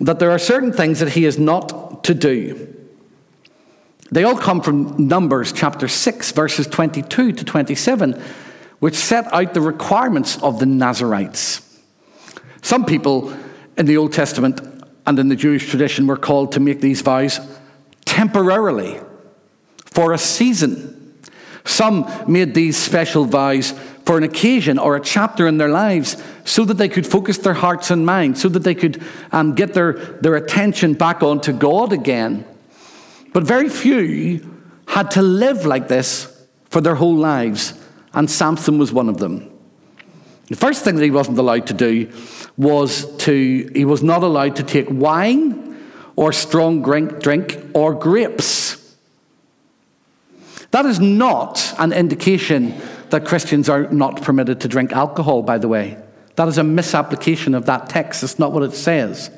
that 0.00 0.18
there 0.18 0.30
are 0.30 0.38
certain 0.38 0.72
things 0.72 1.00
that 1.00 1.10
he 1.10 1.24
is 1.24 1.38
not 1.38 2.04
to 2.04 2.14
do. 2.14 2.72
They 4.12 4.22
all 4.22 4.36
come 4.36 4.60
from 4.60 5.08
Numbers 5.08 5.52
chapter 5.52 5.88
6, 5.88 6.30
verses 6.32 6.68
22 6.68 7.32
to 7.32 7.44
27, 7.44 8.22
which 8.78 8.94
set 8.94 9.32
out 9.32 9.52
the 9.52 9.60
requirements 9.60 10.40
of 10.42 10.60
the 10.60 10.66
Nazarites. 10.66 11.60
Some 12.62 12.84
people 12.84 13.34
in 13.76 13.86
the 13.86 13.96
Old 13.96 14.12
Testament 14.12 14.60
and 15.06 15.18
in 15.18 15.28
the 15.28 15.36
Jewish 15.36 15.68
tradition 15.68 16.06
were 16.06 16.16
called 16.16 16.52
to 16.52 16.60
make 16.60 16.80
these 16.80 17.00
vows 17.00 17.40
temporarily, 18.04 19.00
for 19.86 20.12
a 20.12 20.18
season. 20.18 21.18
Some 21.64 22.08
made 22.28 22.54
these 22.54 22.76
special 22.76 23.24
vows 23.24 23.74
for 24.06 24.16
an 24.16 24.22
occasion 24.22 24.78
or 24.78 24.94
a 24.94 25.00
chapter 25.00 25.48
in 25.48 25.58
their 25.58 25.68
lives 25.68 26.16
so 26.44 26.64
that 26.64 26.74
they 26.74 26.88
could 26.88 27.04
focus 27.04 27.38
their 27.38 27.54
hearts 27.54 27.90
and 27.90 28.06
minds, 28.06 28.40
so 28.40 28.48
that 28.48 28.62
they 28.62 28.74
could 28.74 29.04
um, 29.32 29.54
get 29.54 29.74
their, 29.74 29.94
their 30.22 30.36
attention 30.36 30.94
back 30.94 31.24
onto 31.24 31.52
God 31.52 31.92
again. 31.92 32.44
But 33.32 33.42
very 33.42 33.68
few 33.68 34.62
had 34.86 35.10
to 35.12 35.22
live 35.22 35.66
like 35.66 35.88
this 35.88 36.32
for 36.70 36.80
their 36.80 36.94
whole 36.94 37.16
lives, 37.16 37.74
and 38.14 38.30
Samson 38.30 38.78
was 38.78 38.92
one 38.92 39.08
of 39.08 39.18
them. 39.18 39.50
The 40.48 40.56
first 40.56 40.84
thing 40.84 40.94
that 40.94 41.02
he 41.02 41.10
wasn't 41.10 41.38
allowed 41.38 41.66
to 41.66 41.74
do 41.74 42.08
was 42.56 43.16
to, 43.16 43.70
he 43.74 43.84
was 43.84 44.04
not 44.04 44.22
allowed 44.22 44.54
to 44.56 44.62
take 44.62 44.86
wine 44.88 45.76
or 46.14 46.32
strong 46.32 46.82
drink, 46.82 47.18
drink 47.20 47.58
or 47.74 47.92
grapes. 47.92 48.96
That 50.70 50.86
is 50.86 51.00
not 51.00 51.74
an 51.78 51.92
indication 51.92 52.80
that 53.10 53.24
Christians 53.24 53.68
are 53.68 53.88
not 53.88 54.22
permitted 54.22 54.60
to 54.62 54.68
drink 54.68 54.92
alcohol, 54.92 55.42
by 55.42 55.58
the 55.58 55.68
way. 55.68 55.96
That 56.36 56.48
is 56.48 56.58
a 56.58 56.64
misapplication 56.64 57.54
of 57.54 57.66
that 57.66 57.88
text. 57.88 58.22
It's 58.22 58.38
not 58.38 58.52
what 58.52 58.62
it 58.62 58.72
says. 58.72 59.30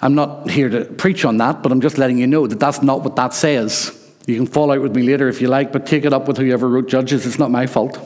I'm 0.00 0.14
not 0.14 0.50
here 0.50 0.68
to 0.68 0.84
preach 0.84 1.24
on 1.24 1.36
that, 1.38 1.62
but 1.62 1.70
I'm 1.72 1.80
just 1.80 1.96
letting 1.96 2.18
you 2.18 2.26
know 2.26 2.46
that 2.46 2.58
that's 2.58 2.82
not 2.82 3.02
what 3.02 3.16
that 3.16 3.32
says. 3.32 3.98
You 4.26 4.36
can 4.36 4.46
fall 4.46 4.70
out 4.70 4.80
with 4.80 4.94
me 4.94 5.02
later 5.02 5.28
if 5.28 5.40
you 5.40 5.48
like, 5.48 5.72
but 5.72 5.86
take 5.86 6.04
it 6.04 6.12
up 6.12 6.28
with 6.28 6.38
whoever 6.38 6.68
wrote 6.68 6.88
Judges. 6.88 7.26
It's 7.26 7.38
not 7.38 7.50
my 7.50 7.66
fault. 7.66 7.98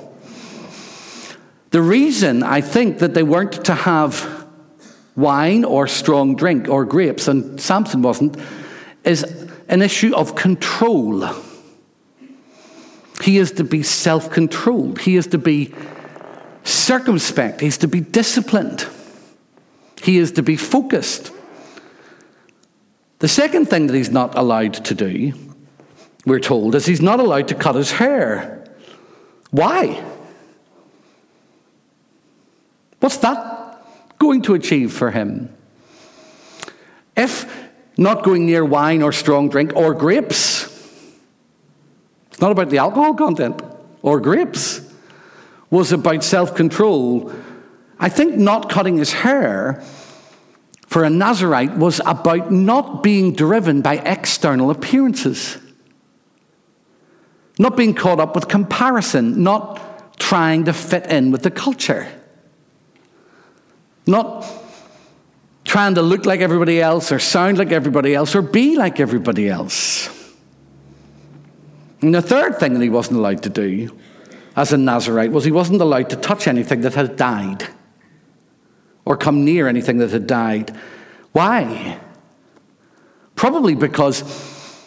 The 1.71 1.83
reason 1.83 2.43
I 2.43 2.61
think 2.61 3.01
that 3.01 3.15
they 3.15 3.23
weren't 3.23 3.65
to 3.65 3.75
have 3.75 4.47
wine 5.15 5.65
or 5.65 5.87
strong 5.89 6.37
drink 6.37 6.69
or 6.69 6.85
grapes, 6.85 7.29
and 7.29 7.61
Samson 7.61 8.03
wasn't, 8.03 8.37
is 9.05 9.25
an 9.69 9.83
issue 9.83 10.15
of 10.15 10.37
control. 10.37 11.29
He 13.27 13.39
is 13.39 13.51
to 13.53 13.65
be 13.65 13.83
self 13.83 14.31
controlled, 14.31 15.01
he 15.01 15.17
is 15.17 15.27
to 15.27 15.39
be 15.39 15.75
circumspect, 16.63 17.61
he's 17.61 17.79
to 17.79 17.89
be 17.89 17.99
disciplined, 18.01 18.87
he 20.01 20.19
is 20.19 20.31
to 20.33 20.45
be 20.45 20.55
focused. 20.55 21.33
The 23.19 23.27
second 23.27 23.67
thing 23.67 23.89
that 23.89 23.97
he's 23.97 24.11
not 24.11 24.39
allowed 24.39 24.75
to 24.75 24.95
do, 24.95 25.33
we're 26.25 26.39
told, 26.39 26.77
is 26.77 26.87
he's 26.87 27.03
not 27.03 27.19
allowed 27.19 27.49
to 27.49 27.57
cut 27.57 27.75
his 27.75 27.91
hair. 27.91 28.65
Why? 29.51 30.05
What's 33.01 33.17
that 33.17 33.83
going 34.21 34.43
to 34.43 34.55
achieve 34.55 34.93
for 34.93 35.11
him? 35.11 35.53
If 37.17 37.45
not 37.97 38.23
going 38.23 38.47
near 38.47 38.65
wine 38.65 39.03
or 39.03 39.11
strong 39.11 39.49
drink 39.49 39.73
or 39.75 39.95
grapes, 39.95 40.76
it's 42.37 42.43
not 42.43 42.53
about 42.53 42.69
the 42.69 42.77
alcohol 42.77 43.15
content 43.15 43.63
or 44.03 44.21
grapes, 44.21 44.83
was 45.71 45.91
about 45.91 46.23
self 46.23 46.55
control. 46.55 47.33
I 47.99 48.11
think 48.11 48.37
not 48.37 48.69
cutting 48.69 48.99
his 48.99 49.11
hair 49.11 49.83
for 50.87 51.03
a 51.03 51.09
Nazarite 51.09 51.79
was 51.79 52.03
about 52.05 52.53
not 52.53 53.03
being 53.03 53.33
driven 53.33 53.81
by 53.81 53.95
external 53.95 54.71
appearances, 54.71 55.57
not 57.59 57.75
being 57.75 57.95
caught 57.95 58.21
up 58.21 58.35
with 58.35 58.49
comparison, 58.49 59.43
not 59.43 60.21
trying 60.21 60.67
to 60.67 60.75
fit 60.75 61.07
in 61.07 61.31
with 61.31 61.43
the 61.43 61.51
culture, 61.51 62.07
not 64.07 64.47
trying 65.65 65.95
to 65.95 66.03
look 66.03 66.27
like 66.27 66.41
everybody 66.41 66.83
else 66.83 67.11
or 67.11 67.19
sound 67.19 67.57
like 67.57 67.73
everybody 67.73 68.15
else 68.15 68.35
or 68.35 68.43
be 68.43 68.77
like 68.77 69.01
everybody 69.01 69.49
else. 69.49 70.11
And 72.03 72.15
the 72.15 72.23
third 72.23 72.59
thing 72.59 72.75
that 72.75 72.83
he 72.83 72.91
wasn't 72.91 73.19
allowed 73.19 73.43
to 73.45 73.49
do 73.49 73.97
as 74.55 74.73
a 74.73 74.77
Nazarite 74.77 75.33
was 75.33 75.45
he 75.45 75.53
wasn't 75.53 75.81
allowed 75.81 76.11
to 76.11 76.17
touch 76.17 76.47
anything 76.47 76.83
that 76.83 76.95
had 76.95 77.17
died 77.17 77.67
or 79.05 79.17
come 79.17 79.45
near 79.45 79.69
anything 79.69 79.99
that 79.99 80.11
had 80.11 80.27
died. 80.27 80.77
Why? 81.33 81.99
Probably 83.35 83.75
because 83.75 84.23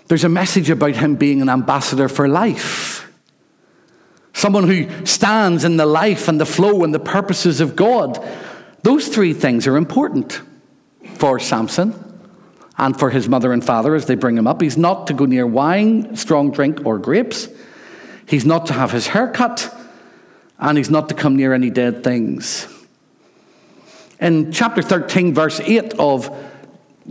there's 0.07 0.23
a 0.23 0.29
message 0.29 0.69
about 0.69 0.95
him 0.95 1.15
being 1.15 1.41
an 1.41 1.49
ambassador 1.49 2.09
for 2.09 2.27
life. 2.27 3.11
Someone 4.33 4.67
who 4.67 5.05
stands 5.05 5.63
in 5.63 5.77
the 5.77 5.85
life 5.85 6.27
and 6.27 6.39
the 6.39 6.45
flow 6.45 6.83
and 6.83 6.93
the 6.93 6.99
purposes 6.99 7.59
of 7.59 7.75
God. 7.75 8.25
Those 8.83 9.09
three 9.09 9.33
things 9.33 9.67
are 9.67 9.77
important 9.77 10.41
for 11.15 11.39
Samson 11.39 12.08
and 12.79 12.97
for 12.97 13.09
his 13.09 13.27
mother 13.27 13.51
and 13.51 13.63
father 13.63 13.93
as 13.93 14.05
they 14.05 14.15
bring 14.15 14.37
him 14.37 14.47
up. 14.47 14.61
He's 14.61 14.77
not 14.77 15.07
to 15.07 15.13
go 15.13 15.25
near 15.25 15.45
wine, 15.45 16.15
strong 16.15 16.49
drink, 16.49 16.85
or 16.85 16.97
grapes. 16.97 17.49
He's 18.25 18.45
not 18.45 18.67
to 18.67 18.73
have 18.73 18.91
his 18.91 19.07
hair 19.07 19.27
cut, 19.27 19.75
and 20.57 20.77
he's 20.77 20.89
not 20.89 21.09
to 21.09 21.15
come 21.15 21.35
near 21.35 21.53
any 21.53 21.69
dead 21.69 22.03
things. 22.05 22.67
In 24.21 24.53
chapter 24.53 24.81
13, 24.81 25.33
verse 25.33 25.59
8 25.59 25.95
of 25.99 26.33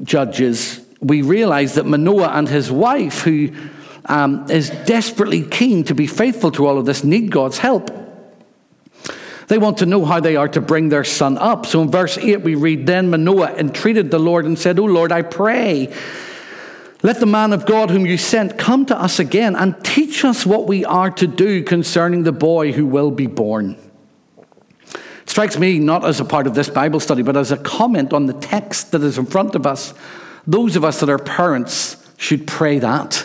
Judges, 0.02 0.81
we 1.00 1.20
realize 1.22 1.74
that 1.74 1.85
Manoah 1.85 2.28
and 2.28 2.48
his 2.48 2.72
wife, 2.72 3.22
who 3.22 3.50
um, 4.07 4.50
is 4.50 4.70
desperately 4.70 5.42
keen 5.42 5.85
to 5.85 5.94
be 5.94 6.07
faithful 6.07 6.50
to 6.52 6.66
all 6.66 6.78
of 6.78 6.87
this, 6.87 7.04
need 7.04 7.31
God's 7.31 7.59
help. 7.59 7.90
They 9.48 9.56
want 9.56 9.78
to 9.78 9.87
know 9.87 10.04
how 10.04 10.20
they 10.20 10.37
are 10.37 10.48
to 10.48 10.61
bring 10.61 10.90
their 10.90 11.04
son 11.04 11.38
up. 11.38 11.64
So 11.64 11.80
in 11.82 11.90
verse 11.90 12.18
8, 12.18 12.42
we 12.42 12.54
read 12.54 12.87
Then 12.87 13.11
Manoah 13.11 13.54
entreated 13.56 14.11
the 14.11 14.18
Lord 14.18 14.44
and 14.44 14.58
said, 14.58 14.78
O 14.78 14.84
Lord, 14.84 15.11
I 15.11 15.22
pray, 15.22 15.92
let 17.02 17.18
the 17.18 17.26
man 17.26 17.54
of 17.54 17.64
God 17.64 17.90
whom 17.90 18.04
you 18.04 18.18
sent 18.18 18.58
come 18.58 18.84
to 18.87 19.00
us 19.00 19.18
again 19.18 19.56
and 19.56 19.82
teach 19.84 20.24
us 20.24 20.44
what 20.44 20.66
we 20.66 20.84
are 20.84 21.11
to 21.12 21.26
do 21.26 21.62
concerning 21.62 22.24
the 22.24 22.32
boy 22.32 22.72
who 22.72 22.84
will 22.84 23.11
be 23.11 23.26
born 23.26 23.78
It 24.92 25.30
strikes 25.30 25.58
me 25.58 25.78
not 25.78 26.04
as 26.04 26.20
a 26.20 26.24
part 26.24 26.46
of 26.46 26.54
this 26.54 26.68
Bible 26.68 27.00
study, 27.00 27.22
but 27.22 27.37
as 27.37 27.50
a 27.50 27.56
comment 27.56 28.12
on 28.12 28.26
the 28.26 28.34
text 28.34 28.92
that 28.92 29.02
is 29.02 29.16
in 29.16 29.26
front 29.26 29.54
of 29.54 29.66
us. 29.66 29.94
Those 30.46 30.76
of 30.76 30.84
us 30.84 31.00
that 31.00 31.08
are 31.08 31.18
parents 31.18 31.96
should 32.18 32.46
pray 32.46 32.80
that. 32.80 33.24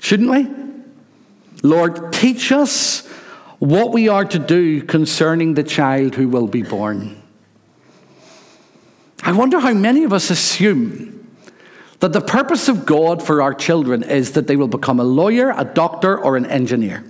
Shouldn't 0.00 0.30
we? 0.30 0.48
Lord, 1.62 2.12
teach 2.12 2.52
us 2.52 3.05
what 3.58 3.92
we 3.92 4.08
are 4.08 4.24
to 4.24 4.38
do 4.38 4.82
concerning 4.82 5.54
the 5.54 5.62
child 5.62 6.14
who 6.14 6.28
will 6.28 6.46
be 6.46 6.62
born. 6.62 7.22
I 9.22 9.32
wonder 9.32 9.58
how 9.58 9.72
many 9.72 10.04
of 10.04 10.12
us 10.12 10.30
assume 10.30 11.16
that 12.00 12.12
the 12.12 12.20
purpose 12.20 12.68
of 12.68 12.84
God 12.84 13.22
for 13.22 13.40
our 13.40 13.54
children 13.54 14.02
is 14.02 14.32
that 14.32 14.46
they 14.46 14.56
will 14.56 14.68
become 14.68 15.00
a 15.00 15.04
lawyer, 15.04 15.52
a 15.56 15.64
doctor, 15.64 16.18
or 16.18 16.36
an 16.36 16.46
engineer. 16.46 17.04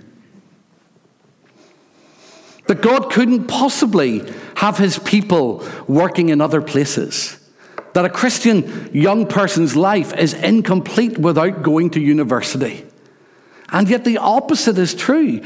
That 2.67 2.81
God 2.81 3.11
couldn't 3.11 3.47
possibly 3.47 4.23
have 4.55 4.77
his 4.77 4.99
people 4.99 5.67
working 5.87 6.29
in 6.29 6.41
other 6.41 6.61
places. 6.61 7.37
That 7.93 8.05
a 8.05 8.09
Christian 8.09 8.89
young 8.93 9.27
person's 9.27 9.75
life 9.75 10.13
is 10.17 10.33
incomplete 10.33 11.17
without 11.17 11.63
going 11.63 11.91
to 11.91 11.99
university. 11.99 12.85
And 13.69 13.89
yet 13.89 14.05
the 14.05 14.17
opposite 14.17 14.77
is 14.77 14.93
true. 14.93 15.41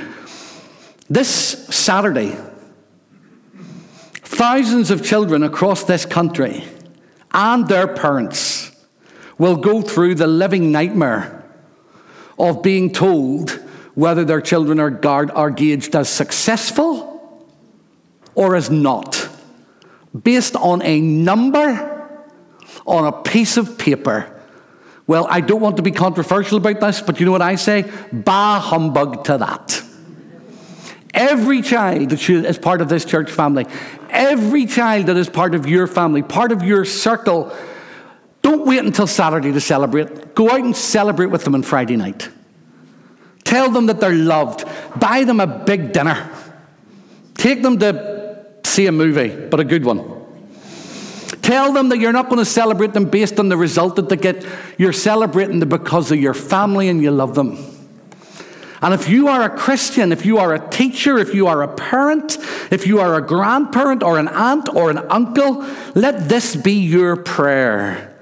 This 1.12 1.28
Saturday, 1.28 2.38
thousands 4.14 4.92
of 4.92 5.04
children 5.04 5.44
across 5.44 5.84
this 5.84 6.06
country 6.06 6.64
and 7.34 7.68
their 7.68 7.86
parents 7.86 8.72
will 9.38 9.58
go 9.58 9.82
through 9.82 10.16
the 10.16 10.26
living 10.26 10.72
nightmare 10.72 11.44
of 12.40 12.64
being 12.64 12.94
told 12.94 13.52
whether 13.94 14.24
their 14.24 14.40
children 14.40 14.80
are, 14.80 14.90
guard, 14.90 15.32
are 15.32 15.52
gauged 15.52 15.98
as 15.98 16.08
successful 16.08 17.46
or 18.34 18.56
as 18.56 18.70
not, 18.70 19.28
based 20.18 20.56
on 20.56 20.82
a 20.82 21.02
number 21.02 22.10
on 22.88 23.06
a 23.06 23.12
piece 23.12 23.58
of 23.58 23.78
paper. 23.78 24.34
Well, 25.08 25.28
I 25.30 25.42
don't 25.42 25.60
want 25.60 25.76
to 25.76 25.84
be 25.84 25.92
controversial 25.92 26.58
about 26.58 26.80
this, 26.80 27.02
but 27.02 27.20
you 27.20 27.26
know 27.26 27.34
what 27.34 27.42
I 27.42 27.56
say? 27.56 27.92
Bah 28.14 28.62
humbug 28.62 29.26
to 29.26 29.38
that. 29.40 29.91
Every 31.14 31.62
child 31.62 32.10
that 32.10 32.30
is 32.30 32.58
part 32.58 32.82
of 32.82 32.90
this 32.90 33.04
church 33.04 33.32
family, 33.32 33.66
every 34.10 34.66
child 34.66 35.08
that 35.08 35.18
is 35.18 35.30
part 35.30 35.56
of 35.56 35.68
your 35.68 35.88
family, 35.88 36.22
part 36.22 36.52
of 36.52 36.64
your 36.64 36.86
circle, 36.86 37.54
don't 38.42 38.66
wait 38.66 38.80
until 38.80 39.08
Saturday 39.08 39.52
to 39.52 39.62
celebrate. 39.62 40.34
Go 40.36 40.50
out 40.50 40.62
and 40.62 40.76
celebrate 40.76 41.28
with 41.28 41.44
them 41.44 41.54
on 41.54 41.64
Friday 41.64 41.96
night. 41.98 42.30
Tell 43.44 43.70
them 43.70 43.88
that 43.88 44.00
they're 44.00 44.14
loved. 44.14 44.64
Buy 45.00 45.26
them 45.26 45.40
a 45.40 45.48
big 45.48 45.92
dinner. 45.92 46.30
Take 47.36 47.62
them 47.62 47.80
to 47.80 48.46
see 48.64 48.88
a 48.88 48.92
movie, 48.92 49.48
but 49.50 49.60
a 49.60 49.64
good 49.64 49.84
one. 49.84 50.22
Tell 51.42 51.74
them 51.74 51.90
that 51.90 51.98
you're 51.98 52.14
not 52.14 52.30
going 52.30 52.38
to 52.38 52.46
celebrate 52.46 52.94
them 52.94 53.06
based 53.06 53.40
on 53.40 53.50
the 53.50 53.58
result 53.58 53.98
that 53.98 54.08
they 54.10 54.16
get. 54.16 54.46
You're 54.78 54.94
celebrating 54.94 55.60
them 55.60 55.70
because 55.70 56.12
of 56.12 56.20
your 56.20 56.34
family 56.34 56.88
and 56.88 57.02
you 57.02 57.12
love 57.12 57.36
them. 57.36 57.58
And 58.82 58.96
if 58.96 59.08
you 59.08 59.28
are 59.28 59.44
a 59.44 59.50
Christian, 59.50 60.12
if 60.12 60.26
you 60.26 60.40
are 60.40 60.56
a 60.56 60.70
teacher, 60.70 61.20
if 61.20 61.36
you 61.36 61.46
are 61.48 61.62
a 61.62 61.68
parent, 61.68 62.38
if 62.72 62.88
you 62.88 63.00
are 63.00 63.16
a 63.16 63.22
grandparent 63.22 64.02
or 64.02 64.18
an 64.18 64.28
aunt 64.28 64.70
or 64.70 64.90
an 64.90 64.98
uncle, 64.98 65.66
let 65.94 66.28
this 66.28 66.56
be 66.56 66.74
your 66.74 67.16
prayer. 67.16 68.18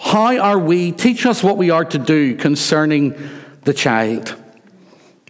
How 0.00 0.36
are 0.36 0.58
we? 0.58 0.90
Teach 0.90 1.24
us 1.26 1.42
what 1.42 1.56
we 1.56 1.70
are 1.70 1.84
to 1.84 1.98
do 1.98 2.36
concerning 2.36 3.14
the 3.62 3.72
child. 3.72 4.36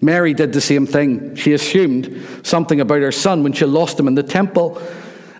Mary 0.00 0.34
did 0.34 0.52
the 0.52 0.60
same 0.60 0.86
thing. 0.86 1.34
She 1.34 1.52
assumed 1.52 2.26
something 2.42 2.80
about 2.80 3.00
her 3.00 3.12
son 3.12 3.42
when 3.42 3.52
she 3.52 3.66
lost 3.66 4.00
him 4.00 4.08
in 4.08 4.14
the 4.14 4.22
temple. 4.22 4.80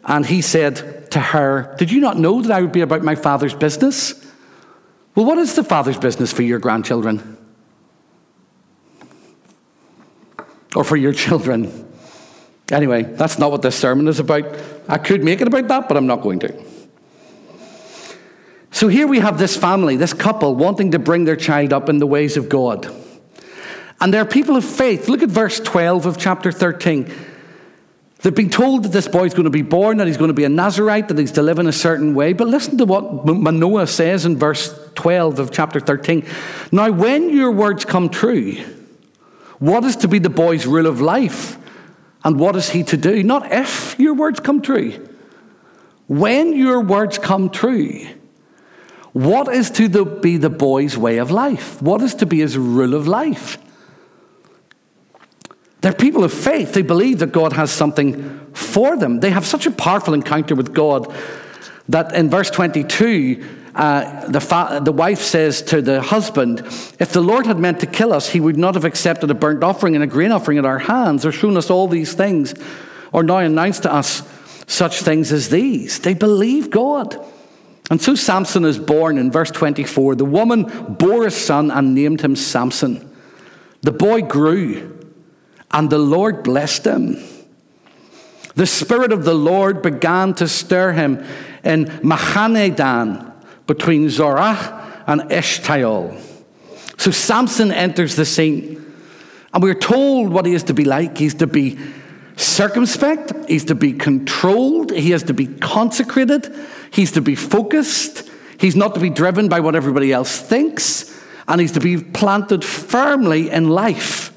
And 0.04 0.24
he 0.24 0.42
said 0.42 1.10
to 1.12 1.20
her, 1.20 1.74
Did 1.78 1.90
you 1.90 2.00
not 2.00 2.18
know 2.18 2.42
that 2.42 2.52
I 2.52 2.60
would 2.60 2.72
be 2.72 2.82
about 2.82 3.02
my 3.02 3.14
father's 3.14 3.54
business? 3.54 4.14
Well, 5.14 5.26
what 5.26 5.38
is 5.38 5.54
the 5.54 5.64
father's 5.64 5.98
business 5.98 6.32
for 6.32 6.42
your 6.42 6.58
grandchildren? 6.58 7.33
Or 10.74 10.84
for 10.84 10.96
your 10.96 11.12
children? 11.12 11.88
Anyway, 12.70 13.02
that's 13.02 13.38
not 13.38 13.50
what 13.50 13.62
this 13.62 13.76
sermon 13.76 14.08
is 14.08 14.18
about. 14.18 14.44
I 14.88 14.98
could 14.98 15.22
make 15.22 15.40
it 15.40 15.48
about 15.48 15.68
that, 15.68 15.88
but 15.88 15.96
I'm 15.96 16.06
not 16.06 16.22
going 16.22 16.38
to. 16.40 16.64
So 18.70 18.88
here 18.88 19.06
we 19.06 19.20
have 19.20 19.38
this 19.38 19.56
family, 19.56 19.96
this 19.96 20.12
couple, 20.12 20.56
wanting 20.56 20.90
to 20.92 20.98
bring 20.98 21.24
their 21.24 21.36
child 21.36 21.72
up 21.72 21.88
in 21.88 21.98
the 21.98 22.06
ways 22.06 22.36
of 22.36 22.48
God. 22.48 22.92
And 24.00 24.12
they're 24.12 24.24
people 24.24 24.56
of 24.56 24.64
faith. 24.64 25.08
Look 25.08 25.22
at 25.22 25.28
verse 25.28 25.60
12 25.60 26.06
of 26.06 26.18
chapter 26.18 26.50
13. 26.50 27.12
They've 28.22 28.34
been 28.34 28.50
told 28.50 28.84
that 28.84 28.88
this 28.88 29.06
boy's 29.06 29.34
going 29.34 29.44
to 29.44 29.50
be 29.50 29.62
born, 29.62 29.98
that 29.98 30.06
he's 30.06 30.16
going 30.16 30.28
to 30.28 30.34
be 30.34 30.44
a 30.44 30.48
Nazarite, 30.48 31.08
that 31.08 31.18
he's 31.18 31.32
to 31.32 31.42
live 31.42 31.58
in 31.58 31.66
a 31.66 31.72
certain 31.72 32.14
way. 32.14 32.32
But 32.32 32.48
listen 32.48 32.78
to 32.78 32.84
what 32.84 33.26
Manoah 33.26 33.86
says 33.86 34.24
in 34.24 34.38
verse 34.38 34.76
12 34.94 35.38
of 35.38 35.52
chapter 35.52 35.78
13. 35.78 36.26
Now, 36.72 36.90
when 36.90 37.28
your 37.30 37.52
words 37.52 37.84
come 37.84 38.08
true, 38.08 38.56
what 39.58 39.84
is 39.84 39.96
to 39.96 40.08
be 40.08 40.18
the 40.18 40.30
boy's 40.30 40.66
rule 40.66 40.86
of 40.86 41.00
life? 41.00 41.58
And 42.24 42.40
what 42.40 42.56
is 42.56 42.70
he 42.70 42.82
to 42.84 42.96
do? 42.96 43.22
Not 43.22 43.52
if 43.52 43.98
your 43.98 44.14
words 44.14 44.40
come 44.40 44.62
true. 44.62 45.08
When 46.08 46.56
your 46.56 46.80
words 46.80 47.18
come 47.18 47.50
true, 47.50 48.06
what 49.12 49.48
is 49.54 49.70
to 49.72 49.88
the, 49.88 50.04
be 50.04 50.38
the 50.38 50.50
boy's 50.50 50.98
way 50.98 51.18
of 51.18 51.30
life? 51.30 51.80
What 51.80 52.02
is 52.02 52.14
to 52.16 52.26
be 52.26 52.40
his 52.40 52.58
rule 52.58 52.94
of 52.94 53.06
life? 53.06 53.58
They're 55.82 55.92
people 55.92 56.24
of 56.24 56.32
faith. 56.32 56.72
They 56.72 56.82
believe 56.82 57.18
that 57.18 57.32
God 57.32 57.52
has 57.52 57.70
something 57.70 58.52
for 58.54 58.96
them. 58.96 59.20
They 59.20 59.30
have 59.30 59.44
such 59.44 59.66
a 59.66 59.70
powerful 59.70 60.14
encounter 60.14 60.54
with 60.54 60.72
God 60.72 61.14
that 61.88 62.14
in 62.14 62.30
verse 62.30 62.50
22, 62.50 63.63
uh, 63.74 64.28
the, 64.28 64.40
fa- 64.40 64.80
the 64.82 64.92
wife 64.92 65.20
says 65.20 65.62
to 65.62 65.82
the 65.82 66.00
husband, 66.00 66.60
If 67.00 67.12
the 67.12 67.20
Lord 67.20 67.46
had 67.46 67.58
meant 67.58 67.80
to 67.80 67.86
kill 67.86 68.12
us, 68.12 68.28
he 68.28 68.40
would 68.40 68.56
not 68.56 68.74
have 68.74 68.84
accepted 68.84 69.30
a 69.30 69.34
burnt 69.34 69.64
offering 69.64 69.94
and 69.94 70.04
a 70.04 70.06
grain 70.06 70.32
offering 70.32 70.58
at 70.58 70.64
our 70.64 70.78
hands, 70.78 71.26
or 71.26 71.32
shown 71.32 71.56
us 71.56 71.70
all 71.70 71.88
these 71.88 72.14
things, 72.14 72.54
or 73.12 73.22
now 73.22 73.38
announced 73.38 73.82
to 73.82 73.92
us 73.92 74.22
such 74.66 75.00
things 75.00 75.32
as 75.32 75.48
these. 75.48 75.98
They 75.98 76.14
believe 76.14 76.70
God. 76.70 77.16
And 77.90 78.00
so 78.00 78.14
Samson 78.14 78.64
is 78.64 78.78
born 78.78 79.18
in 79.18 79.30
verse 79.30 79.50
24. 79.50 80.14
The 80.14 80.24
woman 80.24 80.64
bore 80.94 81.26
a 81.26 81.30
son 81.30 81.70
and 81.70 81.94
named 81.94 82.20
him 82.20 82.34
Samson. 82.34 83.10
The 83.82 83.92
boy 83.92 84.22
grew 84.22 84.98
and 85.70 85.90
the 85.90 85.98
Lord 85.98 86.42
blessed 86.44 86.86
him. 86.86 87.18
The 88.54 88.66
Spirit 88.66 89.12
of 89.12 89.24
the 89.24 89.34
Lord 89.34 89.82
began 89.82 90.32
to 90.34 90.48
stir 90.48 90.92
him 90.92 91.24
in 91.62 91.86
Mahaneh-dan 91.86 93.33
between 93.66 94.10
Zorah 94.10 95.02
and 95.06 95.22
Eshtaol. 95.22 96.20
So 96.98 97.10
Samson 97.10 97.72
enters 97.72 98.16
the 98.16 98.24
scene, 98.24 98.94
and 99.52 99.62
we're 99.62 99.74
told 99.74 100.30
what 100.30 100.46
he 100.46 100.54
is 100.54 100.64
to 100.64 100.74
be 100.74 100.84
like. 100.84 101.18
He's 101.18 101.34
to 101.34 101.46
be 101.46 101.78
circumspect, 102.36 103.32
he's 103.48 103.64
to 103.66 103.74
be 103.74 103.92
controlled, 103.92 104.90
he 104.90 105.10
has 105.10 105.22
to 105.24 105.34
be 105.34 105.46
consecrated, 105.46 106.52
he's 106.90 107.12
to 107.12 107.20
be 107.20 107.34
focused, 107.34 108.28
he's 108.58 108.74
not 108.74 108.94
to 108.94 109.00
be 109.00 109.10
driven 109.10 109.48
by 109.48 109.60
what 109.60 109.76
everybody 109.76 110.12
else 110.12 110.40
thinks, 110.40 111.16
and 111.46 111.60
he's 111.60 111.72
to 111.72 111.80
be 111.80 111.98
planted 111.98 112.64
firmly 112.64 113.50
in 113.50 113.68
life. 113.68 114.32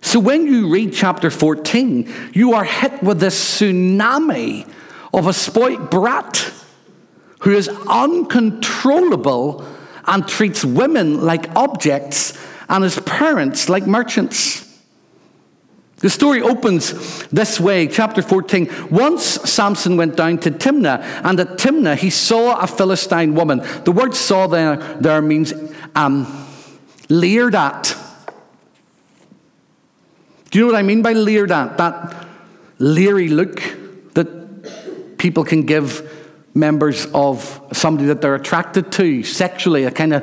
So 0.00 0.18
when 0.18 0.46
you 0.46 0.68
read 0.68 0.92
chapter 0.92 1.30
14, 1.30 2.30
you 2.32 2.54
are 2.54 2.64
hit 2.64 3.02
with 3.02 3.20
this 3.20 3.60
tsunami 3.60 4.68
of 5.12 5.26
a 5.26 5.32
spoilt 5.32 5.90
brat 5.90 6.52
who 7.40 7.52
is 7.52 7.68
uncontrollable 7.88 9.64
and 10.06 10.26
treats 10.26 10.64
women 10.64 11.20
like 11.20 11.54
objects 11.54 12.36
and 12.68 12.84
his 12.84 12.98
parents 13.00 13.68
like 13.68 13.86
merchants. 13.86 14.64
The 15.96 16.10
story 16.10 16.40
opens 16.40 17.26
this 17.26 17.58
way, 17.58 17.88
chapter 17.88 18.22
14. 18.22 18.88
Once 18.90 19.24
Samson 19.24 19.96
went 19.96 20.16
down 20.16 20.38
to 20.38 20.50
Timnah, 20.50 21.02
and 21.24 21.40
at 21.40 21.58
Timnah 21.58 21.96
he 21.96 22.08
saw 22.08 22.60
a 22.60 22.68
Philistine 22.68 23.34
woman. 23.34 23.62
The 23.84 23.90
word 23.90 24.14
saw 24.14 24.46
there, 24.46 24.76
there 25.00 25.20
means 25.20 25.52
um, 25.96 26.46
leered 27.08 27.56
at. 27.56 27.96
Do 30.50 30.58
you 30.58 30.66
know 30.66 30.72
what 30.72 30.78
I 30.78 30.82
mean 30.82 31.02
by 31.02 31.14
leered 31.14 31.50
at? 31.50 31.78
That 31.78 32.26
leery 32.78 33.28
look 33.28 33.60
that 34.14 35.18
people 35.18 35.44
can 35.44 35.62
give 35.62 36.17
members 36.58 37.06
of 37.14 37.60
somebody 37.72 38.08
that 38.08 38.20
they're 38.20 38.34
attracted 38.34 38.92
to 38.92 39.22
sexually. 39.22 39.84
A 39.84 39.90
kind 39.90 40.14
of, 40.14 40.22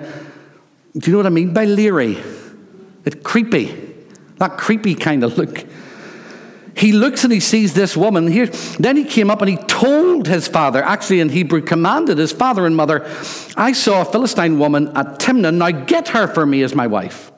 do 0.97 1.09
you 1.09 1.11
know 1.13 1.19
what 1.19 1.27
I 1.27 1.29
mean 1.29 1.53
by 1.53 1.65
leery? 1.65 2.17
It's 3.05 3.17
creepy. 3.23 3.93
That 4.37 4.57
creepy 4.57 4.95
kind 4.95 5.23
of 5.23 5.37
look. 5.37 5.65
He 6.75 6.91
looks 6.91 7.23
and 7.23 7.31
he 7.31 7.39
sees 7.39 7.73
this 7.73 7.95
woman 7.95 8.27
here. 8.27 8.47
Then 8.79 8.97
he 8.97 9.05
came 9.05 9.31
up 9.31 9.41
and 9.41 9.49
he 9.49 9.55
told 9.55 10.27
his 10.27 10.47
father, 10.47 10.83
actually 10.83 11.21
in 11.21 11.29
Hebrew, 11.29 11.61
commanded 11.61 12.17
his 12.17 12.33
father 12.33 12.65
and 12.65 12.75
mother, 12.75 13.05
I 13.55 13.71
saw 13.71 14.01
a 14.01 14.05
Philistine 14.05 14.59
woman 14.59 14.89
at 14.89 15.19
Timnah. 15.19 15.55
Now 15.55 15.71
get 15.71 16.09
her 16.09 16.27
for 16.27 16.45
me 16.45 16.63
as 16.63 16.75
my 16.75 16.87
wife. 16.87 17.31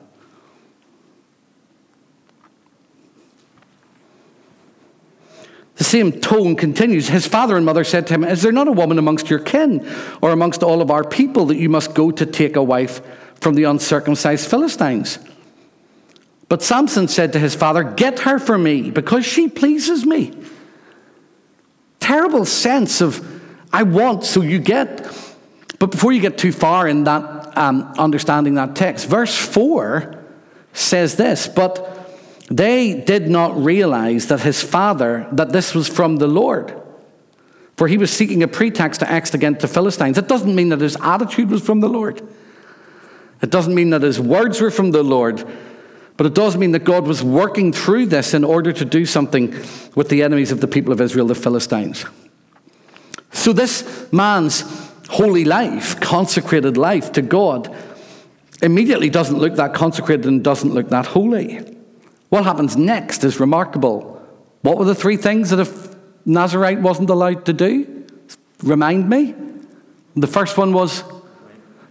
The 5.78 5.84
same 5.84 6.12
tone 6.12 6.56
continues. 6.56 7.08
His 7.08 7.26
father 7.26 7.56
and 7.56 7.64
mother 7.64 7.84
said 7.84 8.08
to 8.08 8.14
him, 8.14 8.24
Is 8.24 8.42
there 8.42 8.52
not 8.52 8.66
a 8.66 8.72
woman 8.72 8.98
amongst 8.98 9.30
your 9.30 9.38
kin 9.38 9.88
or 10.20 10.32
amongst 10.32 10.64
all 10.64 10.82
of 10.82 10.90
our 10.90 11.04
people 11.04 11.46
that 11.46 11.56
you 11.56 11.68
must 11.68 11.94
go 11.94 12.10
to 12.10 12.26
take 12.26 12.56
a 12.56 12.62
wife 12.62 13.00
from 13.40 13.54
the 13.54 13.64
uncircumcised 13.64 14.50
Philistines? 14.50 15.20
But 16.48 16.64
Samson 16.64 17.06
said 17.06 17.32
to 17.34 17.38
his 17.38 17.54
father, 17.54 17.84
Get 17.84 18.20
her 18.20 18.40
for 18.40 18.58
me, 18.58 18.90
because 18.90 19.24
she 19.24 19.48
pleases 19.48 20.04
me. 20.04 20.32
Terrible 22.00 22.44
sense 22.44 23.00
of 23.00 23.24
I 23.72 23.84
want, 23.84 24.24
so 24.24 24.40
you 24.40 24.58
get. 24.58 25.04
But 25.78 25.92
before 25.92 26.12
you 26.12 26.20
get 26.20 26.38
too 26.38 26.52
far 26.52 26.88
in 26.88 27.04
that 27.04 27.56
um, 27.56 27.82
understanding 27.98 28.54
that 28.54 28.74
text, 28.74 29.06
verse 29.06 29.36
4 29.36 30.24
says 30.72 31.14
this, 31.14 31.46
but 31.46 31.97
they 32.50 32.94
did 32.94 33.28
not 33.28 33.56
realize 33.62 34.28
that 34.28 34.40
his 34.40 34.62
father, 34.62 35.28
that 35.32 35.50
this 35.50 35.74
was 35.74 35.86
from 35.88 36.16
the 36.16 36.26
Lord. 36.26 36.74
For 37.76 37.86
he 37.86 37.98
was 37.98 38.10
seeking 38.10 38.42
a 38.42 38.48
pretext 38.48 39.00
to 39.00 39.10
act 39.10 39.34
against 39.34 39.60
the 39.60 39.68
Philistines. 39.68 40.18
It 40.18 40.28
doesn't 40.28 40.54
mean 40.54 40.70
that 40.70 40.80
his 40.80 40.96
attitude 41.00 41.50
was 41.50 41.62
from 41.62 41.80
the 41.80 41.88
Lord. 41.88 42.26
It 43.42 43.50
doesn't 43.50 43.74
mean 43.74 43.90
that 43.90 44.02
his 44.02 44.18
words 44.18 44.60
were 44.60 44.70
from 44.70 44.90
the 44.90 45.02
Lord. 45.02 45.46
But 46.16 46.26
it 46.26 46.34
does 46.34 46.56
mean 46.56 46.72
that 46.72 46.82
God 46.82 47.06
was 47.06 47.22
working 47.22 47.72
through 47.72 48.06
this 48.06 48.34
in 48.34 48.42
order 48.42 48.72
to 48.72 48.84
do 48.84 49.06
something 49.06 49.50
with 49.94 50.08
the 50.08 50.24
enemies 50.24 50.50
of 50.50 50.60
the 50.60 50.66
people 50.66 50.92
of 50.92 51.00
Israel, 51.00 51.28
the 51.28 51.36
Philistines. 51.36 52.04
So, 53.30 53.52
this 53.52 54.10
man's 54.12 54.62
holy 55.08 55.44
life, 55.44 56.00
consecrated 56.00 56.76
life 56.76 57.12
to 57.12 57.22
God, 57.22 57.72
immediately 58.60 59.10
doesn't 59.10 59.38
look 59.38 59.54
that 59.56 59.74
consecrated 59.74 60.26
and 60.26 60.42
doesn't 60.42 60.74
look 60.74 60.88
that 60.88 61.06
holy. 61.06 61.67
What 62.28 62.44
happens 62.44 62.76
next 62.76 63.24
is 63.24 63.40
remarkable. 63.40 64.22
What 64.62 64.78
were 64.78 64.84
the 64.84 64.94
three 64.94 65.16
things 65.16 65.50
that 65.50 65.60
a 65.60 65.96
Nazarite 66.26 66.80
wasn't 66.80 67.10
allowed 67.10 67.46
to 67.46 67.52
do? 67.52 68.06
Remind 68.62 69.08
me. 69.08 69.34
The 70.16 70.26
first 70.26 70.58
one 70.58 70.72
was 70.72 71.04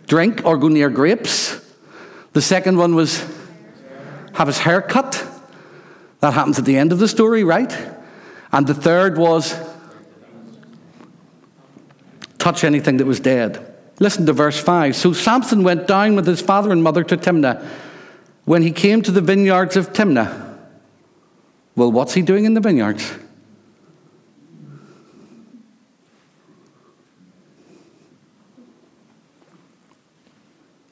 drink 0.06 0.42
or 0.46 0.58
go 0.58 0.68
near 0.68 0.90
grapes. 0.90 1.60
The 2.34 2.42
second 2.42 2.78
one 2.78 2.94
was 2.94 3.26
have 4.34 4.48
his 4.48 4.60
hair 4.60 4.82
cut. 4.82 5.26
That 6.20 6.34
happens 6.34 6.60
at 6.60 6.66
the 6.66 6.78
end 6.78 6.92
of 6.92 7.00
the 7.00 7.08
story, 7.08 7.44
right? 7.44 7.76
And 8.52 8.68
the 8.68 8.74
third 8.74 9.18
was 9.18 9.58
touch 12.38 12.64
anything 12.64 12.98
that 12.98 13.06
was 13.06 13.20
dead. 13.20 13.76
Listen 14.00 14.26
to 14.28 14.34
verse 14.34 14.60
5. 14.60 14.96
So 14.96 15.14
Samson 15.14 15.64
went 15.64 15.88
down 15.88 16.16
with 16.16 16.28
his 16.28 16.42
father 16.42 16.72
and 16.72 16.84
mother 16.84 17.04
to 17.04 17.18
Timnah. 17.18 17.66
When 18.48 18.62
he 18.62 18.72
came 18.72 19.02
to 19.02 19.12
the 19.12 19.20
vineyards 19.20 19.76
of 19.76 19.92
Timnah, 19.92 20.58
well, 21.76 21.92
what's 21.92 22.14
he 22.14 22.22
doing 22.22 22.46
in 22.46 22.54
the 22.54 22.62
vineyards? 22.62 23.12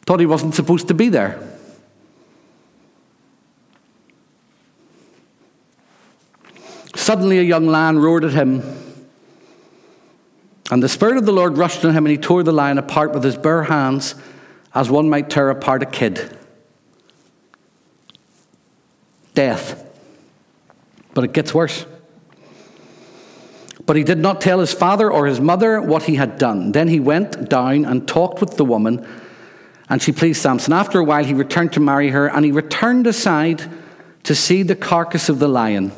Thought 0.06 0.20
he 0.20 0.26
wasn't 0.26 0.53
supposed 0.53 0.89
to 0.89 0.93
be 0.93 1.08
there. 1.08 1.39
Suddenly, 6.93 7.39
a 7.39 7.43
young 7.43 7.68
lion 7.68 7.99
roared 7.99 8.26
at 8.26 8.34
him. 8.34 8.64
And 10.70 10.84
the 10.84 10.89
Spirit 10.89 11.16
of 11.16 11.26
the 11.26 11.32
Lord 11.32 11.58
rushed 11.58 11.86
on 11.86 11.93
him, 11.93 12.06
and 12.06 12.12
he 12.12 12.18
tore 12.18 12.43
the 12.43 12.51
lion 12.51 12.78
apart 12.78 13.14
with 13.14 13.24
his 13.24 13.38
bare 13.38 13.64
hands, 13.64 14.14
as 14.74 14.89
one 14.89 15.10
might 15.10 15.30
tear 15.30 15.49
apart 15.49 15.84
a 15.84 15.86
kid. 15.86 16.38
Death. 19.36 19.86
But 21.14 21.24
it 21.24 21.34
gets 21.34 21.54
worse. 21.54 21.86
But 23.86 23.96
he 23.96 24.04
did 24.04 24.18
not 24.18 24.42
tell 24.42 24.60
his 24.60 24.74
father 24.74 25.12
or 25.12 25.28
his 25.28 25.40
mother 25.40 25.80
what 25.80 26.04
he 26.04 26.16
had 26.16 26.40
done. 26.40 26.72
Then 26.72 26.88
he 26.88 27.00
went 27.00 27.50
down 27.50 27.86
and 27.86 28.08
talked 28.08 28.42
with 28.42 28.58
the 28.58 28.66
woman 28.66 29.06
and 29.90 30.02
she 30.02 30.12
pleased 30.12 30.42
Samson. 30.42 30.74
After 30.74 31.00
a 31.00 31.04
while, 31.04 31.24
he 31.24 31.34
returned 31.34 31.74
to 31.74 31.80
marry 31.80 32.10
her, 32.10 32.28
and 32.28 32.44
he 32.44 32.52
returned 32.52 33.06
aside 33.08 33.64
to 34.24 34.34
see 34.34 34.64
the 34.64 34.76
carcass 34.76 35.30
of 35.30 35.40
the 35.40 35.48
lion. 35.48 35.92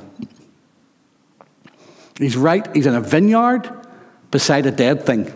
He's 2.20 2.36
right, 2.36 2.68
he's 2.76 2.86
in 2.86 2.96
a 2.96 3.02
vineyard 3.02 3.70
beside 4.32 4.66
a 4.66 4.72
dead 4.72 5.06
thing. 5.06 5.32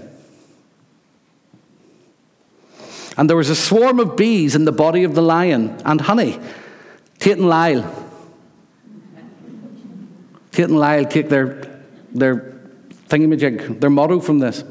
And 3.17 3.29
there 3.29 3.37
was 3.37 3.49
a 3.49 3.55
swarm 3.55 3.99
of 3.99 4.17
bees 4.17 4.55
in 4.55 4.65
the 4.65 4.71
body 4.71 5.03
of 5.03 5.15
the 5.15 5.21
lion 5.21 5.79
and 5.85 6.01
honey. 6.01 6.39
Tate 7.21 7.37
and 7.37 7.47
Lyle. 7.47 7.83
Tate 10.51 10.65
and 10.65 10.79
Lyle 10.79 11.05
take 11.05 11.29
their, 11.29 11.83
their 12.11 12.59
thingamajig, 13.09 13.79
their 13.79 13.91
motto 13.91 14.19
from 14.19 14.39
this. 14.39 14.63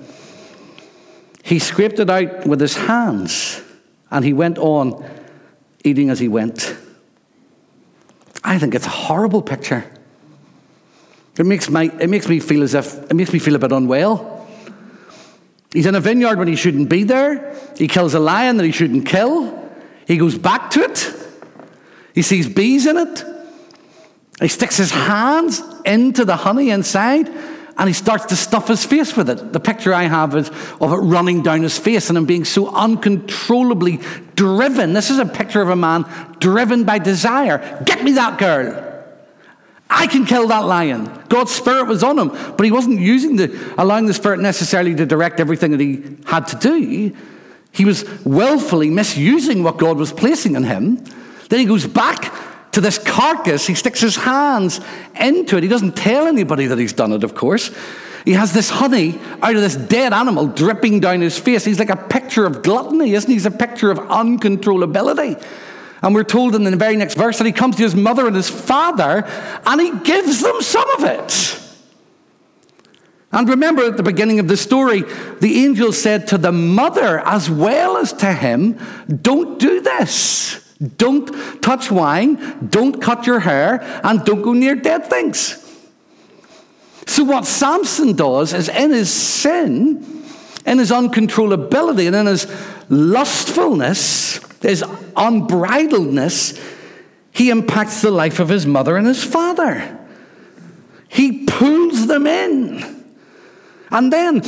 He 1.45 1.61
scraped 1.61 2.01
it 2.01 2.11
out 2.11 2.45
with 2.49 2.61
his 2.61 2.77
hands 2.77 3.63
and 4.11 4.25
he 4.25 4.33
went 4.33 4.59
on 4.59 5.09
eating 5.85 6.11
as 6.11 6.19
he 6.19 6.27
went. 6.27 6.77
I 8.43 8.59
think 8.59 8.75
it's 8.75 8.87
a 8.87 8.91
horrible 8.91 9.43
picture. 9.43 9.89
It 11.39 11.47
makes, 11.47 11.71
my, 11.71 11.85
it 12.01 12.11
makes 12.11 12.29
me 12.29 12.41
feel 12.41 12.65
as 12.65 12.75
if, 12.75 12.99
it 13.09 13.15
makes 13.15 13.33
me 13.33 13.39
feel 13.39 13.55
a 13.55 13.61
bit 13.61 13.71
unwell. 13.71 14.49
He's 15.73 15.87
in 15.87 15.95
a 15.95 16.01
vineyard 16.01 16.37
when 16.37 16.49
he 16.49 16.57
shouldn't 16.57 16.89
be 16.89 17.05
there. 17.05 17.57
He 17.77 17.87
kills 17.87 18.15
a 18.15 18.21
lion 18.21 18.57
that 18.57 18.65
he 18.65 18.73
shouldn't 18.73 19.07
kill. 19.07 19.71
He 20.05 20.17
goes 20.17 20.37
back 20.37 20.71
to 20.73 20.81
it. 20.81 21.20
He 22.15 22.23
sees 22.23 22.49
bees 22.49 22.87
in 22.87 22.97
it. 22.97 23.25
He 24.41 24.49
sticks 24.49 24.77
his 24.77 24.91
hands 24.91 25.63
into 25.85 26.25
the 26.25 26.37
honey 26.37 26.71
inside 26.71 27.29
and 27.81 27.89
he 27.89 27.95
starts 27.95 28.27
to 28.27 28.37
stuff 28.37 28.69
his 28.69 28.85
face 28.85 29.17
with 29.17 29.31
it. 29.31 29.53
The 29.53 29.61
picture 29.61 29.95
I 29.95 30.03
have 30.03 30.35
is 30.37 30.49
of 30.81 30.93
it 30.93 30.97
running 30.97 31.43
down 31.43 31.63
his 31.63 31.79
face 31.79 32.11
and 32.11 32.19
him 32.19 32.27
being 32.27 32.45
so 32.45 32.69
uncontrollably 32.75 34.01
driven. 34.35 34.93
This 34.93 35.09
is 35.11 35.19
a 35.19 35.25
picture 35.25 35.63
of 35.63 35.71
a 35.71 35.77
man 35.77 36.05
driven 36.41 36.85
by 36.85 36.99
desire. 36.99 37.83
Get 37.87 38.05
me 38.05 38.13
that 38.13 38.39
girl. 38.39 38.87
I 39.89 40.07
can 40.07 40.25
kill 40.25 40.47
that 40.49 40.67
lion. 40.67 41.11
God's 41.29 41.53
spirit 41.53 41.87
was 41.87 42.03
on 42.03 42.19
him, 42.19 42.29
but 42.29 42.65
he 42.65 42.71
wasn't 42.71 43.01
using 43.01 43.37
the 43.37 43.75
allowing 43.77 44.07
the 44.07 44.15
spirit 44.15 44.41
necessarily 44.41 44.95
to 44.95 45.07
direct 45.07 45.41
everything 45.41 45.73
that 45.73 45.81
he 45.81 46.19
had 46.27 46.47
to 46.49 46.57
do. 46.57 47.17
He 47.73 47.85
was 47.85 48.05
willfully 48.25 48.91
misusing 48.91 49.63
what 49.63 49.79
God 49.79 49.97
was 49.97 50.13
placing 50.13 50.55
in 50.55 50.65
him. 50.65 51.05
Then 51.51 51.59
he 51.59 51.67
goes 51.67 51.87
back 51.87 52.33
to 52.73 52.81
this 52.81 52.97
carcass. 52.97 53.67
He 53.67 53.75
sticks 53.75 54.01
his 54.01 54.17
hands 54.17 54.81
into 55.21 55.57
it. 55.57 55.63
He 55.63 55.69
doesn't 55.69 55.97
tell 55.97 56.27
anybody 56.27 56.67
that 56.67 56.79
he's 56.79 56.93
done 56.93 57.13
it, 57.13 57.25
of 57.25 57.35
course. 57.35 57.71
He 58.25 58.33
has 58.33 58.53
this 58.53 58.71
honey 58.71 59.19
out 59.43 59.57
of 59.57 59.61
this 59.61 59.77
dead 59.77 60.13
animal 60.13 60.47
dripping 60.47 61.01
down 61.01 61.21
his 61.21 61.39
face. 61.39 61.65
He's 61.65 61.79
like 61.79 61.91
a 61.91 61.97
picture 61.97 62.47
of 62.47 62.63
gluttony, 62.63 63.15
isn't 63.15 63.29
he? 63.29 63.35
He's 63.35 63.47
a 63.47 63.51
picture 63.51 63.91
of 63.91 63.99
uncontrollability. 63.99 65.43
And 66.03 66.15
we're 66.15 66.25
told 66.25 66.55
in 66.55 66.65
the 66.65 66.77
very 66.77 66.97
next 66.97 67.15
verse 67.15 67.39
that 67.39 67.47
he 67.47 67.53
comes 67.53 67.77
to 67.77 67.83
his 67.83 67.95
mother 67.95 68.27
and 68.27 68.37
his 68.37 68.49
father 68.49 69.25
and 69.67 69.81
he 69.81 69.99
gives 69.99 70.41
them 70.41 70.63
some 70.63 70.89
of 70.91 71.05
it. 71.05 71.57
And 73.33 73.49
remember 73.49 73.85
at 73.85 73.97
the 73.97 74.03
beginning 74.03 74.39
of 74.39 74.49
the 74.49 74.57
story, 74.57 75.03
the 75.41 75.65
angel 75.65 75.93
said 75.93 76.27
to 76.29 76.39
the 76.39 76.53
mother 76.53 77.21
as 77.21 77.49
well 77.49 77.97
as 77.97 78.13
to 78.15 78.33
him, 78.33 78.79
Don't 79.23 79.59
do 79.59 79.81
this. 79.81 80.60
Don't 80.97 81.63
touch 81.63 81.91
wine, 81.91 82.69
don't 82.71 83.03
cut 83.03 83.27
your 83.27 83.41
hair, 83.41 83.83
and 84.03 84.25
don't 84.25 84.41
go 84.41 84.55
near 84.55 84.75
dead 84.75 85.07
things. 85.07 85.67
So, 87.07 87.25
what 87.25 87.45
Samson 87.45 88.15
does 88.15 88.55
is 88.55 88.69
in 88.69 88.91
his 88.91 89.13
sin, 89.13 90.25
in 90.65 90.79
his 90.79 90.91
uncontrollability, 90.91 92.07
and 92.07 92.17
in 92.17 92.27
his 92.27 92.47
lustfulness, 92.89 94.41
his 94.63 94.83
unbridledness, 94.83 96.59
he 97.33 97.51
impacts 97.51 98.01
the 98.01 98.11
life 98.11 98.41
of 98.41 98.49
his 98.49 98.67
mother 98.67 98.97
and 98.97 99.07
his 99.07 99.23
father. 99.23 99.99
He 101.09 101.45
pulls 101.45 102.07
them 102.07 102.27
in. 102.27 103.05
And 103.91 104.13
then, 104.13 104.43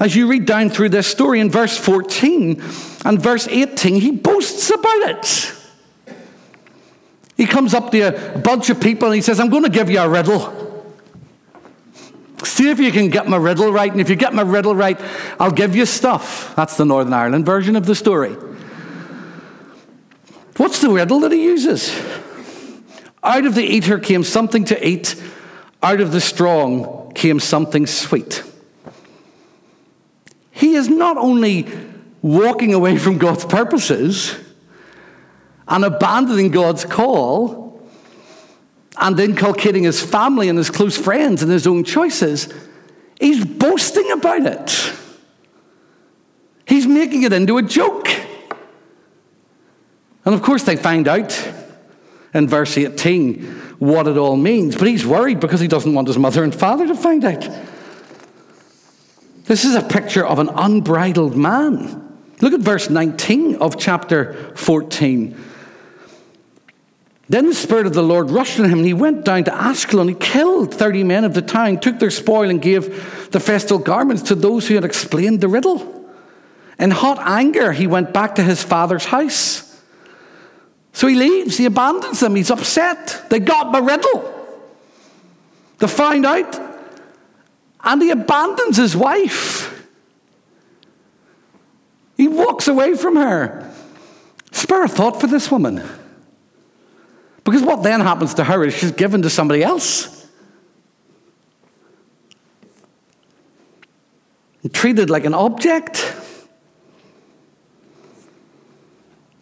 as 0.00 0.14
you 0.14 0.28
read 0.28 0.46
down 0.46 0.70
through 0.70 0.90
this 0.90 1.06
story 1.06 1.40
in 1.40 1.50
verse 1.50 1.76
14 1.76 2.62
and 3.04 3.20
verse 3.20 3.48
18, 3.48 4.00
he 4.00 4.12
boasts 4.12 4.70
about 4.70 5.10
it. 5.10 5.53
He 7.36 7.46
comes 7.46 7.74
up 7.74 7.90
to 7.90 8.34
a 8.34 8.38
bunch 8.38 8.70
of 8.70 8.80
people 8.80 9.08
and 9.08 9.16
he 9.16 9.20
says, 9.20 9.40
I'm 9.40 9.50
going 9.50 9.64
to 9.64 9.70
give 9.70 9.90
you 9.90 9.98
a 9.98 10.08
riddle. 10.08 10.62
See 12.44 12.70
if 12.70 12.78
you 12.78 12.92
can 12.92 13.08
get 13.08 13.26
my 13.26 13.36
riddle 13.36 13.72
right. 13.72 13.90
And 13.90 14.00
if 14.00 14.08
you 14.08 14.16
get 14.16 14.34
my 14.34 14.42
riddle 14.42 14.76
right, 14.76 15.00
I'll 15.40 15.50
give 15.50 15.74
you 15.74 15.86
stuff. 15.86 16.54
That's 16.54 16.76
the 16.76 16.84
Northern 16.84 17.12
Ireland 17.12 17.46
version 17.46 17.74
of 17.74 17.86
the 17.86 17.94
story. 17.94 18.36
What's 20.56 20.80
the 20.80 20.90
riddle 20.90 21.20
that 21.20 21.32
he 21.32 21.42
uses? 21.42 22.00
Out 23.22 23.46
of 23.46 23.54
the 23.54 23.64
eater 23.64 23.98
came 23.98 24.22
something 24.22 24.64
to 24.66 24.86
eat, 24.86 25.20
out 25.82 26.00
of 26.00 26.12
the 26.12 26.20
strong 26.20 27.12
came 27.14 27.40
something 27.40 27.86
sweet. 27.86 28.44
He 30.50 30.74
is 30.74 30.88
not 30.88 31.16
only 31.16 31.66
walking 32.22 32.74
away 32.74 32.98
from 32.98 33.18
God's 33.18 33.44
purposes, 33.44 34.36
and 35.68 35.84
abandoning 35.84 36.50
God's 36.50 36.84
call 36.84 37.80
and 38.96 39.18
inculcating 39.18 39.84
his 39.84 40.00
family 40.00 40.48
and 40.48 40.58
his 40.58 40.70
close 40.70 40.96
friends 40.96 41.42
and 41.42 41.50
his 41.50 41.66
own 41.66 41.84
choices, 41.84 42.52
he's 43.18 43.44
boasting 43.44 44.10
about 44.12 44.46
it. 44.46 44.92
He's 46.66 46.86
making 46.86 47.24
it 47.24 47.32
into 47.32 47.58
a 47.58 47.62
joke. 47.62 48.08
And 50.24 50.34
of 50.34 50.42
course, 50.42 50.62
they 50.62 50.76
find 50.76 51.06
out 51.08 51.52
in 52.32 52.48
verse 52.48 52.78
18 52.78 53.44
what 53.78 54.06
it 54.06 54.16
all 54.16 54.36
means, 54.36 54.76
but 54.76 54.88
he's 54.88 55.06
worried 55.06 55.40
because 55.40 55.60
he 55.60 55.68
doesn't 55.68 55.92
want 55.92 56.08
his 56.08 56.18
mother 56.18 56.42
and 56.42 56.54
father 56.54 56.86
to 56.86 56.94
find 56.94 57.24
out. 57.24 57.48
This 59.44 59.64
is 59.64 59.74
a 59.74 59.82
picture 59.82 60.26
of 60.26 60.38
an 60.38 60.48
unbridled 60.48 61.36
man. 61.36 62.00
Look 62.40 62.54
at 62.54 62.60
verse 62.60 62.88
19 62.88 63.56
of 63.56 63.78
chapter 63.78 64.54
14. 64.56 65.38
Then 67.28 67.46
the 67.46 67.54
Spirit 67.54 67.86
of 67.86 67.94
the 67.94 68.02
Lord 68.02 68.30
rushed 68.30 68.60
on 68.60 68.66
him, 68.66 68.80
and 68.80 68.86
he 68.86 68.92
went 68.92 69.24
down 69.24 69.44
to 69.44 69.50
Ashkelon. 69.50 70.08
He 70.08 70.14
killed 70.14 70.74
30 70.74 71.04
men 71.04 71.24
of 71.24 71.32
the 71.32 71.42
town, 71.42 71.78
took 71.78 71.98
their 71.98 72.10
spoil, 72.10 72.50
and 72.50 72.60
gave 72.60 73.30
the 73.30 73.40
festal 73.40 73.78
garments 73.78 74.22
to 74.24 74.34
those 74.34 74.68
who 74.68 74.74
had 74.74 74.84
explained 74.84 75.40
the 75.40 75.48
riddle. 75.48 76.04
In 76.78 76.90
hot 76.90 77.18
anger, 77.20 77.72
he 77.72 77.86
went 77.86 78.12
back 78.12 78.34
to 78.34 78.42
his 78.42 78.62
father's 78.62 79.06
house. 79.06 79.82
So 80.92 81.06
he 81.06 81.14
leaves, 81.14 81.56
he 81.56 81.64
abandons 81.64 82.20
them, 82.20 82.34
he's 82.34 82.50
upset. 82.50 83.24
They 83.30 83.40
got 83.40 83.72
my 83.72 83.78
riddle. 83.78 84.30
They 85.78 85.88
find 85.88 86.26
out, 86.26 86.60
and 87.82 88.02
he 88.02 88.10
abandons 88.10 88.76
his 88.76 88.94
wife. 88.94 89.70
He 92.16 92.28
walks 92.28 92.68
away 92.68 92.94
from 92.94 93.16
her. 93.16 93.72
Spare 94.52 94.84
a 94.84 94.88
thought 94.88 95.20
for 95.20 95.26
this 95.26 95.50
woman. 95.50 95.82
Because 97.44 97.62
what 97.62 97.82
then 97.82 98.00
happens 98.00 98.34
to 98.34 98.44
her 98.44 98.64
is 98.64 98.74
she's 98.74 98.90
given 98.90 99.22
to 99.22 99.30
somebody 99.30 99.62
else. 99.62 100.26
And 104.62 104.72
treated 104.72 105.10
like 105.10 105.26
an 105.26 105.34
object. 105.34 106.14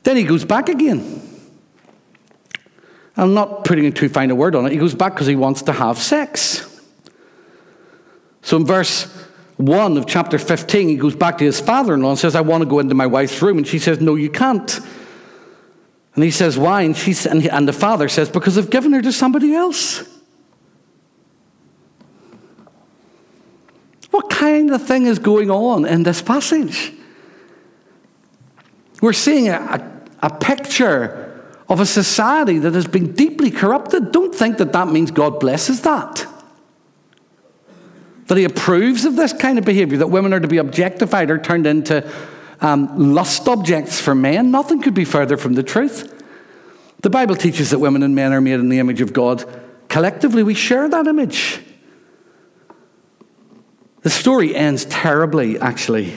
Then 0.02 0.16
he 0.16 0.24
goes 0.24 0.44
back 0.44 0.68
again. 0.68 1.22
I'm 3.16 3.34
not 3.34 3.64
putting 3.64 3.92
too 3.92 4.08
fine 4.08 4.30
a 4.30 4.34
word 4.34 4.56
on 4.56 4.66
it. 4.66 4.72
He 4.72 4.78
goes 4.78 4.94
back 4.94 5.14
because 5.14 5.28
he 5.28 5.36
wants 5.36 5.62
to 5.62 5.72
have 5.72 5.98
sex. 5.98 6.68
So 8.40 8.56
in 8.56 8.66
verse 8.66 9.04
1 9.58 9.96
of 9.96 10.06
chapter 10.06 10.38
15, 10.38 10.88
he 10.88 10.96
goes 10.96 11.14
back 11.14 11.38
to 11.38 11.44
his 11.44 11.60
father 11.60 11.94
in 11.94 12.02
law 12.02 12.10
and 12.10 12.18
says, 12.18 12.34
I 12.34 12.40
want 12.40 12.62
to 12.62 12.68
go 12.68 12.80
into 12.80 12.94
my 12.94 13.06
wife's 13.06 13.40
room. 13.40 13.58
And 13.58 13.66
she 13.66 13.78
says, 13.78 14.00
No, 14.00 14.16
you 14.16 14.30
can't. 14.30 14.80
And 16.14 16.22
he 16.22 16.30
says, 16.30 16.58
Why? 16.58 16.82
And, 16.82 16.96
she, 16.96 17.14
and, 17.28 17.66
the 17.66 17.72
father 17.72 18.08
says, 18.08 18.28
Because 18.28 18.58
I've 18.58 18.70
given 18.70 18.92
her 18.92 19.02
to 19.02 19.12
somebody 19.12 19.54
else. 19.54 20.08
What 24.10 24.28
kind 24.28 24.70
of 24.70 24.86
thing 24.86 25.06
is 25.06 25.18
going 25.18 25.50
on 25.50 25.86
in 25.86 26.02
this 26.02 26.20
passage? 26.20 26.92
We're 29.00 29.14
seeing 29.14 29.48
a, 29.48 29.54
a, 30.22 30.26
a 30.26 30.38
picture 30.38 31.30
of 31.68 31.80
a 31.80 31.86
society 31.86 32.58
that 32.58 32.74
has 32.74 32.86
been 32.86 33.14
deeply 33.14 33.50
corrupted. 33.50 34.12
Don't 34.12 34.34
think 34.34 34.58
that 34.58 34.72
that 34.74 34.88
means 34.88 35.10
God 35.10 35.40
blesses 35.40 35.80
that. 35.82 36.26
That 38.26 38.36
He 38.36 38.44
approves 38.44 39.06
of 39.06 39.16
this 39.16 39.32
kind 39.32 39.58
of 39.58 39.64
behavior, 39.64 39.96
that 39.98 40.08
women 40.08 40.34
are 40.34 40.40
to 40.40 40.48
be 40.48 40.58
objectified 40.58 41.30
or 41.30 41.38
turned 41.38 41.66
into 41.66 42.06
um, 42.62 43.12
lust 43.12 43.48
objects 43.48 44.00
for 44.00 44.14
men. 44.14 44.50
Nothing 44.50 44.80
could 44.80 44.94
be 44.94 45.04
further 45.04 45.36
from 45.36 45.54
the 45.54 45.62
truth. 45.62 46.08
The 47.02 47.10
Bible 47.10 47.34
teaches 47.34 47.70
that 47.70 47.80
women 47.80 48.02
and 48.02 48.14
men 48.14 48.32
are 48.32 48.40
made 48.40 48.60
in 48.60 48.68
the 48.68 48.78
image 48.78 49.00
of 49.00 49.12
God. 49.12 49.44
Collectively, 49.88 50.42
we 50.42 50.54
share 50.54 50.88
that 50.88 51.06
image. 51.06 51.60
The 54.02 54.10
story 54.10 54.54
ends 54.54 54.84
terribly, 54.84 55.58
actually. 55.58 56.14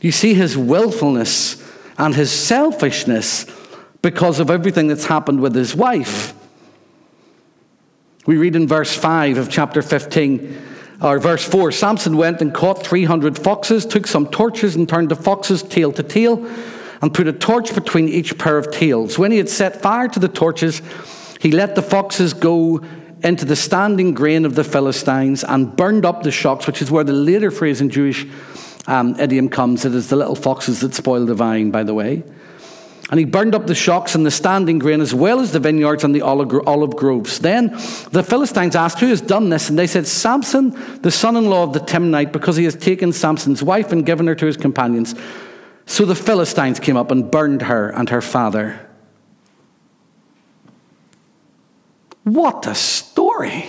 You 0.00 0.12
see 0.12 0.34
his 0.34 0.56
willfulness 0.56 1.62
and 1.96 2.14
his 2.14 2.30
selfishness 2.30 3.46
because 4.02 4.40
of 4.40 4.50
everything 4.50 4.88
that's 4.88 5.06
happened 5.06 5.40
with 5.40 5.54
his 5.54 5.74
wife. 5.74 6.34
We 8.26 8.36
read 8.36 8.56
in 8.56 8.66
verse 8.66 8.94
5 8.94 9.38
of 9.38 9.50
chapter 9.50 9.82
15 9.82 10.69
or 11.00 11.18
verse 11.18 11.46
4 11.46 11.72
Samson 11.72 12.16
went 12.16 12.40
and 12.40 12.52
caught 12.52 12.84
300 12.86 13.38
foxes, 13.38 13.86
took 13.86 14.06
some 14.06 14.26
torches, 14.26 14.76
and 14.76 14.88
turned 14.88 15.10
the 15.10 15.16
foxes 15.16 15.62
tail 15.62 15.92
to 15.92 16.02
tail, 16.02 16.44
and 17.02 17.14
put 17.14 17.26
a 17.26 17.32
torch 17.32 17.74
between 17.74 18.08
each 18.08 18.38
pair 18.38 18.58
of 18.58 18.70
tails. 18.70 19.18
When 19.18 19.30
he 19.30 19.38
had 19.38 19.48
set 19.48 19.80
fire 19.80 20.08
to 20.08 20.18
the 20.18 20.28
torches, 20.28 20.82
he 21.40 21.50
let 21.50 21.74
the 21.74 21.82
foxes 21.82 22.34
go 22.34 22.84
into 23.22 23.44
the 23.44 23.56
standing 23.56 24.14
grain 24.14 24.44
of 24.44 24.54
the 24.54 24.64
Philistines 24.64 25.44
and 25.44 25.74
burned 25.74 26.04
up 26.04 26.22
the 26.22 26.30
shocks, 26.30 26.66
which 26.66 26.82
is 26.82 26.90
where 26.90 27.04
the 27.04 27.12
later 27.12 27.50
phrase 27.50 27.80
in 27.80 27.90
Jewish 27.90 28.26
um, 28.86 29.18
idiom 29.18 29.48
comes. 29.48 29.84
It 29.84 29.94
is 29.94 30.08
the 30.08 30.16
little 30.16 30.34
foxes 30.34 30.80
that 30.80 30.94
spoil 30.94 31.26
the 31.26 31.34
vine, 31.34 31.70
by 31.70 31.82
the 31.82 31.94
way. 31.94 32.22
And 33.10 33.18
he 33.18 33.26
burned 33.26 33.56
up 33.56 33.66
the 33.66 33.74
shocks 33.74 34.14
and 34.14 34.24
the 34.24 34.30
standing 34.30 34.78
grain, 34.78 35.00
as 35.00 35.12
well 35.12 35.40
as 35.40 35.50
the 35.50 35.58
vineyards 35.58 36.04
and 36.04 36.14
the 36.14 36.22
olive 36.22 36.96
groves. 36.96 37.40
Then 37.40 37.72
the 38.12 38.22
Philistines 38.22 38.76
asked, 38.76 39.00
Who 39.00 39.08
has 39.08 39.20
done 39.20 39.48
this? 39.48 39.68
And 39.68 39.76
they 39.76 39.88
said, 39.88 40.06
Samson, 40.06 40.70
the 41.02 41.10
son 41.10 41.36
in 41.36 41.46
law 41.46 41.64
of 41.64 41.72
the 41.72 41.80
Timnite, 41.80 42.30
because 42.30 42.56
he 42.56 42.64
has 42.64 42.76
taken 42.76 43.12
Samson's 43.12 43.64
wife 43.64 43.90
and 43.90 44.06
given 44.06 44.28
her 44.28 44.36
to 44.36 44.46
his 44.46 44.56
companions. 44.56 45.16
So 45.86 46.04
the 46.04 46.14
Philistines 46.14 46.78
came 46.78 46.96
up 46.96 47.10
and 47.10 47.28
burned 47.28 47.62
her 47.62 47.90
and 47.90 48.08
her 48.10 48.20
father. 48.20 48.88
What 52.22 52.64
a 52.68 52.76
story! 52.76 53.64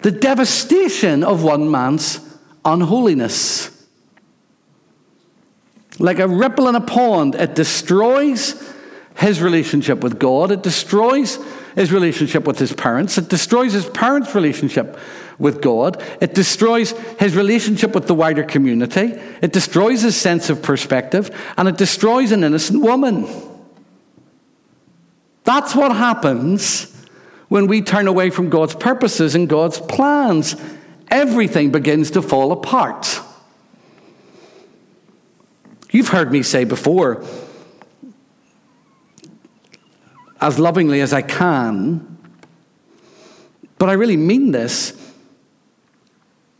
The 0.00 0.10
devastation 0.10 1.22
of 1.22 1.42
one 1.42 1.70
man's 1.70 2.20
unholiness. 2.64 3.77
Like 5.98 6.18
a 6.18 6.28
ripple 6.28 6.68
in 6.68 6.74
a 6.74 6.80
pond, 6.80 7.34
it 7.34 7.54
destroys 7.54 8.54
his 9.16 9.42
relationship 9.42 10.02
with 10.02 10.18
God, 10.18 10.52
it 10.52 10.62
destroys 10.62 11.38
his 11.74 11.92
relationship 11.92 12.44
with 12.44 12.58
his 12.58 12.72
parents, 12.72 13.18
it 13.18 13.28
destroys 13.28 13.72
his 13.72 13.86
parents' 13.86 14.34
relationship 14.34 14.96
with 15.38 15.60
God, 15.60 16.02
it 16.20 16.34
destroys 16.34 16.92
his 17.18 17.34
relationship 17.34 17.94
with 17.94 18.06
the 18.06 18.14
wider 18.14 18.44
community, 18.44 19.14
it 19.42 19.52
destroys 19.52 20.02
his 20.02 20.16
sense 20.16 20.50
of 20.50 20.62
perspective, 20.62 21.36
and 21.56 21.68
it 21.68 21.76
destroys 21.76 22.30
an 22.30 22.44
innocent 22.44 22.80
woman. 22.80 23.26
That's 25.42 25.74
what 25.74 25.96
happens 25.96 26.94
when 27.48 27.66
we 27.66 27.82
turn 27.82 28.06
away 28.06 28.30
from 28.30 28.50
God's 28.50 28.74
purposes 28.74 29.34
and 29.34 29.48
God's 29.48 29.80
plans. 29.80 30.54
Everything 31.10 31.70
begins 31.72 32.10
to 32.12 32.22
fall 32.22 32.52
apart. 32.52 33.17
You've 35.90 36.08
heard 36.08 36.30
me 36.30 36.42
say 36.42 36.64
before, 36.64 37.24
as 40.40 40.58
lovingly 40.58 41.00
as 41.00 41.12
I 41.12 41.22
can, 41.22 42.18
but 43.78 43.88
I 43.88 43.94
really 43.94 44.16
mean 44.16 44.50
this. 44.50 44.94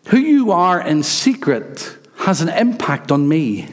Who 0.07 0.18
you 0.18 0.51
are 0.53 0.81
in 0.81 1.03
secret 1.03 1.97
has 2.20 2.41
an 2.41 2.49
impact 2.49 3.12
on 3.12 3.29
me. 3.29 3.68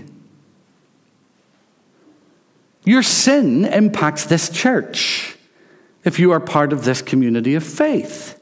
Your 2.83 3.01
sin 3.01 3.65
impacts 3.65 4.25
this 4.25 4.49
church 4.49 5.37
if 6.03 6.19
you 6.19 6.31
are 6.31 6.39
part 6.39 6.71
of 6.71 6.83
this 6.85 7.01
community 7.01 7.55
of 7.55 7.63
faith. 7.63 8.39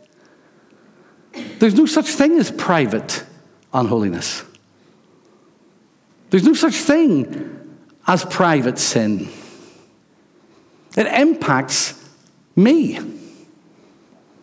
There's 1.60 1.76
no 1.76 1.86
such 1.86 2.08
thing 2.08 2.38
as 2.40 2.52
private 2.52 3.24
unholiness. 3.74 4.44
There's 6.34 6.46
no 6.46 6.56
such 6.56 6.74
thing 6.74 7.78
as 8.08 8.26
private 8.26 8.80
sin. 8.80 9.30
It 10.98 11.06
impacts 11.06 11.94
me. 12.56 12.98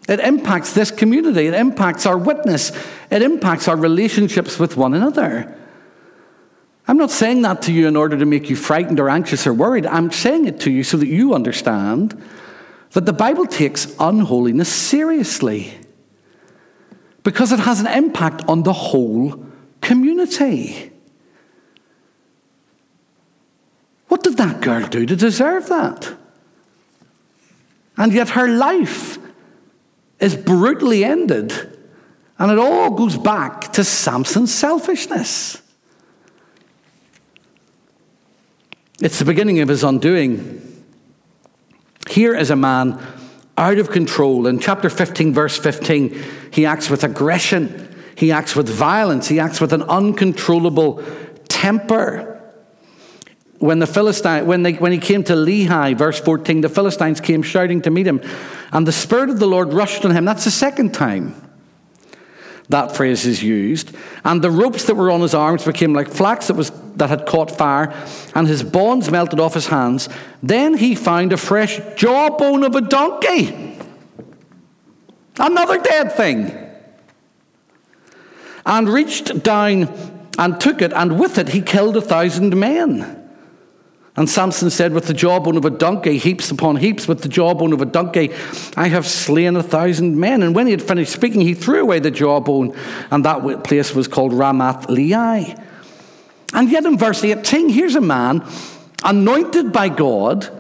It 0.09 0.20
impacts 0.20 0.72
this 0.72 0.93
community. 0.93 1.49
It 1.49 1.55
impacts 1.55 2.07
our 2.07 2.16
witness. 2.16 2.70
It 3.11 3.22
impacts 3.22 3.66
our 3.66 3.74
relationships 3.74 4.57
with 4.57 4.76
one 4.76 4.95
another. 4.95 5.53
I'm 6.86 6.97
not 6.97 7.11
saying 7.11 7.43
that 7.43 7.62
to 7.62 7.72
you 7.72 7.88
in 7.88 7.97
order 7.97 8.16
to 8.16 8.24
make 8.24 8.49
you 8.49 8.55
frightened 8.55 9.01
or 9.01 9.09
anxious 9.09 9.45
or 9.45 9.53
worried. 9.53 9.84
I'm 9.84 10.12
saying 10.12 10.47
it 10.47 10.61
to 10.61 10.70
you 10.70 10.84
so 10.84 10.97
that 10.97 11.09
you 11.09 11.34
understand 11.34 12.22
that 12.93 13.05
the 13.05 13.12
Bible 13.12 13.47
takes 13.47 13.93
unholiness 13.99 14.72
seriously 14.72 15.74
because 17.24 17.51
it 17.51 17.59
has 17.59 17.80
an 17.80 17.88
impact 17.88 18.45
on 18.47 18.62
the 18.62 18.72
whole 18.72 19.45
community. 19.80 20.89
What 24.11 24.24
did 24.24 24.38
that 24.38 24.61
girl 24.61 24.88
do 24.88 25.06
to 25.06 25.14
deserve 25.14 25.68
that? 25.68 26.12
And 27.96 28.12
yet 28.12 28.30
her 28.30 28.48
life 28.48 29.18
is 30.18 30.34
brutally 30.34 31.04
ended. 31.04 31.52
And 32.36 32.50
it 32.50 32.58
all 32.58 32.90
goes 32.90 33.16
back 33.16 33.72
to 33.74 33.84
Samson's 33.84 34.52
selfishness. 34.52 35.62
It's 39.00 39.20
the 39.20 39.24
beginning 39.24 39.61
of 39.61 39.68
his 39.68 39.84
undoing. 39.84 40.84
Here 42.11 42.34
is 42.34 42.50
a 42.50 42.56
man 42.56 43.00
out 43.56 43.78
of 43.78 43.92
control. 43.92 44.48
In 44.48 44.58
chapter 44.58 44.90
15, 44.90 45.32
verse 45.32 45.56
15, 45.56 46.20
he 46.50 46.66
acts 46.66 46.90
with 46.90 47.04
aggression, 47.04 47.94
he 48.16 48.32
acts 48.32 48.56
with 48.56 48.68
violence, 48.68 49.28
he 49.28 49.38
acts 49.38 49.61
with 49.61 49.72
an 49.72 49.84
uncontrollable 49.84 51.00
temper 51.46 52.29
when 53.61 53.78
the 53.78 53.86
Philistine, 53.86 54.46
when, 54.46 54.62
they, 54.62 54.72
when 54.72 54.90
he 54.90 54.98
came 54.98 55.22
to 55.24 55.34
Lehi, 55.34 55.96
verse 55.96 56.18
14, 56.18 56.62
the 56.62 56.68
Philistines 56.70 57.20
came 57.20 57.42
shouting 57.42 57.82
to 57.82 57.90
meet 57.90 58.06
him, 58.06 58.22
and 58.72 58.86
the 58.86 58.92
Spirit 58.92 59.28
of 59.28 59.38
the 59.38 59.46
Lord 59.46 59.74
rushed 59.74 60.04
on 60.04 60.12
him. 60.12 60.24
That's 60.24 60.44
the 60.44 60.50
second 60.50 60.94
time. 60.94 61.34
that 62.70 62.96
phrase 62.96 63.26
is 63.26 63.42
used. 63.42 63.94
And 64.24 64.40
the 64.40 64.50
ropes 64.50 64.84
that 64.86 64.94
were 64.94 65.11
on 65.11 65.20
his 65.20 65.34
arms 65.34 65.64
became 65.64 65.92
like 65.92 66.08
flax 66.08 66.46
that, 66.46 66.54
was, 66.54 66.70
that 66.96 67.11
had 67.11 67.26
caught 67.26 67.50
fire, 67.50 67.92
and 68.34 68.48
his 68.48 68.62
bonds 68.62 69.11
melted 69.11 69.38
off 69.38 69.52
his 69.52 69.66
hands. 69.66 70.08
Then 70.42 70.78
he 70.78 70.94
found 70.94 71.32
a 71.34 71.36
fresh 71.36 71.80
jawbone 71.96 72.64
of 72.64 72.74
a 72.74 72.80
donkey. 72.80 73.76
Another 75.38 75.78
dead 75.78 76.12
thing. 76.12 76.56
And 78.64 78.88
reached 78.88 79.42
down 79.42 80.30
and 80.38 80.58
took 80.58 80.80
it, 80.80 80.94
and 80.94 81.20
with 81.20 81.36
it 81.36 81.50
he 81.50 81.61
killed 81.61 81.98
a 81.98 82.00
thousand 82.00 82.56
men. 82.56 83.18
And 84.20 84.28
Samson 84.28 84.68
said, 84.68 84.92
With 84.92 85.06
the 85.06 85.14
jawbone 85.14 85.56
of 85.56 85.64
a 85.64 85.70
donkey, 85.70 86.18
heaps 86.18 86.50
upon 86.50 86.76
heaps, 86.76 87.08
with 87.08 87.22
the 87.22 87.28
jawbone 87.30 87.72
of 87.72 87.80
a 87.80 87.86
donkey, 87.86 88.30
I 88.76 88.88
have 88.88 89.06
slain 89.06 89.56
a 89.56 89.62
thousand 89.62 90.20
men. 90.20 90.42
And 90.42 90.54
when 90.54 90.66
he 90.66 90.72
had 90.72 90.82
finished 90.82 91.10
speaking, 91.10 91.40
he 91.40 91.54
threw 91.54 91.80
away 91.80 92.00
the 92.00 92.10
jawbone, 92.10 92.76
and 93.10 93.24
that 93.24 93.64
place 93.64 93.94
was 93.94 94.08
called 94.08 94.32
Ramath 94.32 94.88
Lehi. 94.88 95.58
And 96.52 96.70
yet 96.70 96.84
in 96.84 96.98
verse 96.98 97.24
18, 97.24 97.70
here's 97.70 97.94
a 97.94 98.02
man 98.02 98.46
anointed 99.02 99.72
by 99.72 99.88
God, 99.88 100.50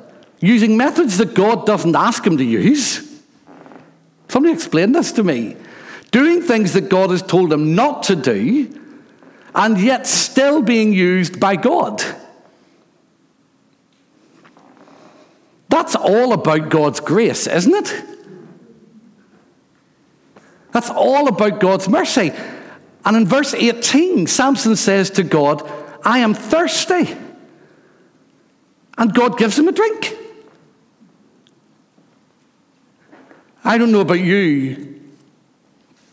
using 0.40 0.78
methods 0.78 1.18
that 1.18 1.34
God 1.34 1.66
doesn't 1.66 1.94
ask 1.94 2.26
him 2.26 2.38
to 2.38 2.44
use. 2.44 3.22
Somebody 4.28 4.54
explain 4.54 4.92
this 4.92 5.12
to 5.12 5.22
me. 5.22 5.58
Doing 6.12 6.40
things 6.40 6.72
that 6.72 6.88
God 6.88 7.10
has 7.10 7.20
told 7.20 7.52
him 7.52 7.74
not 7.74 8.04
to 8.04 8.16
do, 8.16 8.74
and 9.54 9.78
yet 9.78 10.06
still 10.06 10.62
being 10.62 10.94
used 10.94 11.38
by 11.38 11.56
God. 11.56 12.02
That's 15.70 15.94
all 15.94 16.32
about 16.32 16.68
God's 16.68 16.98
grace, 16.98 17.46
isn't 17.46 17.72
it? 17.72 18.04
That's 20.72 20.90
all 20.90 21.28
about 21.28 21.60
God's 21.60 21.88
mercy. 21.88 22.32
And 23.04 23.16
in 23.16 23.26
verse 23.26 23.54
18, 23.54 24.26
Samson 24.26 24.74
says 24.74 25.10
to 25.10 25.22
God, 25.22 25.68
I 26.04 26.18
am 26.18 26.34
thirsty. 26.34 27.16
And 28.98 29.14
God 29.14 29.38
gives 29.38 29.58
him 29.58 29.68
a 29.68 29.72
drink. 29.72 30.16
I 33.64 33.78
don't 33.78 33.92
know 33.92 34.00
about 34.00 34.20
you, 34.20 35.00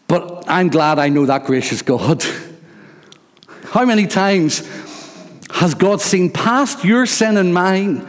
but 0.07 0.45
I'm 0.47 0.69
glad 0.69 0.99
I 0.99 1.09
know 1.09 1.25
that 1.25 1.45
gracious 1.45 1.81
God. 1.81 2.23
How 3.71 3.85
many 3.85 4.05
times 4.05 4.59
has 5.51 5.73
God 5.73 5.99
seen 5.99 6.29
past 6.31 6.85
your 6.85 7.07
sin 7.07 7.37
and 7.37 7.53
mine 7.53 8.07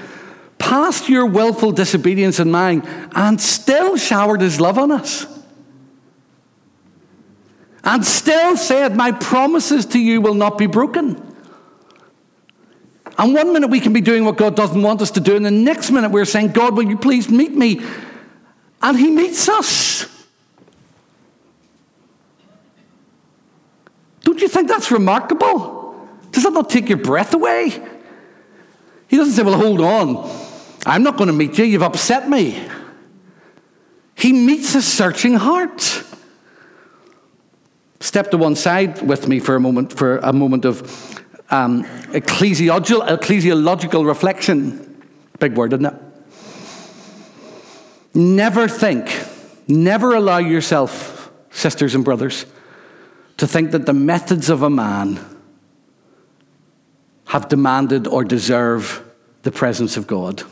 past 0.69 1.09
your 1.09 1.25
willful 1.25 1.73
disobedience 1.73 2.39
and 2.39 2.53
mine, 2.53 2.83
and 3.15 3.41
still 3.41 3.97
showered 3.97 4.43
his 4.43 4.61
love 4.61 4.77
on 4.77 4.93
us. 4.93 5.27
And 7.83 8.05
still 8.05 8.55
said, 8.55 8.95
My 8.95 9.13
promises 9.13 9.87
to 9.87 9.99
you 9.99 10.21
will 10.21 10.35
not 10.35 10.59
be 10.59 10.67
broken. 10.67 11.25
And 13.17 13.35
one 13.35 13.55
minute 13.55 13.69
we 13.69 13.81
can 13.81 13.95
be 13.95 14.03
doing 14.03 14.27
what 14.27 14.37
God 14.37 14.55
doesn't 14.57 14.83
want 14.83 15.01
us 15.01 15.11
to 15.13 15.21
do, 15.21 15.37
and 15.37 15.47
the 15.47 15.51
next 15.51 15.91
minute 15.91 16.11
we're 16.11 16.27
saying, 16.27 16.49
God, 16.49 16.77
will 16.77 16.87
you 16.87 16.99
please 16.99 17.31
meet 17.31 17.53
me? 17.53 17.81
And 18.83 18.99
He 18.99 19.11
meets 19.11 19.49
us. 19.49 20.07
Don't 24.21 24.39
you 24.43 24.49
think 24.49 24.69
that's 24.69 24.91
remarkable? 24.91 26.07
Does 26.31 26.43
that 26.43 26.53
not 26.53 26.69
take 26.69 26.91
your 26.91 26.99
breath 26.99 27.33
away? 27.33 27.71
He 29.09 29.17
doesn't 29.17 29.33
say, 29.33 29.43
Well, 29.43 29.59
hold 29.59 29.81
on. 29.81 30.48
I'm 30.87 31.03
not 31.03 31.17
going 31.17 31.29
to 31.29 31.33
meet 31.33 31.59
you. 31.59 31.65
You've 31.65 31.83
upset 31.83 32.29
me. 32.29 32.67
He 34.15 34.33
meets 34.33 34.75
a 34.75 34.83
searching 34.83 35.35
heart. 35.35 36.05
Step 38.01 38.31
to 38.31 38.37
one 38.37 38.57
side 38.57 39.03
with 39.03 39.29
me 39.29 39.41
for 39.41 39.57
a 39.57 39.61
moment, 39.61 39.93
for 39.93 40.19
a 40.19 40.33
moment 40.33 40.65
of 40.65 40.83
um, 41.51 41.85
ecclesiological, 42.13 43.09
ecclesiological 43.09 44.07
reflection. 44.07 45.05
Big 45.39 45.55
word, 45.57 45.73
isn't 45.73 45.87
it? 45.87 45.95
Never 48.15 48.67
think, 48.67 49.09
never 49.69 50.15
allow 50.15 50.39
yourself, 50.39 51.31
sisters 51.51 51.95
and 51.95 52.05
brothers, 52.05 52.47
to 53.37 53.47
think 53.47 53.71
that 53.71 53.87
the 53.87 53.93
methods 53.93 54.51
of 54.51 54.63
a 54.63 54.71
man 54.71 55.25
have 57.27 57.49
demanded 57.49 58.07
or 58.07 58.25
deserve 58.25 59.05
the 59.43 59.53
presence 59.53 59.97
of 59.97 60.07
God. 60.07 60.43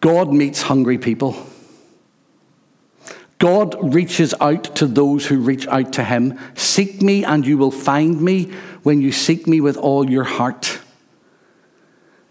God 0.00 0.32
meets 0.32 0.62
hungry 0.62 0.98
people. 0.98 1.36
God 3.38 3.94
reaches 3.94 4.34
out 4.40 4.76
to 4.76 4.86
those 4.86 5.26
who 5.26 5.38
reach 5.38 5.66
out 5.68 5.92
to 5.94 6.04
him. 6.04 6.38
Seek 6.54 7.02
me 7.02 7.24
and 7.24 7.46
you 7.46 7.58
will 7.58 7.70
find 7.70 8.20
me 8.20 8.52
when 8.82 9.02
you 9.02 9.12
seek 9.12 9.46
me 9.46 9.60
with 9.60 9.76
all 9.76 10.08
your 10.08 10.24
heart. 10.24 10.80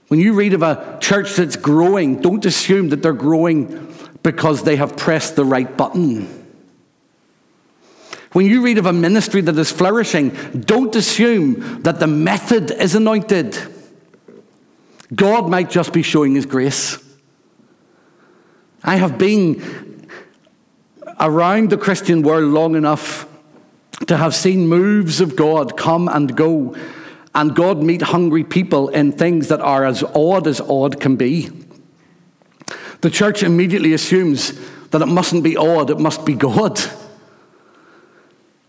When 0.07 0.19
you 0.19 0.33
read 0.33 0.53
of 0.53 0.63
a 0.63 0.97
church 1.01 1.35
that's 1.35 1.55
growing, 1.55 2.21
don't 2.21 2.45
assume 2.45 2.89
that 2.89 3.01
they're 3.03 3.13
growing 3.13 3.93
because 4.23 4.63
they 4.63 4.75
have 4.75 4.97
pressed 4.97 5.35
the 5.35 5.45
right 5.45 5.77
button. 5.77 6.43
When 8.31 8.47
you 8.47 8.61
read 8.63 8.77
of 8.77 8.85
a 8.85 8.93
ministry 8.93 9.41
that 9.41 9.57
is 9.57 9.71
flourishing, 9.71 10.29
don't 10.59 10.95
assume 10.95 11.83
that 11.83 11.99
the 11.99 12.07
method 12.07 12.71
is 12.71 12.95
anointed. 12.95 13.57
God 15.13 15.49
might 15.49 15.69
just 15.69 15.93
be 15.93 16.01
showing 16.01 16.35
his 16.35 16.45
grace. 16.45 17.04
I 18.85 18.97
have 18.97 19.17
been 19.17 20.07
around 21.19 21.71
the 21.71 21.77
Christian 21.77 22.21
world 22.21 22.53
long 22.53 22.75
enough 22.75 23.27
to 24.05 24.15
have 24.15 24.35
seen 24.35 24.67
moves 24.67 25.21
of 25.21 25.35
God 25.35 25.75
come 25.75 26.07
and 26.07 26.37
go, 26.37 26.75
and 27.33 27.55
God 27.55 27.81
meet 27.81 28.03
hungry 28.03 28.43
people 28.43 28.89
in 28.89 29.11
things 29.11 29.47
that 29.47 29.59
are 29.59 29.85
as 29.85 30.03
odd 30.03 30.45
as 30.45 30.61
odd 30.61 30.99
can 31.01 31.15
be. 31.15 31.49
The 33.01 33.09
church 33.09 33.41
immediately 33.41 33.93
assumes 33.93 34.53
that 34.91 35.01
it 35.01 35.07
mustn't 35.07 35.43
be 35.43 35.57
odd, 35.57 35.89
it 35.89 35.99
must 35.99 36.23
be 36.23 36.35
God. 36.35 36.79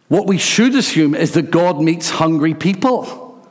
What 0.09 0.27
we 0.27 0.39
should 0.39 0.75
assume 0.77 1.15
is 1.15 1.33
that 1.33 1.51
God 1.51 1.83
meets 1.83 2.09
hungry 2.09 2.55
people. 2.55 3.47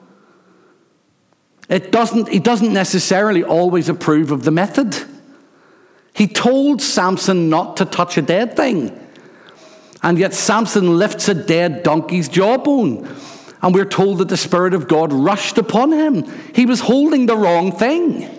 It 1.70 1.92
doesn't, 1.92 2.30
he 2.30 2.40
doesn't 2.40 2.74
necessarily 2.74 3.44
always 3.44 3.88
approve 3.88 4.32
of 4.32 4.42
the 4.44 4.52
method. 4.52 4.96
He 6.16 6.28
told 6.28 6.82
Samson 6.82 7.50
not 7.50 7.78
to 7.78 7.86
touch 7.86 8.18
a 8.18 8.22
dead 8.22 8.56
thing. 8.56 8.98
And 10.02 10.18
yet 10.18 10.34
Samson 10.34 10.98
lifts 10.98 11.28
a 11.28 11.34
dead 11.34 11.84
donkey's 11.84 12.30
jawbone. 12.30 13.08
And 13.62 13.74
we're 13.74 13.86
told 13.86 14.20
that 14.20 14.30
the 14.30 14.38
Spirit 14.38 14.74
of 14.74 14.88
God 14.88 15.12
rushed 15.12 15.58
upon 15.58 15.92
him. 15.92 16.24
He 16.54 16.66
was 16.66 16.80
holding 16.80 17.26
the 17.26 17.36
wrong 17.36 17.72
thing. 17.72 18.30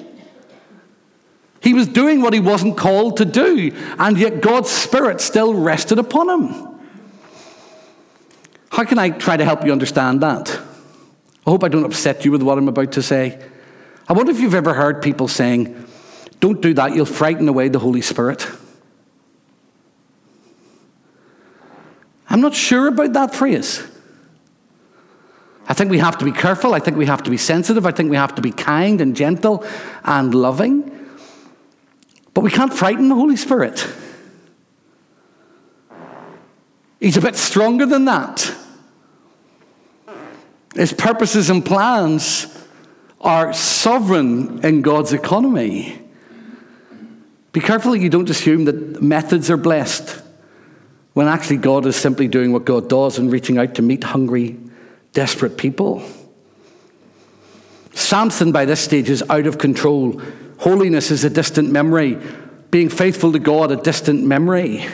He 1.61 1.75
was 1.75 1.89
doing 1.89 2.23
what 2.23 2.33
he 2.33 2.41
wasn't 2.41 2.77
called 2.77 3.17
to 3.17 3.25
do, 3.25 3.73
and 3.99 4.17
yet 4.17 4.41
God's 4.41 4.71
Spirit 4.71 5.21
still 5.21 5.53
rested 5.53 5.99
upon 5.99 6.29
him. 6.29 6.79
How 8.71 8.85
can 8.85 8.99
I 8.99 9.11
try 9.11 9.37
to 9.37 9.45
help 9.45 9.65
you 9.65 9.73
understand 9.73 10.21
that? 10.21 10.49
I 11.47 11.51
hope 11.51 11.65
I 11.65 11.69
don't 11.69 11.85
upset 11.85 12.25
you 12.25 12.31
with 12.31 12.43
what 12.43 12.57
I'm 12.57 12.69
about 12.69 12.93
to 12.93 13.03
say. 13.03 13.43
I 14.09 14.13
wonder 14.13 14.31
if 14.31 14.39
you've 14.39 14.55
ever 14.55 14.75
heard 14.75 15.03
people 15.03 15.27
saying, 15.27 15.86
don't 16.41 16.61
do 16.61 16.75
that, 16.75 16.95
you'll 16.95 17.07
frighten 17.07 17.49
away 17.49 17.69
the 17.69 17.79
Holy 17.79 18.03
Spirit. 18.03 18.47
I'm 22.29 22.41
not 22.41 22.55
sure 22.55 22.89
about 22.89 23.13
that 23.15 23.35
phrase. 23.35 23.83
I 25.69 25.75
think 25.75 25.91
we 25.91 25.99
have 25.99 26.19
to 26.19 26.25
be 26.25 26.33
careful. 26.33 26.75
I 26.75 26.79
think 26.79 26.97
we 26.97 27.07
have 27.07 27.23
to 27.25 27.31
be 27.31 27.37
sensitive. 27.37 27.87
I 27.87 27.91
think 27.91 28.11
we 28.11 28.17
have 28.17 28.35
to 28.37 28.43
be 28.43 28.53
kind 28.53 29.01
and 29.01 29.17
gentle 29.17 29.65
and 30.05 30.35
loving. 30.35 30.93
But 32.35 32.43
we 32.43 32.51
can't 32.51 32.73
frighten 32.73 33.09
the 33.09 33.15
Holy 33.15 33.37
Spirit. 33.37 33.87
He's 37.01 37.17
a 37.17 37.21
bit 37.21 37.37
stronger 37.37 37.87
than 37.87 38.05
that. 38.05 38.55
His 40.75 40.93
purposes 40.93 41.51
and 41.51 41.65
plans 41.65 42.47
are 43.21 43.53
sovereign 43.53 44.65
in 44.65 44.83
God's 44.83 45.13
economy. 45.13 46.06
Be 47.57 47.63
careful 47.63 47.97
you 47.97 48.11
don't 48.11 48.29
assume 48.29 48.67
that 48.67 49.01
methods 49.01 49.49
are 49.49 49.57
blessed 49.57 50.21
when 51.15 51.27
actually 51.27 51.57
God 51.57 51.87
is 51.87 51.97
simply 51.97 52.29
doing 52.29 52.53
what 52.53 52.67
God 52.67 52.91
does 52.91 53.17
and 53.17 53.33
reaching 53.33 53.57
out 53.57 53.77
to 53.77 53.83
meet 53.83 54.05
hungry, 54.05 54.59
desperate 55.15 55.57
people. 55.57 56.07
Samson, 57.95 58.53
by 58.53 58.67
this 58.67 58.81
stage, 58.81 59.09
is 59.09 59.25
out 59.31 59.47
of 59.47 59.57
control. 59.57 60.21
Holiness 60.59 61.11
is 61.11 61.25
a 61.25 61.31
distant 61.31 61.73
memory. 61.73 62.19
Being 62.71 62.91
faithful 62.91 63.33
to 63.33 63.39
God, 63.39 63.73
a 63.73 63.77
distant 63.77 64.23
memory. 64.23 64.87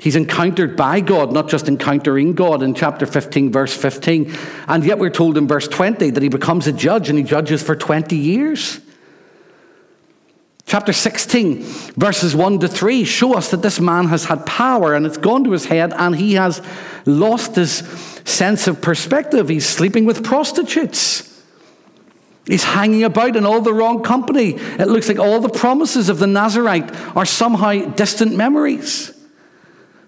He's 0.00 0.16
encountered 0.16 0.76
by 0.76 0.98
God, 0.98 1.32
not 1.32 1.48
just 1.48 1.68
encountering 1.68 2.32
God 2.32 2.64
in 2.64 2.74
chapter 2.74 3.06
15, 3.06 3.52
verse 3.52 3.76
15. 3.76 4.36
And 4.66 4.84
yet 4.84 4.98
we're 4.98 5.08
told 5.10 5.38
in 5.38 5.46
verse 5.46 5.68
20 5.68 6.10
that 6.10 6.22
he 6.24 6.28
becomes 6.28 6.66
a 6.66 6.72
judge 6.72 7.08
and 7.08 7.16
he 7.16 7.22
judges 7.22 7.62
for 7.62 7.76
20 7.76 8.16
years. 8.16 8.80
Chapter 10.70 10.92
16, 10.92 11.62
verses 11.96 12.36
1 12.36 12.60
to 12.60 12.68
3 12.68 13.02
show 13.02 13.34
us 13.34 13.50
that 13.50 13.60
this 13.60 13.80
man 13.80 14.06
has 14.06 14.26
had 14.26 14.46
power 14.46 14.94
and 14.94 15.04
it's 15.04 15.16
gone 15.16 15.42
to 15.42 15.50
his 15.50 15.64
head 15.64 15.92
and 15.92 16.14
he 16.14 16.34
has 16.34 16.62
lost 17.06 17.56
his 17.56 17.78
sense 18.24 18.68
of 18.68 18.80
perspective. 18.80 19.48
He's 19.48 19.66
sleeping 19.66 20.04
with 20.04 20.22
prostitutes. 20.22 21.42
He's 22.46 22.62
hanging 22.62 23.02
about 23.02 23.34
in 23.34 23.44
all 23.44 23.60
the 23.60 23.74
wrong 23.74 24.04
company. 24.04 24.50
It 24.50 24.86
looks 24.86 25.08
like 25.08 25.18
all 25.18 25.40
the 25.40 25.48
promises 25.48 26.08
of 26.08 26.20
the 26.20 26.28
Nazarite 26.28 26.94
are 27.16 27.26
somehow 27.26 27.86
distant 27.96 28.36
memories. 28.36 29.12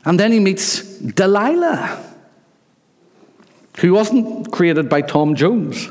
And 0.05 0.21
then 0.21 0.31
he 0.31 0.39
meets 0.39 0.81
Delilah, 0.99 2.15
who 3.79 3.95
wasn't 3.95 4.53
created 4.53 4.89
by 4.89 5.03
Tom 5.03 5.35
Jones. 5.35 5.89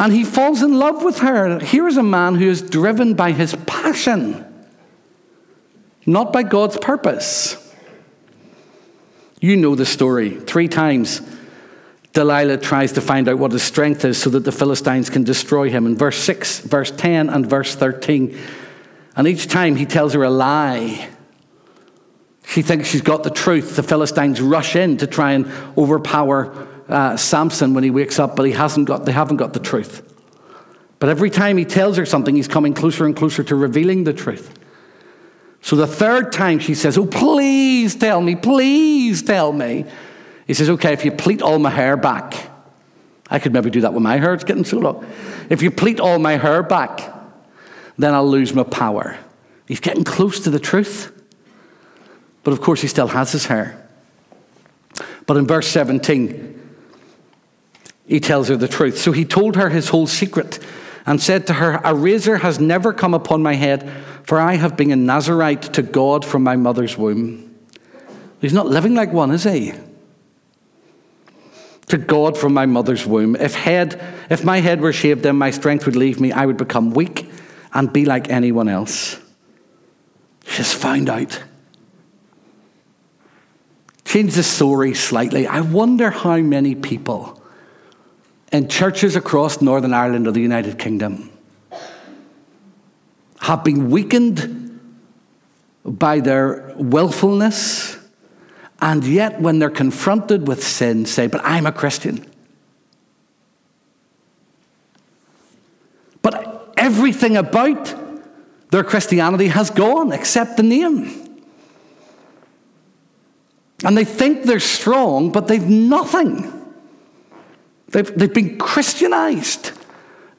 And 0.00 0.14
he 0.14 0.24
falls 0.24 0.62
in 0.62 0.78
love 0.78 1.04
with 1.04 1.18
her. 1.18 1.58
Here 1.60 1.86
is 1.86 1.98
a 1.98 2.02
man 2.02 2.36
who 2.36 2.48
is 2.48 2.62
driven 2.62 3.12
by 3.12 3.32
his 3.32 3.54
passion, 3.66 4.46
not 6.06 6.32
by 6.32 6.42
God's 6.42 6.78
purpose. 6.78 7.74
You 9.42 9.58
know 9.58 9.74
the 9.74 9.84
story. 9.84 10.30
Three 10.30 10.68
times 10.68 11.20
Delilah 12.14 12.56
tries 12.56 12.92
to 12.92 13.02
find 13.02 13.28
out 13.28 13.38
what 13.38 13.52
his 13.52 13.62
strength 13.62 14.06
is 14.06 14.16
so 14.16 14.30
that 14.30 14.44
the 14.44 14.52
Philistines 14.52 15.10
can 15.10 15.22
destroy 15.22 15.68
him. 15.68 15.84
In 15.84 15.98
verse 15.98 16.16
6, 16.16 16.60
verse 16.60 16.90
10, 16.90 17.28
and 17.28 17.46
verse 17.46 17.74
13. 17.74 18.38
And 19.16 19.28
each 19.28 19.48
time 19.48 19.76
he 19.76 19.84
tells 19.84 20.14
her 20.14 20.22
a 20.22 20.30
lie. 20.30 21.10
She 22.46 22.62
thinks 22.62 22.88
she's 22.88 23.02
got 23.02 23.22
the 23.22 23.30
truth. 23.30 23.76
The 23.76 23.82
Philistines 23.82 24.40
rush 24.40 24.76
in 24.76 24.96
to 24.96 25.06
try 25.06 25.32
and 25.32 25.52
overpower 25.76 26.66
uh, 26.90 27.16
Samson 27.16 27.74
when 27.74 27.84
he 27.84 27.90
wakes 27.90 28.18
up, 28.18 28.36
but 28.36 28.44
he 28.44 28.52
hasn't 28.52 28.86
got, 28.86 29.04
they 29.04 29.12
haven't 29.12 29.36
got 29.36 29.52
the 29.52 29.60
truth. 29.60 30.02
But 30.98 31.08
every 31.08 31.30
time 31.30 31.56
he 31.56 31.64
tells 31.64 31.96
her 31.96 32.04
something, 32.04 32.34
he's 32.34 32.48
coming 32.48 32.74
closer 32.74 33.06
and 33.06 33.16
closer 33.16 33.42
to 33.44 33.54
revealing 33.54 34.04
the 34.04 34.12
truth. 34.12 34.58
So 35.62 35.76
the 35.76 35.86
third 35.86 36.32
time 36.32 36.58
she 36.58 36.74
says, 36.74 36.96
Oh, 36.98 37.06
please 37.06 37.94
tell 37.94 38.20
me, 38.20 38.36
please 38.36 39.22
tell 39.22 39.52
me. 39.52 39.86
He 40.50 40.54
says, 40.54 40.68
okay, 40.68 40.92
if 40.92 41.04
you 41.04 41.12
pleat 41.12 41.42
all 41.42 41.60
my 41.60 41.70
hair 41.70 41.96
back, 41.96 42.34
I 43.30 43.38
could 43.38 43.52
maybe 43.52 43.70
do 43.70 43.82
that 43.82 43.94
with 43.94 44.02
my 44.02 44.16
hair, 44.16 44.34
it's 44.34 44.42
getting 44.42 44.64
so 44.64 44.78
long. 44.78 45.06
If 45.48 45.62
you 45.62 45.70
pleat 45.70 46.00
all 46.00 46.18
my 46.18 46.32
hair 46.32 46.64
back, 46.64 47.00
then 47.96 48.14
I'll 48.14 48.28
lose 48.28 48.52
my 48.52 48.64
power. 48.64 49.16
He's 49.68 49.78
getting 49.78 50.02
close 50.02 50.40
to 50.40 50.50
the 50.50 50.58
truth. 50.58 51.12
But 52.42 52.50
of 52.50 52.60
course, 52.60 52.80
he 52.80 52.88
still 52.88 53.06
has 53.06 53.30
his 53.30 53.46
hair. 53.46 53.88
But 55.26 55.36
in 55.36 55.46
verse 55.46 55.68
17, 55.68 56.59
he 58.10 58.20
tells 58.20 58.48
her 58.48 58.56
the 58.56 58.68
truth. 58.68 58.98
So 58.98 59.12
he 59.12 59.24
told 59.24 59.56
her 59.56 59.70
his 59.70 59.88
whole 59.88 60.06
secret 60.06 60.58
and 61.06 61.22
said 61.22 61.46
to 61.46 61.54
her, 61.54 61.80
A 61.82 61.94
razor 61.94 62.38
has 62.38 62.60
never 62.60 62.92
come 62.92 63.14
upon 63.14 63.42
my 63.42 63.54
head, 63.54 63.88
for 64.24 64.38
I 64.38 64.56
have 64.56 64.76
been 64.76 64.90
a 64.90 64.96
Nazarite 64.96 65.62
to 65.74 65.82
God 65.82 66.24
from 66.24 66.42
my 66.42 66.56
mother's 66.56 66.98
womb. 66.98 67.56
He's 68.40 68.52
not 68.52 68.66
living 68.66 68.94
like 68.94 69.12
one, 69.12 69.30
is 69.30 69.44
he? 69.44 69.72
to 71.90 71.98
God 71.98 72.38
from 72.38 72.54
my 72.54 72.66
mother's 72.66 73.04
womb. 73.04 73.34
If 73.34 73.54
head, 73.54 74.00
if 74.30 74.44
my 74.44 74.60
head 74.60 74.80
were 74.80 74.92
shaved, 74.92 75.22
then 75.22 75.36
my 75.36 75.50
strength 75.50 75.86
would 75.86 75.96
leave 75.96 76.20
me. 76.20 76.30
I 76.30 76.46
would 76.46 76.56
become 76.56 76.92
weak 76.92 77.28
and 77.74 77.92
be 77.92 78.04
like 78.04 78.30
anyone 78.30 78.68
else. 78.68 79.20
Just 80.44 80.76
found 80.76 81.10
out. 81.10 81.42
Change 84.04 84.34
the 84.34 84.44
story 84.44 84.94
slightly. 84.94 85.46
I 85.46 85.60
wonder 85.60 86.10
how 86.10 86.36
many 86.38 86.76
people 86.76 87.39
in 88.52 88.68
churches 88.68 89.16
across 89.16 89.60
Northern 89.60 89.94
Ireland 89.94 90.26
or 90.26 90.32
the 90.32 90.40
United 90.40 90.78
Kingdom 90.78 91.30
have 93.40 93.64
been 93.64 93.90
weakened 93.90 94.80
by 95.84 96.20
their 96.20 96.74
willfulness 96.76 97.96
and 98.82 99.04
yet, 99.04 99.40
when 99.40 99.58
they're 99.58 99.68
confronted 99.68 100.48
with 100.48 100.64
sin, 100.64 101.04
say, 101.04 101.26
But 101.26 101.42
I'm 101.44 101.66
a 101.66 101.72
Christian. 101.72 102.26
But 106.22 106.72
everything 106.76 107.36
about 107.36 107.94
their 108.70 108.84
Christianity 108.84 109.48
has 109.48 109.70
gone 109.70 110.12
except 110.12 110.56
the 110.56 110.62
name. 110.62 111.26
And 113.84 113.96
they 113.96 114.04
think 114.04 114.44
they're 114.44 114.60
strong, 114.60 115.30
but 115.30 115.46
they've 115.46 115.68
nothing. 115.68 116.59
They've, 117.90 118.18
they've 118.18 118.32
been 118.32 118.58
Christianized, 118.58 119.72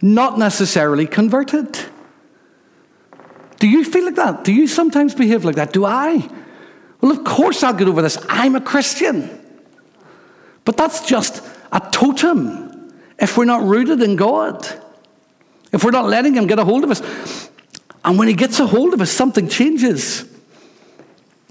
not 0.01 0.37
necessarily 0.37 1.05
converted. 1.05 1.77
Do 3.59 3.67
you 3.67 3.83
feel 3.83 4.05
like 4.05 4.15
that? 4.15 4.43
Do 4.43 4.53
you 4.53 4.67
sometimes 4.67 5.13
behave 5.13 5.45
like 5.45 5.55
that? 5.55 5.73
Do 5.73 5.85
I? 5.85 6.27
Well, 6.99 7.11
of 7.11 7.23
course 7.23 7.63
I'll 7.63 7.73
get 7.73 7.87
over 7.87 8.01
this. 8.01 8.17
I'm 8.29 8.55
a 8.55 8.61
Christian. 8.61 9.37
But 10.65 10.77
that's 10.77 11.05
just 11.05 11.43
a 11.71 11.79
totem 11.91 12.91
if 13.19 13.37
we're 13.37 13.45
not 13.45 13.63
rooted 13.63 14.01
in 14.01 14.15
God, 14.15 14.65
if 15.71 15.83
we're 15.83 15.91
not 15.91 16.07
letting 16.07 16.33
Him 16.33 16.47
get 16.47 16.57
a 16.57 16.65
hold 16.65 16.83
of 16.83 16.91
us. 16.91 17.49
And 18.03 18.17
when 18.17 18.27
He 18.27 18.33
gets 18.33 18.59
a 18.59 18.65
hold 18.65 18.93
of 18.93 19.01
us, 19.01 19.11
something 19.11 19.47
changes. 19.47 20.25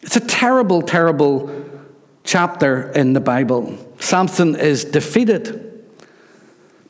It's 0.02 0.16
a 0.16 0.20
terrible, 0.20 0.82
terrible 0.82 1.50
chapter 2.24 2.90
in 2.90 3.12
the 3.12 3.20
Bible. 3.20 3.78
Samson 4.00 4.56
is 4.56 4.84
defeated. 4.84 5.69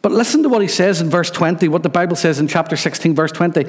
But 0.03 0.12
listen 0.12 0.42
to 0.42 0.48
what 0.48 0.62
he 0.62 0.68
says 0.68 1.01
in 1.01 1.11
verse 1.11 1.30
20, 1.30 1.68
what 1.68 1.82
the 1.82 1.88
Bible 1.88 2.16
says 2.16 2.40
in 2.40 2.48
chapter 2.48 2.76
16, 2.76 3.14
verse 3.14 3.32
20. 3.32 3.66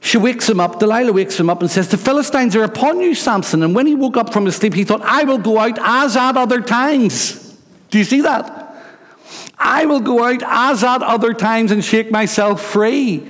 She 0.00 0.18
wakes 0.18 0.48
him 0.48 0.60
up, 0.60 0.78
Delilah 0.78 1.12
wakes 1.12 1.38
him 1.40 1.50
up 1.50 1.60
and 1.60 1.70
says, 1.70 1.88
The 1.88 1.96
Philistines 1.96 2.54
are 2.54 2.62
upon 2.62 3.00
you, 3.00 3.14
Samson. 3.14 3.62
And 3.62 3.74
when 3.74 3.86
he 3.86 3.94
woke 3.94 4.16
up 4.16 4.32
from 4.32 4.44
his 4.44 4.56
sleep, 4.56 4.74
he 4.74 4.84
thought, 4.84 5.02
I 5.02 5.24
will 5.24 5.38
go 5.38 5.58
out 5.58 5.78
as 5.80 6.16
at 6.16 6.36
other 6.36 6.60
times. 6.60 7.56
Do 7.90 7.98
you 7.98 8.04
see 8.04 8.20
that? 8.20 8.54
I 9.58 9.86
will 9.86 10.00
go 10.00 10.22
out 10.22 10.42
as 10.46 10.84
at 10.84 11.02
other 11.02 11.32
times 11.32 11.72
and 11.72 11.84
shake 11.84 12.10
myself 12.10 12.62
free. 12.62 13.26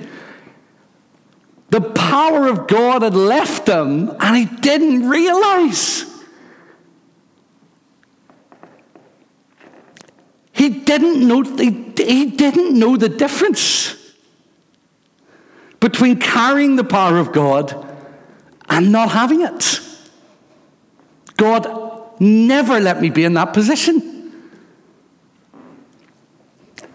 The 1.69 1.81
power 1.81 2.47
of 2.47 2.67
God 2.67 3.01
had 3.01 3.15
left 3.15 3.67
him 3.67 4.09
and 4.19 4.35
he 4.35 4.45
didn't 4.45 5.07
realize. 5.07 6.05
He 10.59 10.67
didn't 10.67 11.25
know, 11.25 11.41
he, 11.41 12.25
didn't 12.25 12.77
know 12.77 12.97
the 12.97 13.07
difference 13.07 13.95
between 15.79 16.19
carrying 16.19 16.75
the 16.75 16.83
power 16.83 17.17
of 17.17 17.31
God 17.31 17.73
and 18.67 18.91
not 18.91 19.09
having 19.09 19.39
it. 19.39 19.79
God 21.37 22.19
never 22.19 22.77
let 22.81 22.99
me 22.99 23.09
be 23.09 23.23
in 23.23 23.35
that 23.35 23.53
position. 23.53 24.33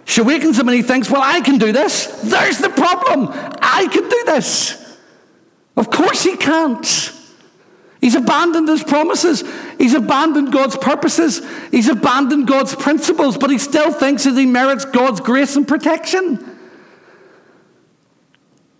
She 0.05 0.21
awakens 0.21 0.59
him 0.59 0.69
and 0.69 0.77
he 0.77 0.83
thinks, 0.83 1.11
Well, 1.11 1.23
I 1.25 1.41
can 1.41 1.57
do 1.57 1.73
this. 1.73 2.05
There's 2.23 2.59
the 2.59 2.69
problem. 2.69 3.29
I 3.62 3.89
can 3.91 4.07
do 4.07 4.23
this. 4.27 4.99
Of 5.75 5.91
course 5.91 6.23
he 6.23 6.37
can't. 6.37 6.85
He's 8.05 8.17
abandoned 8.17 8.69
his 8.69 8.85
promises. 8.85 9.43
He's 9.79 9.95
abandoned 9.95 10.53
God's 10.53 10.77
purposes. 10.77 11.41
He's 11.71 11.89
abandoned 11.89 12.47
God's 12.47 12.75
principles, 12.75 13.39
but 13.39 13.49
he 13.49 13.57
still 13.57 13.95
thinks 13.95 14.25
that 14.25 14.37
he 14.37 14.45
merits 14.45 14.85
God's 14.85 15.21
grace 15.21 15.57
and 15.57 15.67
protection. 15.67 16.35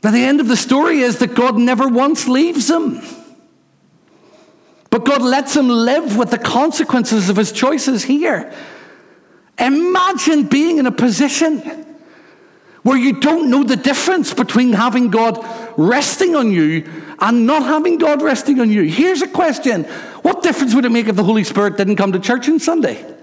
Now, 0.03 0.11
the 0.11 0.23
end 0.23 0.41
of 0.41 0.49
the 0.49 0.59
story 0.59 0.99
is 0.99 1.21
that 1.21 1.35
God 1.35 1.57
never 1.57 1.89
once 1.89 2.29
leaves 2.29 2.69
him. 2.69 3.01
But 4.91 5.07
God 5.07 5.23
lets 5.23 5.57
him 5.57 5.71
live 5.71 6.19
with 6.19 6.31
the 6.31 6.37
consequences 6.37 7.31
of 7.31 7.39
his 7.39 7.51
choices 7.51 8.05
here. 8.05 8.53
Imagine 9.59 10.49
being 10.49 10.77
in 10.77 10.85
a 10.85 10.93
position 10.93 11.61
where 12.83 12.99
you 12.99 13.21
don't 13.21 13.51
know 13.51 13.65
the 13.65 13.77
difference 13.77 14.35
between 14.35 14.75
having 14.75 15.09
God 15.09 15.43
resting 15.79 16.37
on 16.37 16.51
you 16.51 16.83
and 17.19 17.47
not 17.47 17.63
having 17.63 17.99
God 17.99 18.23
resting 18.23 18.61
on 18.61 18.71
you. 18.71 18.83
Here's 18.83 19.23
a 19.23 19.29
question 19.29 19.85
What 20.23 20.43
difference 20.43 20.75
would 20.75 20.85
it 20.85 20.91
make 20.91 21.09
if 21.09 21.17
the 21.17 21.25
Holy 21.25 21.45
Spirit 21.45 21.77
didn't 21.77 21.97
come 21.97 22.13
to 22.13 22.19
church 22.19 22.49
on 22.49 22.59
Sunday? 22.59 23.15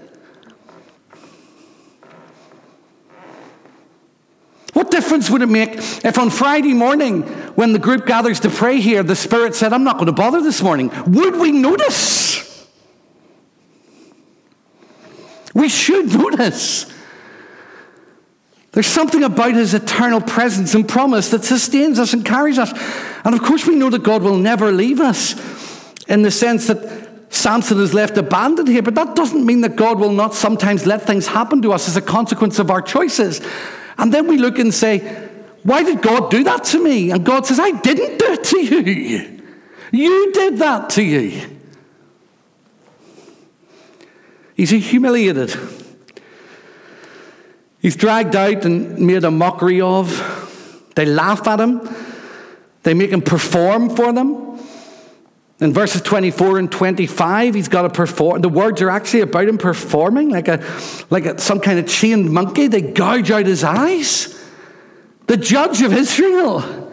What 4.72 4.90
difference 4.90 5.28
would 5.30 5.42
it 5.42 5.48
make 5.48 5.74
if 6.04 6.18
on 6.18 6.30
Friday 6.30 6.72
morning, 6.72 7.22
when 7.54 7.72
the 7.72 7.78
group 7.78 8.06
gathers 8.06 8.40
to 8.40 8.50
pray 8.50 8.80
here, 8.80 9.02
the 9.02 9.14
Spirit 9.14 9.54
said, 9.54 9.72
I'm 9.72 9.84
not 9.84 9.96
going 9.96 10.06
to 10.06 10.12
bother 10.12 10.40
this 10.40 10.62
morning? 10.62 10.90
Would 11.06 11.36
we 11.36 11.52
notice? 11.52 12.66
We 15.54 15.68
should 15.68 16.14
notice. 16.14 16.90
There's 18.72 18.86
something 18.86 19.22
about 19.22 19.54
his 19.54 19.74
eternal 19.74 20.20
presence 20.22 20.74
and 20.74 20.88
promise 20.88 21.30
that 21.30 21.44
sustains 21.44 21.98
us 21.98 22.14
and 22.14 22.24
carries 22.24 22.58
us. 22.58 22.72
And 23.24 23.34
of 23.34 23.42
course, 23.42 23.66
we 23.66 23.76
know 23.76 23.90
that 23.90 24.02
God 24.02 24.22
will 24.22 24.36
never 24.36 24.72
leave 24.72 25.00
us 25.00 25.34
in 26.08 26.22
the 26.22 26.30
sense 26.30 26.66
that 26.66 27.32
Samson 27.32 27.80
is 27.80 27.94
left 27.94 28.18
abandoned 28.18 28.68
here, 28.68 28.82
but 28.82 28.94
that 28.94 29.16
doesn't 29.16 29.46
mean 29.46 29.62
that 29.62 29.76
God 29.76 29.98
will 29.98 30.12
not 30.12 30.34
sometimes 30.34 30.86
let 30.86 31.02
things 31.02 31.26
happen 31.26 31.62
to 31.62 31.72
us 31.72 31.88
as 31.88 31.96
a 31.96 32.02
consequence 32.02 32.58
of 32.58 32.70
our 32.70 32.82
choices. 32.82 33.40
And 33.96 34.12
then 34.12 34.26
we 34.26 34.36
look 34.36 34.58
and 34.58 34.72
say, 34.72 34.98
Why 35.62 35.82
did 35.82 36.02
God 36.02 36.30
do 36.30 36.44
that 36.44 36.64
to 36.64 36.82
me? 36.82 37.10
And 37.10 37.24
God 37.24 37.46
says, 37.46 37.58
I 37.58 37.70
didn't 37.70 38.18
do 38.18 38.32
it 38.32 38.44
to 38.44 38.58
you. 38.58 39.42
You 39.92 40.32
did 40.32 40.58
that 40.58 40.90
to 40.90 41.02
you. 41.02 41.48
He's 44.54 44.70
humiliated. 44.70 45.54
He's 47.80 47.96
dragged 47.96 48.36
out 48.36 48.64
and 48.64 48.98
made 48.98 49.24
a 49.24 49.30
mockery 49.30 49.80
of. 49.80 50.90
They 50.94 51.04
laugh 51.04 51.46
at 51.48 51.60
him. 51.60 51.80
They 52.82 52.94
make 52.94 53.10
him 53.10 53.22
perform 53.22 53.94
for 53.94 54.12
them. 54.12 54.58
In 55.60 55.72
verses 55.72 56.02
24 56.02 56.58
and 56.58 56.72
25, 56.72 57.54
he's 57.54 57.68
got 57.68 57.82
to 57.82 57.88
perform. 57.88 58.40
The 58.40 58.48
words 58.48 58.82
are 58.82 58.90
actually 58.90 59.20
about 59.20 59.46
him 59.46 59.58
performing 59.58 60.30
like 60.30 60.48
a, 60.48 60.64
like 61.08 61.24
a, 61.24 61.40
some 61.40 61.60
kind 61.60 61.78
of 61.78 61.86
chained 61.86 62.32
monkey. 62.32 62.66
They 62.66 62.82
gouge 62.82 63.30
out 63.30 63.46
his 63.46 63.62
eyes. 63.62 64.36
The 65.28 65.36
judge 65.36 65.80
of 65.82 65.92
Israel, 65.92 66.90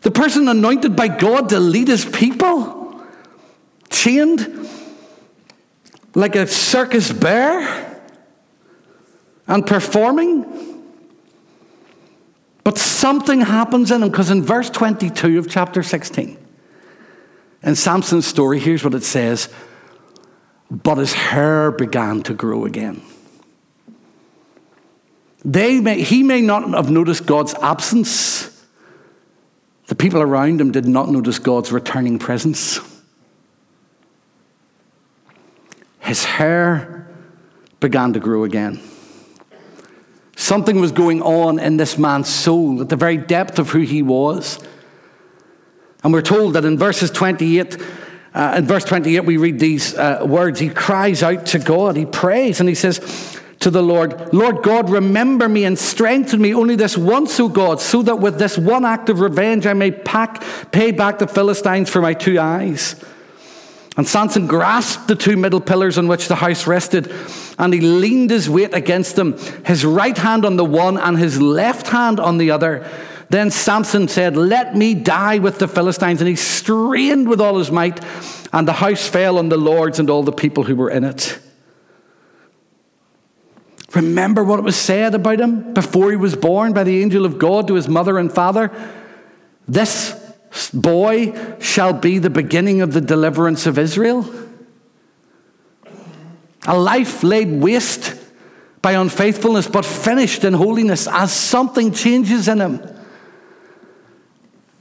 the 0.00 0.10
person 0.10 0.48
anointed 0.48 0.96
by 0.96 1.08
God 1.08 1.50
to 1.50 1.60
lead 1.60 1.88
his 1.88 2.06
people, 2.06 3.04
chained 3.90 4.68
like 6.14 6.36
a 6.36 6.46
circus 6.46 7.12
bear 7.12 8.00
and 9.46 9.66
performing. 9.66 10.71
But 12.64 12.78
something 12.78 13.40
happens 13.40 13.90
in 13.90 14.02
him 14.02 14.10
because 14.10 14.30
in 14.30 14.42
verse 14.42 14.70
22 14.70 15.38
of 15.38 15.48
chapter 15.48 15.82
16, 15.82 16.38
in 17.62 17.76
Samson's 17.76 18.26
story, 18.26 18.58
here's 18.58 18.84
what 18.84 18.94
it 18.94 19.04
says 19.04 19.48
But 20.70 20.98
his 20.98 21.12
hair 21.12 21.70
began 21.70 22.22
to 22.24 22.34
grow 22.34 22.64
again. 22.64 23.02
They 25.44 25.80
may, 25.80 26.02
he 26.02 26.22
may 26.22 26.40
not 26.40 26.70
have 26.70 26.90
noticed 26.90 27.26
God's 27.26 27.54
absence. 27.54 28.48
The 29.88 29.96
people 29.96 30.22
around 30.22 30.60
him 30.60 30.70
did 30.70 30.86
not 30.86 31.10
notice 31.10 31.38
God's 31.40 31.72
returning 31.72 32.18
presence. 32.18 32.78
His 35.98 36.24
hair 36.24 37.08
began 37.80 38.12
to 38.12 38.20
grow 38.20 38.44
again. 38.44 38.80
Something 40.42 40.80
was 40.80 40.90
going 40.90 41.22
on 41.22 41.60
in 41.60 41.76
this 41.76 41.96
man's 41.96 42.28
soul 42.28 42.80
at 42.80 42.88
the 42.88 42.96
very 42.96 43.16
depth 43.16 43.60
of 43.60 43.70
who 43.70 43.78
he 43.78 44.02
was. 44.02 44.58
And 46.02 46.12
we're 46.12 46.20
told 46.20 46.54
that 46.54 46.64
in 46.64 46.76
verses 46.76 47.12
28, 47.12 47.80
uh, 48.34 48.54
in 48.58 48.66
verse 48.66 48.84
28, 48.84 49.20
we 49.20 49.36
read 49.36 49.60
these 49.60 49.94
uh, 49.94 50.26
words. 50.28 50.58
He 50.58 50.68
cries 50.68 51.22
out 51.22 51.46
to 51.46 51.60
God, 51.60 51.96
he 51.96 52.06
prays, 52.06 52.58
and 52.58 52.68
he 52.68 52.74
says 52.74 53.38
to 53.60 53.70
the 53.70 53.84
Lord, 53.84 54.34
Lord 54.34 54.64
God, 54.64 54.90
remember 54.90 55.48
me 55.48 55.64
and 55.64 55.78
strengthen 55.78 56.42
me 56.42 56.52
only 56.52 56.74
this 56.74 56.98
once, 56.98 57.38
O 57.38 57.48
God, 57.48 57.80
so 57.80 58.02
that 58.02 58.16
with 58.16 58.40
this 58.40 58.58
one 58.58 58.84
act 58.84 59.08
of 59.10 59.20
revenge 59.20 59.64
I 59.64 59.74
may 59.74 59.92
pack, 59.92 60.42
pay 60.72 60.90
back 60.90 61.20
the 61.20 61.28
Philistines 61.28 61.88
for 61.88 62.00
my 62.00 62.14
two 62.14 62.40
eyes. 62.40 62.96
And 63.96 64.08
Samson 64.08 64.46
grasped 64.46 65.08
the 65.08 65.14
two 65.14 65.36
middle 65.36 65.60
pillars 65.60 65.98
on 65.98 66.08
which 66.08 66.28
the 66.28 66.34
house 66.34 66.66
rested, 66.66 67.12
and 67.58 67.74
he 67.74 67.80
leaned 67.80 68.30
his 68.30 68.48
weight 68.48 68.72
against 68.72 69.16
them, 69.16 69.36
his 69.66 69.84
right 69.84 70.16
hand 70.16 70.44
on 70.44 70.56
the 70.56 70.64
one 70.64 70.96
and 70.96 71.18
his 71.18 71.42
left 71.42 71.88
hand 71.88 72.18
on 72.18 72.38
the 72.38 72.50
other. 72.50 72.88
Then 73.28 73.50
Samson 73.50 74.08
said, 74.08 74.36
Let 74.36 74.74
me 74.74 74.94
die 74.94 75.38
with 75.38 75.58
the 75.58 75.68
Philistines. 75.68 76.20
And 76.20 76.28
he 76.28 76.36
strained 76.36 77.28
with 77.28 77.40
all 77.40 77.58
his 77.58 77.70
might, 77.70 78.00
and 78.52 78.66
the 78.66 78.74
house 78.74 79.06
fell 79.06 79.38
on 79.38 79.50
the 79.50 79.56
lords 79.58 79.98
and 79.98 80.08
all 80.08 80.22
the 80.22 80.32
people 80.32 80.64
who 80.64 80.76
were 80.76 80.90
in 80.90 81.04
it. 81.04 81.38
Remember 83.94 84.42
what 84.42 84.58
it 84.58 84.64
was 84.64 84.76
said 84.76 85.14
about 85.14 85.40
him 85.40 85.74
before 85.74 86.10
he 86.10 86.16
was 86.16 86.34
born 86.34 86.72
by 86.72 86.84
the 86.84 87.02
angel 87.02 87.26
of 87.26 87.38
God 87.38 87.68
to 87.68 87.74
his 87.74 87.88
mother 87.88 88.18
and 88.18 88.32
father? 88.32 88.70
This 89.68 90.18
boy 90.72 91.56
shall 91.60 91.92
be 91.92 92.18
the 92.18 92.30
beginning 92.30 92.80
of 92.80 92.92
the 92.92 93.00
deliverance 93.00 93.66
of 93.66 93.78
Israel. 93.78 94.28
A 96.66 96.78
life 96.78 97.22
laid 97.22 97.62
waste 97.62 98.14
by 98.82 98.92
unfaithfulness, 98.92 99.66
but 99.66 99.84
finished 99.84 100.44
in 100.44 100.52
holiness 100.52 101.06
as 101.06 101.32
something 101.32 101.92
changes 101.92 102.48
in 102.48 102.60
him. 102.60 102.80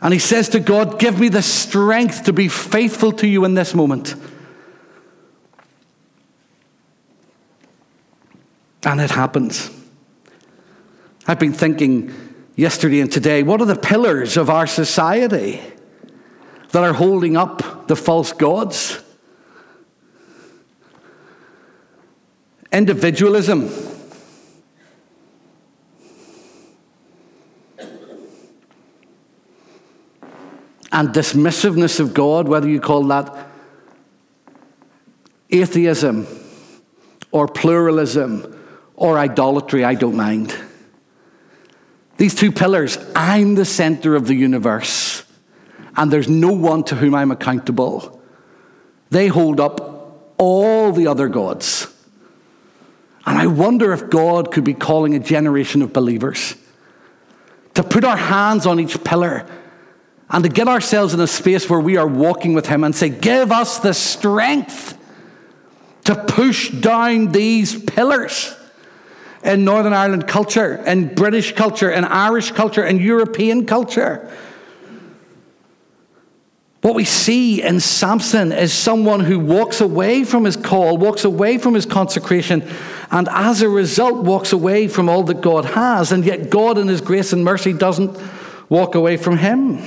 And 0.01 0.13
he 0.13 0.19
says 0.19 0.49
to 0.49 0.59
God, 0.59 0.99
Give 0.99 1.19
me 1.19 1.30
the 1.30 1.43
strength 1.43 2.24
to 2.24 2.34
be 2.34 2.47
faithful 2.47 3.11
to 3.13 3.28
you 3.28 3.45
in 3.45 3.53
this 3.53 3.76
moment. 3.76 4.15
And 8.84 8.99
it 8.99 9.11
happens. 9.11 9.69
I've 11.28 11.38
been 11.38 11.53
thinking 11.53 12.11
yesterday 12.55 12.99
and 12.99 13.11
today 13.11 13.43
what 13.43 13.61
are 13.61 13.65
the 13.65 13.75
pillars 13.75 14.37
of 14.37 14.49
our 14.49 14.67
society 14.67 15.61
that 16.71 16.83
are 16.83 16.93
holding 16.93 17.35
up 17.37 17.87
the 17.87 17.95
false 17.95 18.31
gods? 18.33 19.01
Individualism. 22.71 23.69
And 30.93 31.09
dismissiveness 31.09 31.99
of 31.99 32.13
God, 32.13 32.47
whether 32.47 32.67
you 32.67 32.81
call 32.81 33.03
that 33.05 33.47
atheism 35.49 36.27
or 37.31 37.47
pluralism 37.47 38.57
or 38.95 39.17
idolatry, 39.17 39.83
I 39.83 39.95
don't 39.95 40.15
mind. 40.15 40.55
These 42.22 42.36
two 42.36 42.51
pillars, 42.51 42.99
I'm 43.15 43.55
the 43.55 43.65
center 43.65 44.15
of 44.15 44.28
the 44.28 44.36
universe, 44.36 45.24
and 45.97 46.13
there's 46.13 46.30
no 46.30 46.51
one 46.51 46.84
to 46.84 46.95
whom 46.95 47.15
I'm 47.15 47.32
accountable. 47.32 48.22
They 49.09 49.26
hold 49.26 49.59
up 49.59 50.36
all 50.38 50.91
the 50.91 51.07
other 51.07 51.28
gods. 51.28 51.88
And 53.26 53.39
I 53.39 53.47
wonder 53.47 53.91
if 53.91 54.11
God 54.11 54.51
could 54.51 54.63
be 54.63 54.76
calling 54.76 55.15
a 55.15 55.19
generation 55.19 55.82
of 55.82 55.93
believers 55.93 56.53
to 57.74 57.82
put 57.82 58.03
our 58.03 58.17
hands 58.17 58.67
on 58.67 58.80
each 58.80 59.03
pillar 59.03 59.47
and 60.30 60.43
to 60.43 60.49
get 60.51 60.67
ourselves 60.67 61.15
in 61.15 61.19
a 61.22 61.26
space 61.26 61.67
where 61.67 61.80
we 61.80 61.97
are 61.97 62.05
walking 62.05 62.53
with 62.53 62.67
Him 62.67 62.84
and 62.84 62.95
say, 62.95 63.09
Give 63.09 63.51
us 63.51 63.80
the 63.80 63.95
strength 63.95 64.95
to 66.03 66.13
push 66.13 66.69
down 66.69 67.32
these 67.32 67.84
pillars 67.84 68.55
in 69.43 69.65
Northern 69.65 69.93
Ireland 69.93 70.27
culture, 70.27 70.75
in 70.85 71.13
British 71.13 71.53
culture, 71.53 71.89
in 71.89 72.05
Irish 72.05 72.51
culture, 72.51 72.85
in 72.85 72.97
European 72.97 73.65
culture. 73.65 74.31
What 76.81 76.95
we 76.95 77.05
see 77.05 77.61
in 77.61 77.79
Samson 77.79 78.51
is 78.51 78.73
someone 78.73 79.19
who 79.19 79.39
walks 79.39 79.81
away 79.81 80.23
from 80.23 80.45
his 80.45 80.55
call, 80.55 80.97
walks 80.97 81.23
away 81.23 81.59
from 81.59 81.75
his 81.75 81.85
consecration, 81.85 82.67
and 83.11 83.29
as 83.29 83.61
a 83.61 83.69
result 83.69 84.23
walks 84.23 84.51
away 84.51 84.87
from 84.87 85.07
all 85.07 85.23
that 85.23 85.41
God 85.41 85.65
has, 85.65 86.11
and 86.11 86.25
yet 86.25 86.49
God, 86.49 86.79
in 86.79 86.87
his 86.87 87.01
grace 87.01 87.33
and 87.33 87.43
mercy, 87.43 87.71
doesn't 87.71 88.17
walk 88.67 88.95
away 88.95 89.17
from 89.17 89.37
him. 89.37 89.79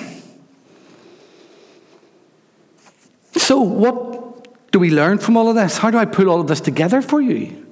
So, 3.37 3.61
what 3.61 4.71
do 4.71 4.79
we 4.79 4.91
learn 4.91 5.19
from 5.19 5.37
all 5.37 5.49
of 5.49 5.57
this? 5.57 5.79
How 5.79 5.91
do 5.91 5.99
I 5.99 6.05
put 6.05 6.29
all 6.29 6.41
of 6.41 6.47
this 6.47 6.61
together 6.61 7.03
for 7.03 7.21
you? 7.21 7.64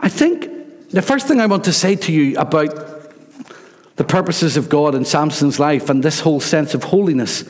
I 0.00 0.08
think 0.08 0.90
the 0.90 1.02
first 1.02 1.26
thing 1.26 1.40
I 1.40 1.46
want 1.46 1.64
to 1.64 1.72
say 1.72 1.96
to 1.96 2.12
you 2.12 2.38
about 2.38 2.68
the 3.96 4.04
purposes 4.04 4.56
of 4.56 4.68
God 4.68 4.94
in 4.94 5.04
Samson's 5.04 5.58
life 5.58 5.90
and 5.90 6.02
this 6.02 6.20
whole 6.20 6.40
sense 6.40 6.72
of 6.72 6.84
holiness 6.84 7.44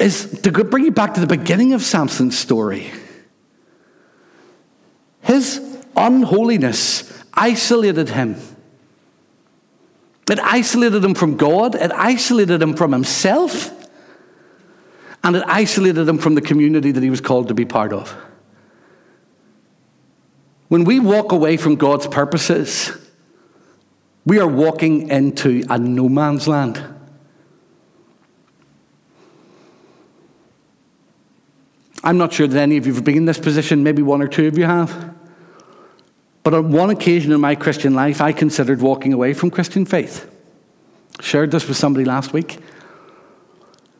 is 0.00 0.40
to 0.42 0.50
bring 0.50 0.84
you 0.84 0.90
back 0.90 1.14
to 1.14 1.20
the 1.20 1.26
beginning 1.26 1.72
of 1.72 1.82
Samson's 1.82 2.36
story. 2.36 2.90
His 5.20 5.60
unholiness 5.96 7.24
isolated 7.32 8.10
him. 8.10 8.36
It 10.30 10.40
isolated 10.40 11.04
him 11.04 11.14
from 11.14 11.36
God, 11.36 11.74
it 11.74 11.92
isolated 11.92 12.60
him 12.60 12.74
from 12.74 12.92
himself, 12.92 13.70
and 15.22 15.36
it 15.36 15.44
isolated 15.46 16.08
him 16.08 16.18
from 16.18 16.34
the 16.34 16.40
community 16.40 16.92
that 16.92 17.02
he 17.02 17.10
was 17.10 17.20
called 17.20 17.48
to 17.48 17.54
be 17.54 17.64
part 17.64 17.92
of. 17.92 18.16
When 20.74 20.82
we 20.82 20.98
walk 20.98 21.30
away 21.30 21.56
from 21.56 21.76
God's 21.76 22.08
purposes, 22.08 22.90
we 24.26 24.40
are 24.40 24.48
walking 24.48 25.08
into 25.08 25.62
a 25.70 25.78
no 25.78 26.08
man's 26.08 26.48
land. 26.48 26.82
I'm 32.02 32.18
not 32.18 32.32
sure 32.32 32.48
that 32.48 32.60
any 32.60 32.76
of 32.76 32.88
you 32.88 32.94
have 32.94 33.04
been 33.04 33.18
in 33.18 33.24
this 33.24 33.38
position, 33.38 33.84
maybe 33.84 34.02
one 34.02 34.20
or 34.20 34.26
two 34.26 34.48
of 34.48 34.58
you 34.58 34.64
have. 34.64 35.14
But 36.42 36.54
on 36.54 36.72
one 36.72 36.90
occasion 36.90 37.30
in 37.30 37.40
my 37.40 37.54
Christian 37.54 37.94
life, 37.94 38.20
I 38.20 38.32
considered 38.32 38.80
walking 38.80 39.12
away 39.12 39.32
from 39.32 39.52
Christian 39.52 39.86
faith. 39.86 40.28
Shared 41.20 41.52
this 41.52 41.68
with 41.68 41.76
somebody 41.76 42.04
last 42.04 42.32
week. 42.32 42.58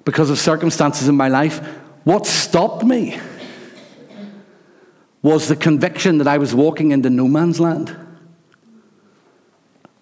Because 0.04 0.28
of 0.28 0.40
circumstances 0.40 1.06
in 1.06 1.14
my 1.14 1.28
life, 1.28 1.64
what 2.02 2.26
stopped 2.26 2.84
me 2.84 3.20
was 5.24 5.48
the 5.48 5.56
conviction 5.56 6.18
that 6.18 6.28
I 6.28 6.36
was 6.36 6.54
walking 6.54 6.92
into 6.92 7.08
no 7.08 7.26
man's 7.26 7.58
land. 7.58 7.96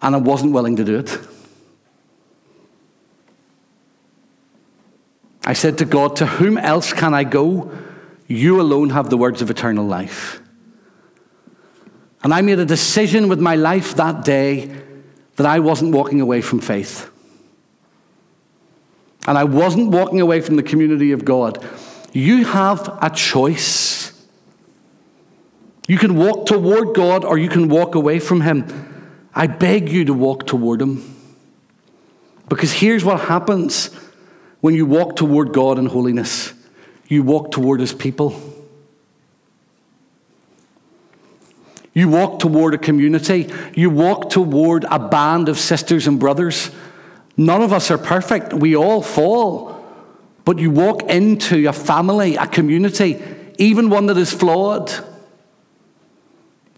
And 0.02 0.16
I 0.16 0.18
wasn't 0.18 0.52
willing 0.52 0.74
to 0.76 0.84
do 0.84 0.98
it. 0.98 1.16
I 5.44 5.52
said 5.52 5.78
to 5.78 5.84
God, 5.84 6.16
To 6.16 6.26
whom 6.26 6.58
else 6.58 6.92
can 6.92 7.14
I 7.14 7.22
go? 7.22 7.70
You 8.26 8.60
alone 8.60 8.90
have 8.90 9.10
the 9.10 9.16
words 9.16 9.40
of 9.40 9.48
eternal 9.48 9.86
life. 9.86 10.42
And 12.24 12.34
I 12.34 12.40
made 12.40 12.58
a 12.58 12.64
decision 12.64 13.28
with 13.28 13.38
my 13.38 13.54
life 13.54 13.94
that 13.94 14.24
day 14.24 14.74
that 15.36 15.46
I 15.46 15.60
wasn't 15.60 15.94
walking 15.94 16.20
away 16.20 16.40
from 16.40 16.58
faith. 16.58 17.08
And 19.28 19.38
I 19.38 19.44
wasn't 19.44 19.92
walking 19.92 20.20
away 20.20 20.40
from 20.40 20.56
the 20.56 20.64
community 20.64 21.12
of 21.12 21.24
God. 21.24 21.64
You 22.12 22.44
have 22.44 22.98
a 23.00 23.08
choice. 23.08 24.01
You 25.92 25.98
can 25.98 26.16
walk 26.16 26.46
toward 26.46 26.94
God 26.94 27.22
or 27.22 27.36
you 27.36 27.50
can 27.50 27.68
walk 27.68 27.94
away 27.94 28.18
from 28.18 28.40
Him. 28.40 28.64
I 29.34 29.46
beg 29.46 29.90
you 29.90 30.06
to 30.06 30.14
walk 30.14 30.46
toward 30.46 30.80
Him. 30.80 31.04
Because 32.48 32.72
here's 32.72 33.04
what 33.04 33.20
happens 33.20 33.88
when 34.62 34.74
you 34.74 34.86
walk 34.86 35.16
toward 35.16 35.52
God 35.52 35.78
in 35.78 35.84
holiness 35.84 36.54
you 37.08 37.22
walk 37.22 37.50
toward 37.50 37.80
His 37.80 37.92
people. 37.92 38.32
You 41.92 42.08
walk 42.08 42.38
toward 42.38 42.72
a 42.72 42.78
community. 42.78 43.52
You 43.74 43.90
walk 43.90 44.30
toward 44.30 44.84
a 44.84 44.98
band 44.98 45.50
of 45.50 45.58
sisters 45.58 46.06
and 46.06 46.18
brothers. 46.18 46.70
None 47.36 47.60
of 47.60 47.70
us 47.70 47.90
are 47.90 47.98
perfect. 47.98 48.54
We 48.54 48.74
all 48.74 49.02
fall. 49.02 49.84
But 50.46 50.58
you 50.58 50.70
walk 50.70 51.02
into 51.02 51.68
a 51.68 51.74
family, 51.74 52.36
a 52.36 52.46
community, 52.46 53.22
even 53.58 53.90
one 53.90 54.06
that 54.06 54.16
is 54.16 54.32
flawed. 54.32 54.90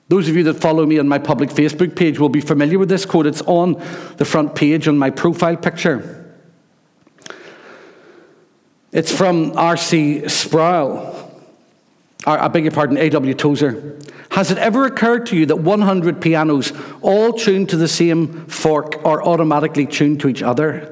Those 0.09 0.29
of 0.29 0.37
you 0.37 0.43
that 0.45 0.55
follow 0.55 0.85
me 0.85 0.99
on 0.99 1.09
my 1.09 1.19
public 1.19 1.51
Facebook 1.51 1.97
page 1.97 2.19
will 2.19 2.29
be 2.29 2.41
familiar 2.41 2.79
with 2.79 2.89
this 2.89 3.07
quote. 3.07 3.27
It's 3.27 3.41
on 3.43 3.83
the 4.17 4.25
front 4.25 4.55
page 4.55 4.87
on 4.87 4.99
my 4.99 5.11
profile 5.11 5.57
picture. 5.57 6.35
It's 8.93 9.11
from 9.11 9.57
R.C. 9.57 10.29
Sproul. 10.29 11.21
I 12.27 12.49
beg 12.49 12.65
your 12.65 12.73
pardon, 12.73 12.97
A.W. 12.97 13.35
Tozer. 13.35 13.99
Has 14.31 14.51
it 14.51 14.59
ever 14.59 14.87
occurred 14.87 15.27
to 15.27 15.37
you 15.37 15.47
that 15.47 15.57
100 15.57 16.21
pianos, 16.21 16.73
all 17.03 17.33
tuned 17.33 17.69
to 17.71 17.77
the 17.77 17.89
same 17.89 18.47
fork, 18.47 19.05
are 19.05 19.23
automatically 19.23 19.87
tuned 19.87 20.21
to 20.21 20.29
each 20.29 20.43
other? 20.43 20.91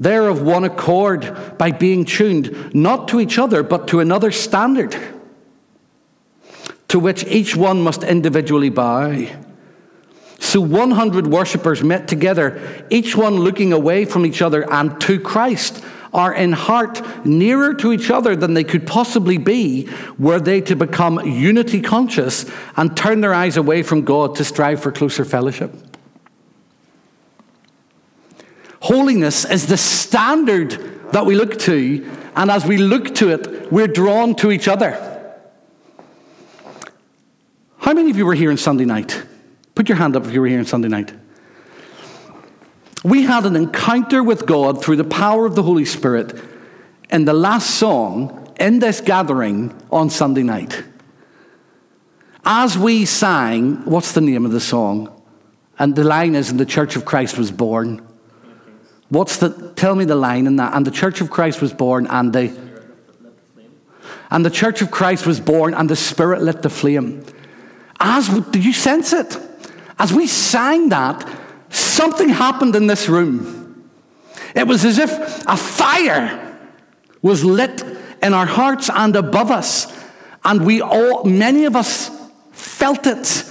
They're 0.00 0.28
of 0.28 0.42
one 0.42 0.64
accord 0.64 1.58
by 1.58 1.70
being 1.70 2.04
tuned 2.04 2.74
not 2.74 3.08
to 3.08 3.20
each 3.20 3.38
other, 3.38 3.62
but 3.62 3.88
to 3.88 4.00
another 4.00 4.32
standard, 4.32 4.96
to 6.90 6.98
which 6.98 7.24
each 7.26 7.54
one 7.54 7.80
must 7.80 8.02
individually 8.02 8.68
bow. 8.68 9.24
So 10.40 10.60
100 10.60 11.28
worshippers 11.28 11.84
met 11.84 12.08
together, 12.08 12.84
each 12.90 13.14
one 13.16 13.36
looking 13.36 13.72
away 13.72 14.04
from 14.04 14.26
each 14.26 14.42
other 14.42 14.68
and 14.72 15.00
to 15.02 15.20
Christ 15.20 15.84
are 16.12 16.34
in 16.34 16.52
heart 16.52 17.24
nearer 17.24 17.74
to 17.74 17.92
each 17.92 18.10
other 18.10 18.34
than 18.34 18.54
they 18.54 18.64
could 18.64 18.88
possibly 18.88 19.38
be 19.38 19.88
were 20.18 20.40
they 20.40 20.60
to 20.62 20.74
become 20.74 21.24
unity 21.24 21.80
conscious 21.80 22.50
and 22.76 22.96
turn 22.96 23.20
their 23.20 23.34
eyes 23.34 23.56
away 23.56 23.84
from 23.84 24.02
God 24.02 24.34
to 24.36 24.44
strive 24.44 24.82
for 24.82 24.90
closer 24.90 25.24
fellowship. 25.24 25.72
Holiness 28.80 29.44
is 29.44 29.68
the 29.68 29.76
standard 29.76 30.70
that 31.12 31.24
we 31.24 31.36
look 31.36 31.56
to, 31.60 32.04
and 32.34 32.50
as 32.50 32.66
we 32.66 32.78
look 32.78 33.14
to 33.16 33.28
it, 33.28 33.70
we're 33.70 33.86
drawn 33.86 34.34
to 34.36 34.50
each 34.50 34.66
other. 34.66 35.09
How 37.90 37.94
many 37.94 38.08
of 38.08 38.16
you 38.16 38.24
were 38.24 38.34
here 38.34 38.52
on 38.52 38.56
Sunday 38.56 38.84
night? 38.84 39.20
Put 39.74 39.88
your 39.88 39.98
hand 39.98 40.14
up 40.14 40.24
if 40.24 40.32
you 40.32 40.40
were 40.40 40.46
here 40.46 40.60
on 40.60 40.64
Sunday 40.64 40.86
night. 40.86 41.12
We 43.02 43.24
had 43.24 43.44
an 43.46 43.56
encounter 43.56 44.22
with 44.22 44.46
God 44.46 44.80
through 44.80 44.94
the 44.94 45.02
power 45.02 45.44
of 45.44 45.56
the 45.56 45.64
Holy 45.64 45.84
Spirit 45.84 46.40
in 47.10 47.24
the 47.24 47.32
last 47.32 47.68
song 47.68 48.54
in 48.60 48.78
this 48.78 49.00
gathering 49.00 49.74
on 49.90 50.08
Sunday 50.08 50.44
night. 50.44 50.84
As 52.44 52.78
we 52.78 53.06
sang, 53.06 53.84
what's 53.86 54.12
the 54.12 54.20
name 54.20 54.44
of 54.44 54.52
the 54.52 54.60
song? 54.60 55.20
And 55.76 55.96
the 55.96 56.04
line 56.04 56.36
is, 56.36 56.48
and 56.48 56.60
the 56.60 56.66
Church 56.66 56.94
of 56.94 57.04
Christ 57.04 57.38
was 57.38 57.50
born. 57.50 58.06
What's 59.08 59.38
the, 59.38 59.72
tell 59.74 59.96
me 59.96 60.04
the 60.04 60.14
line 60.14 60.46
in 60.46 60.54
that. 60.54 60.74
And 60.74 60.86
the 60.86 60.92
Church 60.92 61.20
of 61.20 61.28
Christ 61.28 61.60
was 61.60 61.72
born, 61.72 62.06
and 62.06 62.32
the, 62.32 62.56
and 64.30 64.46
the 64.46 64.50
Church 64.50 64.80
of 64.80 64.92
Christ 64.92 65.26
was 65.26 65.40
born, 65.40 65.74
and 65.74 65.90
the 65.90 65.96
Spirit 65.96 66.40
lit 66.40 66.62
the 66.62 66.70
flame. 66.70 67.24
As, 68.00 68.28
did 68.28 68.64
you 68.64 68.72
sense 68.72 69.12
it? 69.12 69.38
As 69.98 70.12
we 70.12 70.26
sang 70.26 70.88
that, 70.88 71.28
something 71.68 72.30
happened 72.30 72.74
in 72.74 72.86
this 72.86 73.08
room. 73.08 73.90
It 74.54 74.66
was 74.66 74.84
as 74.84 74.98
if 74.98 75.10
a 75.46 75.56
fire 75.56 76.58
was 77.22 77.44
lit 77.44 77.84
in 78.22 78.32
our 78.32 78.46
hearts 78.46 78.88
and 78.90 79.14
above 79.14 79.50
us. 79.50 79.86
And 80.44 80.64
we 80.64 80.80
all, 80.80 81.24
many 81.24 81.66
of 81.66 81.76
us, 81.76 82.10
felt 82.52 83.06
it. 83.06 83.44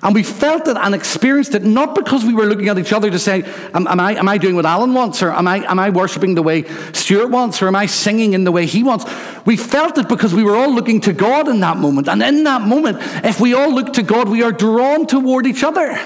And 0.00 0.14
we 0.14 0.22
felt 0.22 0.68
it 0.68 0.76
and 0.76 0.94
experienced 0.94 1.54
it 1.54 1.64
not 1.64 1.96
because 1.96 2.24
we 2.24 2.32
were 2.32 2.46
looking 2.46 2.68
at 2.68 2.78
each 2.78 2.92
other 2.92 3.10
to 3.10 3.18
say, 3.18 3.42
am, 3.74 3.88
am, 3.88 3.98
I, 3.98 4.14
am 4.14 4.28
I 4.28 4.38
doing 4.38 4.54
what 4.54 4.64
Alan 4.64 4.94
wants? 4.94 5.22
Or 5.22 5.32
am 5.32 5.48
I, 5.48 5.68
am 5.68 5.80
I 5.80 5.90
worshiping 5.90 6.36
the 6.36 6.42
way 6.42 6.64
Stuart 6.92 7.30
wants? 7.30 7.60
Or 7.60 7.66
am 7.66 7.74
I 7.74 7.86
singing 7.86 8.32
in 8.32 8.44
the 8.44 8.52
way 8.52 8.64
he 8.64 8.84
wants? 8.84 9.06
We 9.44 9.56
felt 9.56 9.98
it 9.98 10.08
because 10.08 10.32
we 10.32 10.44
were 10.44 10.54
all 10.54 10.72
looking 10.72 11.00
to 11.02 11.12
God 11.12 11.48
in 11.48 11.58
that 11.60 11.78
moment. 11.78 12.08
And 12.08 12.22
in 12.22 12.44
that 12.44 12.62
moment, 12.62 12.98
if 13.24 13.40
we 13.40 13.54
all 13.54 13.74
look 13.74 13.92
to 13.94 14.04
God, 14.04 14.28
we 14.28 14.44
are 14.44 14.52
drawn 14.52 15.06
toward 15.06 15.46
each 15.46 15.64
other. 15.64 15.98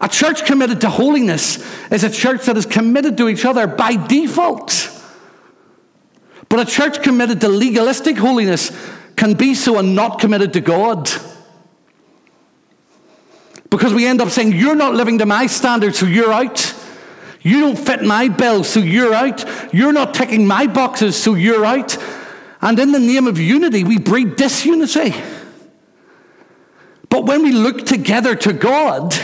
A 0.00 0.08
church 0.08 0.44
committed 0.44 0.80
to 0.82 0.90
holiness 0.90 1.58
is 1.90 2.04
a 2.04 2.10
church 2.10 2.46
that 2.46 2.56
is 2.56 2.66
committed 2.66 3.16
to 3.16 3.28
each 3.28 3.44
other 3.44 3.66
by 3.66 3.96
default. 4.06 4.94
But 6.48 6.60
a 6.60 6.64
church 6.64 7.02
committed 7.02 7.40
to 7.40 7.48
legalistic 7.48 8.16
holiness 8.16 8.70
can 9.16 9.34
be 9.34 9.56
so 9.56 9.78
and 9.78 9.96
not 9.96 10.20
committed 10.20 10.52
to 10.52 10.60
God. 10.60 11.10
Because 13.70 13.92
we 13.92 14.06
end 14.06 14.20
up 14.20 14.30
saying, 14.30 14.52
You're 14.52 14.74
not 14.74 14.94
living 14.94 15.18
to 15.18 15.26
my 15.26 15.46
standards, 15.46 15.98
so 15.98 16.06
you're 16.06 16.32
out. 16.32 16.74
You 17.40 17.60
don't 17.60 17.78
fit 17.78 18.02
my 18.02 18.28
bill, 18.28 18.64
so 18.64 18.80
you're 18.80 19.14
out. 19.14 19.44
You're 19.72 19.92
not 19.92 20.14
ticking 20.14 20.46
my 20.46 20.66
boxes, 20.66 21.16
so 21.16 21.34
you're 21.34 21.64
out. 21.64 21.96
And 22.60 22.78
in 22.78 22.92
the 22.92 22.98
name 22.98 23.26
of 23.26 23.38
unity, 23.38 23.84
we 23.84 23.98
breed 23.98 24.36
disunity. 24.36 25.14
But 27.08 27.24
when 27.24 27.42
we 27.42 27.52
look 27.52 27.86
together 27.86 28.34
to 28.34 28.52
God, 28.52 29.14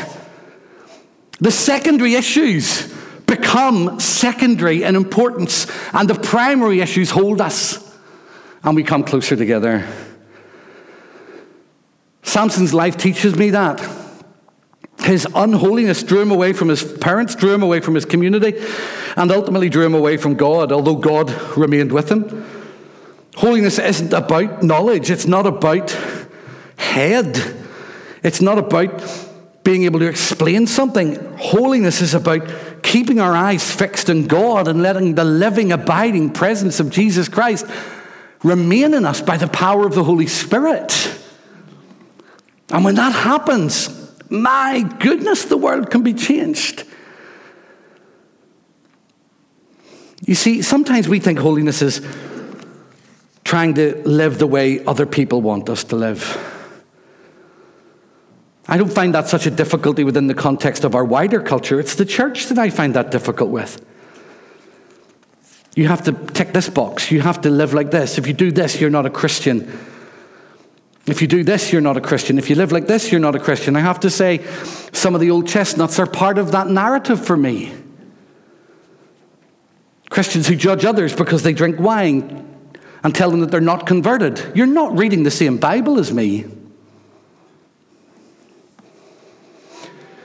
the 1.41 1.51
secondary 1.51 2.15
issues 2.15 2.93
become 3.27 3.99
secondary 3.99 4.85
in 4.85 4.95
importance, 4.95 5.67
and 5.93 6.09
the 6.09 6.15
primary 6.15 6.81
issues 6.81 7.11
hold 7.11 7.41
us, 7.41 7.99
and 8.63 8.77
we 8.77 8.85
come 8.85 9.03
closer 9.03 9.35
together. 9.35 9.87
Samson's 12.23 12.73
life 12.73 12.97
teaches 12.97 13.37
me 13.37 13.51
that. 13.51 14.04
His 15.01 15.27
unholiness 15.35 16.03
drew 16.03 16.21
him 16.21 16.31
away 16.31 16.53
from 16.53 16.69
his 16.69 16.83
parents, 16.83 17.35
drew 17.35 17.53
him 17.53 17.63
away 17.63 17.81
from 17.81 17.95
his 17.95 18.05
community, 18.05 18.55
and 19.17 19.31
ultimately 19.31 19.69
drew 19.69 19.85
him 19.85 19.95
away 19.95 20.17
from 20.17 20.35
God, 20.35 20.73
although 20.73 20.97
God 20.97 21.31
remained 21.57 21.93
with 21.93 22.11
him. 22.11 22.47
Holiness 23.37 23.79
isn't 23.79 24.13
about 24.13 24.63
knowledge, 24.63 25.11
it's 25.11 25.27
not 25.27 25.47
about 25.47 25.91
head, 26.77 27.39
it's 28.23 28.41
not 28.41 28.59
about 28.59 29.03
being 29.65 29.85
able 29.85 29.99
to 29.99 30.07
explain 30.07 30.67
something. 30.67 31.17
Holiness 31.39 32.01
is 32.01 32.15
about 32.15 32.83
keeping 32.83 33.19
our 33.19 33.35
eyes 33.35 33.75
fixed 33.75 34.09
on 34.09 34.27
God 34.27 34.69
and 34.69 34.83
letting 34.83 35.15
the 35.15 35.25
living, 35.25 35.73
abiding 35.73 36.31
presence 36.31 36.81
of 36.81 36.91
Jesus 36.91 37.29
Christ 37.29 37.67
remain 38.43 38.95
in 38.95 39.05
us 39.05 39.21
by 39.21 39.37
the 39.37 39.49
power 39.49 39.87
of 39.87 39.95
the 39.95 40.05
Holy 40.05 40.27
Spirit. 40.27 41.19
And 42.71 42.85
when 42.85 42.95
that 42.95 43.13
happens, 43.13 44.04
my 44.31 44.83
goodness, 45.01 45.45
the 45.45 45.57
world 45.57 45.91
can 45.91 46.03
be 46.03 46.15
changed. 46.15 46.85
You 50.27 50.35
see, 50.35 50.63
sometimes 50.63 51.09
we 51.09 51.21
think 51.21 51.39
holiness 51.39 51.83
is 51.83 52.01
trying 53.45 53.75
to 53.75 54.03
live 54.09 54.39
the 54.39 54.47
way 54.47 54.85
other 54.85 55.07
people 55.07 55.43
want 55.43 55.69
us 55.69 55.85
to 55.85 55.97
live. 55.97 56.39
I 58.67 58.79
don't 58.79 58.93
find 58.93 59.15
that 59.15 59.29
such 59.29 59.47
a 59.47 59.51
difficulty 59.51 60.05
within 60.05 60.27
the 60.27 60.35
context 60.35 60.85
of 60.85 60.95
our 60.95 61.05
wider 61.05 61.41
culture. 61.41 61.79
It's 61.79 61.97
the 61.97 62.07
church 62.07 62.47
that 62.47 62.59
I 62.59 62.71
find 62.71 62.95
that 62.95 63.11
difficult 63.11 63.51
with. 63.51 63.85
You 65.77 65.89
have 65.89 66.03
to 66.05 66.13
tick 66.13 66.53
this 66.53 66.71
box. 66.71 67.11
You 67.11 67.21
have 67.21 67.43
to 67.43 67.51
live 67.51 67.75
like 67.75 67.91
this. 67.91 68.17
If 68.17 68.27
you 68.27 68.33
do 68.33 68.51
this, 68.51 68.81
you're 68.81 68.91
not 68.91 69.07
a 69.07 69.11
Christian. 69.11 69.71
If 71.07 71.21
you 71.21 71.29
do 71.29 71.45
this, 71.45 71.71
you're 71.71 71.83
not 71.83 71.97
a 71.97 72.01
Christian. 72.01 72.39
If 72.39 72.49
you 72.49 72.57
live 72.57 72.73
like 72.73 72.87
this, 72.87 73.13
you're 73.13 73.21
not 73.21 73.35
a 73.35 73.39
Christian. 73.39 73.77
I 73.77 73.81
have 73.81 74.01
to 74.01 74.11
say, 74.11 74.45
some 74.93 75.15
of 75.15 75.21
the 75.21 75.31
old 75.31 75.47
chestnuts 75.47 75.99
are 75.99 76.07
part 76.07 76.39
of 76.39 76.53
that 76.53 76.69
narrative 76.69 77.25
for 77.25 77.37
me. 77.37 77.75
Christians 80.09 80.47
who 80.47 80.57
judge 80.57 80.85
others 80.85 81.15
because 81.15 81.43
they 81.43 81.53
drink 81.53 81.79
wine 81.79 82.49
and 83.03 83.15
tell 83.15 83.31
them 83.31 83.41
that 83.41 83.51
they're 83.51 83.61
not 83.61 83.87
converted. 83.87 84.53
You're 84.55 84.67
not 84.67 84.97
reading 84.97 85.25
the 85.25 85.31
same 85.31 85.59
Bible 85.59 85.99
as 85.99 86.13
me. 86.13 86.47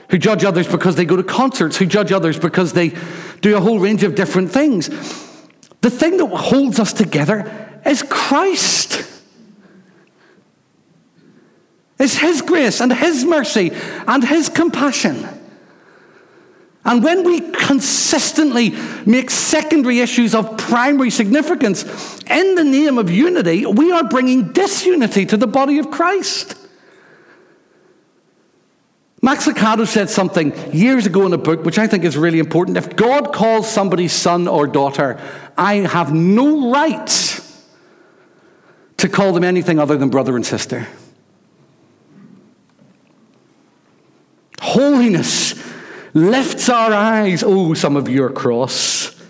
Who 0.08 0.18
judge 0.18 0.44
others 0.44 0.66
because 0.66 0.96
they 0.96 1.04
go 1.04 1.16
to 1.16 1.22
concerts, 1.22 1.76
who 1.76 1.86
judge 1.86 2.10
others 2.10 2.38
because 2.38 2.72
they 2.72 2.96
do 3.42 3.56
a 3.56 3.60
whole 3.60 3.78
range 3.78 4.02
of 4.02 4.14
different 4.14 4.50
things. 4.50 4.88
The 5.82 5.90
thing 5.90 6.16
that 6.16 6.26
holds 6.26 6.78
us 6.80 6.92
together 6.92 7.80
is 7.84 8.02
Christ. 8.02 9.19
It's 12.00 12.16
His 12.16 12.42
grace 12.42 12.80
and 12.80 12.92
His 12.92 13.24
mercy 13.24 13.70
and 14.08 14.24
His 14.24 14.48
compassion. 14.48 15.28
And 16.82 17.04
when 17.04 17.24
we 17.24 17.40
consistently 17.40 18.74
make 19.04 19.30
secondary 19.30 20.00
issues 20.00 20.34
of 20.34 20.56
primary 20.56 21.10
significance 21.10 21.84
in 22.22 22.54
the 22.54 22.64
name 22.64 22.96
of 22.96 23.10
unity, 23.10 23.66
we 23.66 23.92
are 23.92 24.02
bringing 24.02 24.52
disunity 24.52 25.26
to 25.26 25.36
the 25.36 25.46
body 25.46 25.78
of 25.78 25.90
Christ. 25.90 26.56
Max 29.22 29.46
Lucado 29.46 29.86
said 29.86 30.08
something 30.08 30.54
years 30.72 31.04
ago 31.04 31.26
in 31.26 31.34
a 31.34 31.38
book 31.38 31.66
which 31.66 31.78
I 31.78 31.86
think 31.86 32.04
is 32.04 32.16
really 32.16 32.38
important. 32.38 32.78
If 32.78 32.96
God 32.96 33.34
calls 33.34 33.70
somebody 33.70 34.08
son 34.08 34.48
or 34.48 34.66
daughter, 34.66 35.20
I 35.58 35.74
have 35.76 36.14
no 36.14 36.72
right 36.72 37.40
to 38.96 39.08
call 39.10 39.34
them 39.34 39.44
anything 39.44 39.78
other 39.78 39.98
than 39.98 40.08
brother 40.08 40.34
and 40.36 40.46
sister. 40.46 40.88
Holiness 44.70 45.60
lifts 46.14 46.68
our 46.68 46.92
eyes. 46.92 47.42
Oh, 47.44 47.74
some 47.74 47.96
of 47.96 48.08
your 48.08 48.30
cross. 48.30 49.20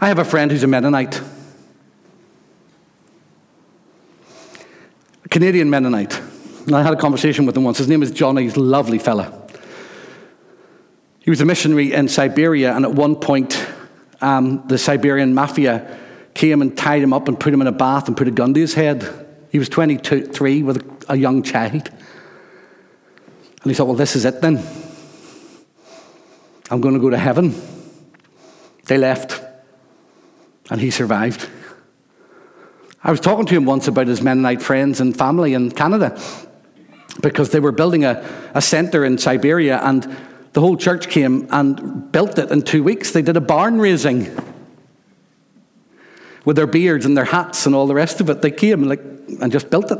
I 0.00 0.08
have 0.08 0.18
a 0.18 0.24
friend 0.24 0.50
who's 0.50 0.64
a 0.64 0.66
Mennonite. 0.66 1.22
A 5.24 5.28
Canadian 5.28 5.70
Mennonite. 5.70 6.20
And 6.66 6.74
I 6.74 6.82
had 6.82 6.92
a 6.92 6.96
conversation 6.96 7.46
with 7.46 7.56
him 7.56 7.62
once. 7.62 7.78
His 7.78 7.86
name 7.86 8.02
is 8.02 8.10
Johnny. 8.10 8.42
He's 8.42 8.56
a 8.56 8.60
lovely 8.60 8.98
fella. 8.98 9.46
He 11.20 11.30
was 11.30 11.40
a 11.40 11.44
missionary 11.44 11.92
in 11.92 12.08
Siberia, 12.08 12.74
and 12.74 12.84
at 12.84 12.90
one 12.90 13.14
point, 13.14 13.64
um, 14.20 14.66
the 14.66 14.76
Siberian 14.76 15.34
mafia 15.34 16.00
came 16.34 16.62
and 16.62 16.76
tied 16.76 17.00
him 17.00 17.12
up 17.12 17.28
and 17.28 17.38
put 17.38 17.54
him 17.54 17.60
in 17.60 17.68
a 17.68 17.72
bath 17.72 18.08
and 18.08 18.16
put 18.16 18.26
a 18.26 18.32
gun 18.32 18.54
to 18.54 18.60
his 18.60 18.74
head. 18.74 19.21
He 19.52 19.58
was 19.58 19.68
23 19.68 20.62
with 20.62 21.04
a 21.10 21.16
young 21.16 21.42
child. 21.42 21.90
And 23.62 23.70
he 23.70 23.74
thought, 23.74 23.86
well, 23.86 23.96
this 23.96 24.16
is 24.16 24.24
it 24.24 24.40
then. 24.40 24.64
I'm 26.70 26.80
going 26.80 26.94
to 26.94 27.00
go 27.00 27.10
to 27.10 27.18
heaven. 27.18 27.54
They 28.86 28.96
left, 28.96 29.42
and 30.70 30.80
he 30.80 30.90
survived. 30.90 31.50
I 33.04 33.10
was 33.10 33.20
talking 33.20 33.44
to 33.44 33.54
him 33.54 33.66
once 33.66 33.88
about 33.88 34.06
his 34.06 34.22
Mennonite 34.22 34.62
friends 34.62 35.02
and 35.02 35.14
family 35.16 35.52
in 35.52 35.70
Canada 35.70 36.18
because 37.20 37.50
they 37.50 37.60
were 37.60 37.72
building 37.72 38.06
a, 38.06 38.24
a 38.54 38.62
centre 38.62 39.04
in 39.04 39.18
Siberia, 39.18 39.80
and 39.82 40.16
the 40.54 40.60
whole 40.60 40.78
church 40.78 41.10
came 41.10 41.46
and 41.50 42.10
built 42.10 42.38
it 42.38 42.50
in 42.50 42.62
two 42.62 42.82
weeks. 42.82 43.10
They 43.10 43.22
did 43.22 43.36
a 43.36 43.40
barn 43.40 43.78
raising 43.78 44.34
with 46.44 46.56
their 46.56 46.66
beards 46.66 47.06
and 47.06 47.16
their 47.16 47.24
hats 47.24 47.66
and 47.66 47.74
all 47.74 47.86
the 47.86 47.94
rest 47.94 48.20
of 48.20 48.28
it. 48.30 48.42
They 48.42 48.50
came 48.50 48.82
like, 48.84 49.00
and 49.40 49.52
just 49.52 49.70
built 49.70 49.90
it. 49.90 49.98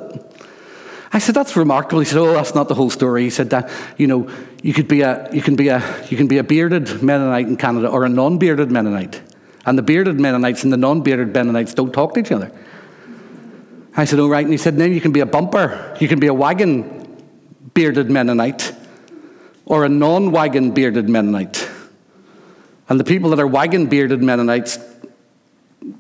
I 1.15 1.19
said, 1.19 1.35
that's 1.35 1.57
remarkable. 1.57 2.01
He 2.01 2.07
said, 2.07 2.19
oh, 2.19 2.33
that's 2.33 2.55
not 2.55 2.69
the 2.69 2.75
whole 2.75 2.89
story. 2.89 3.25
He 3.25 3.31
said 3.31 3.51
that, 3.51 3.71
you 3.99 4.07
know, 4.07 4.31
you 4.63 4.73
could 4.73 4.89
be 4.89 5.03
a, 5.03 5.29
you 5.33 5.43
can 5.43 5.57
be 5.57 5.69
a, 5.69 5.83
you 6.09 6.17
can 6.17 6.27
be 6.27 6.39
a 6.39 6.43
bearded 6.43 7.03
Mennonite 7.03 7.47
in 7.47 7.57
Canada 7.57 7.89
or 7.89 8.05
a 8.05 8.09
non-bearded 8.09 8.71
Mennonite. 8.71 9.21
And 9.67 9.77
the 9.77 9.83
bearded 9.83 10.19
Mennonites 10.19 10.65
and 10.65 10.73
the 10.73 10.79
non-bearded 10.79 11.35
Mennonites 11.35 11.75
don't 11.75 11.93
talk 11.93 12.15
to 12.15 12.21
each 12.21 12.33
other. 12.33 12.51
I 13.95 14.07
said, 14.07 14.19
oh, 14.21 14.29
right. 14.29 14.43
And 14.43 14.53
he 14.53 14.57
said, 14.57 14.77
then 14.79 14.93
you 14.93 15.03
can 15.03 15.13
be 15.13 15.21
a 15.21 15.27
bumper. 15.27 15.97
You 16.01 16.09
can 16.09 16.19
be 16.19 16.29
a 16.29 16.35
wagon 16.35 17.23
bearded 17.75 18.11
Mennonite 18.11 18.73
or 19.67 19.85
a 19.85 19.89
non-wagon 19.91 20.71
bearded 20.73 21.11
Mennonite. 21.11 21.69
And 22.89 22.99
the 22.99 23.05
people 23.05 23.31
that 23.31 23.39
are 23.39 23.47
wagon 23.47 23.87
bearded 23.87 24.23
Mennonites 24.23 24.79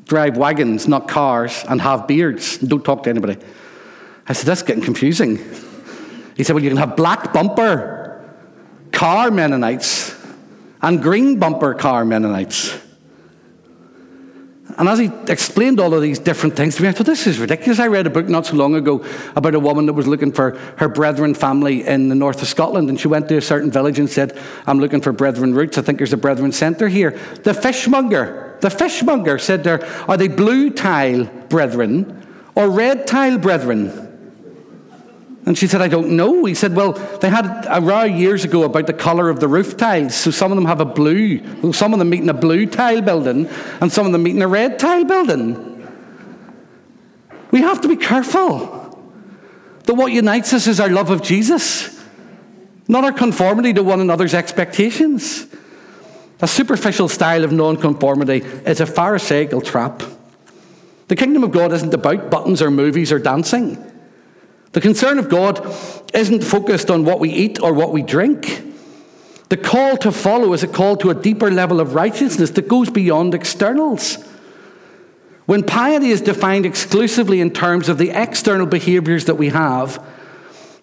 drive 0.05 0.37
wagons, 0.37 0.89
not 0.89 1.09
cars, 1.09 1.65
and 1.69 1.81
have 1.81 2.07
beards 2.07 2.59
and 2.59 2.69
don't 2.69 2.85
talk 2.85 3.03
to 3.05 3.11
anybody. 3.11 3.37
I 4.27 4.33
said, 4.33 4.47
That's 4.47 4.63
getting 4.63 4.83
confusing. 4.83 5.39
He 6.37 6.45
said, 6.45 6.55
Well, 6.55 6.63
you 6.63 6.71
can 6.71 6.79
have 6.79 6.97
black 6.97 7.33
bumper 7.33 8.33
car 8.93 9.31
Mennonites 9.31 10.15
and 10.81 11.03
green 11.03 11.39
bumper 11.39 11.75
car 11.75 12.05
Mennonites. 12.05 12.79
And 14.79 14.89
as 14.89 14.99
he 14.99 15.11
explained 15.29 15.81
all 15.81 15.93
of 15.93 16.01
these 16.01 16.19
different 16.19 16.57
things 16.57 16.77
to 16.77 16.83
me, 16.83 16.89
I 16.89 16.93
thought, 16.93 17.07
this 17.07 17.27
is 17.27 17.39
ridiculous. 17.39 17.79
I 17.79 17.89
read 17.89 18.07
a 18.07 18.11
book 18.11 18.29
not 18.29 18.47
so 18.47 18.57
long 18.57 18.75
ago 18.75 19.05
about 19.37 19.55
a 19.55 19.61
woman 19.61 19.87
that 19.87 19.93
was 19.93 20.07
looking 20.07 20.33
for 20.33 20.57
her 20.79 20.89
brethren 20.89 21.35
family 21.35 21.87
in 21.87 22.09
the 22.09 22.15
north 22.15 22.41
of 22.41 22.49
Scotland. 22.49 22.89
And 22.89 22.99
she 22.99 23.09
went 23.09 23.29
to 23.29 23.37
a 23.37 23.43
certain 23.43 23.71
village 23.71 23.99
and 23.99 24.09
said, 24.09 24.39
I'm 24.67 24.79
looking 24.79 25.03
for 25.03 25.13
brethren 25.13 25.55
roots. 25.55 25.77
I 25.77 25.83
think 25.83 25.99
there's 25.99 26.15
a 26.15 26.17
brethren 26.17 26.53
centre 26.53 26.89
here. 26.89 27.11
The 27.43 27.53
fishmonger, 27.53 28.52
the 28.63 28.71
fishmonger 28.71 29.39
said 29.39 29.65
there, 29.65 29.85
Are 30.09 30.17
they 30.17 30.29
blue 30.29 30.71
tile 30.71 31.25
brethren 31.49 32.25
or 32.55 32.71
red 32.71 33.07
tile 33.07 33.37
brethren? 33.37 34.09
And 35.45 35.59
she 35.59 35.67
said, 35.67 35.83
I 35.83 35.89
don't 35.89 36.11
know. 36.11 36.45
He 36.45 36.55
said, 36.55 36.77
Well, 36.77 36.93
they 36.93 37.29
had 37.29 37.67
a 37.69 37.81
row 37.81 38.05
years 38.05 38.45
ago 38.45 38.63
about 38.63 38.87
the 38.87 38.93
colour 38.93 39.29
of 39.29 39.41
the 39.41 39.49
roof 39.49 39.77
tiles. 39.77 40.15
So 40.15 40.31
some 40.31 40.53
of 40.53 40.57
them 40.57 40.67
have 40.67 40.81
a 40.81 40.85
blue, 40.85 41.73
some 41.73 41.93
of 41.93 41.99
them 41.99 42.11
meet 42.11 42.23
in 42.23 42.29
a 42.29 42.35
blue 42.35 42.67
tile 42.67 43.03
building, 43.03 43.49
and 43.81 43.93
some 43.93 44.07
of 44.07 44.13
them 44.13 44.23
meet 44.23 44.37
in 44.37 44.43
a 44.43 44.49
red 44.49 44.79
tile 44.79 45.05
building. 45.05 45.69
We 47.51 47.63
have 47.63 47.81
to 47.81 47.89
be 47.89 47.97
careful 47.97 48.79
that 49.85 49.95
what 49.95 50.13
unites 50.13 50.53
us 50.53 50.69
is 50.69 50.79
our 50.79 50.89
love 50.89 51.11
of 51.11 51.21
Jesus, 51.23 52.01
not 52.87 53.03
our 53.03 53.13
conformity 53.13 53.73
to 53.73 53.83
one 53.83 54.01
another's 54.01 54.35
expectations. 54.35 55.49
A 56.43 56.49
superficial 56.49 57.09
style 57.09 57.45
of 57.45 57.53
nonconformity 57.53 58.39
is 58.67 58.81
a 58.81 58.87
Pharisaical 58.87 59.61
trap. 59.61 60.03
The 61.07 61.15
kingdom 61.15 61.45
of 61.45 61.53
God 61.53 61.73
isn't 61.73 61.95
about 61.95 62.31
buttons 62.31 62.61
or 62.61 62.69
movies 62.69 63.13
or 63.13 63.21
dancing. 63.21 63.79
The 64.73 64.81
concern 64.81 65.21
of 65.21 65.29
God 65.29 65.65
isn't 66.13 66.43
focused 66.43 66.91
on 66.91 67.05
what 67.05 67.21
we 67.21 67.31
eat 67.31 67.63
or 67.63 67.73
what 67.73 67.93
we 67.93 68.03
drink. 68.03 68.65
The 69.51 69.57
call 69.57 69.97
to 69.99 70.11
follow 70.11 70.53
is 70.53 70.65
a 70.65 70.67
call 70.67 70.97
to 70.97 71.11
a 71.11 71.15
deeper 71.15 71.49
level 71.49 71.79
of 71.79 71.95
righteousness 71.95 72.51
that 72.51 72.67
goes 72.67 72.91
beyond 72.91 73.35
externals. 73.35 74.17
When 75.47 75.63
piety 75.63 76.09
is 76.09 76.23
defined 76.23 76.67
exclusively 76.67 77.41
in 77.41 77.51
terms 77.51 77.89
of 77.89 77.99
the 77.99 78.11
external 78.11 78.67
behaviors 78.67 79.27
that 79.27 79.37
we 79.37 79.51
have, 79.51 80.05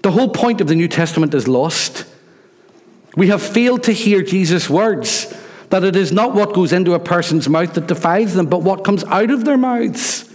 the 0.04 0.12
whole 0.12 0.30
point 0.30 0.62
of 0.62 0.68
the 0.68 0.76
New 0.76 0.88
Testament 0.88 1.34
is 1.34 1.50
lost. 1.50 2.06
We 3.18 3.28
have 3.28 3.42
failed 3.42 3.84
to 3.84 3.92
hear 3.92 4.22
Jesus' 4.22 4.70
words 4.70 5.34
that 5.70 5.84
it 5.84 5.96
is 5.96 6.12
not 6.12 6.34
what 6.34 6.54
goes 6.54 6.74
into 6.74 6.94
a 6.94 7.00
person's 7.00 7.48
mouth 7.48 7.74
that 7.76 7.88
defiles 7.88 8.34
them, 8.34 8.48
but 8.48 8.64
what 8.64 8.84
comes 8.84 9.04
out 9.06 9.30
of 9.30 9.46
their 9.46 9.58
mouths. 9.58 10.30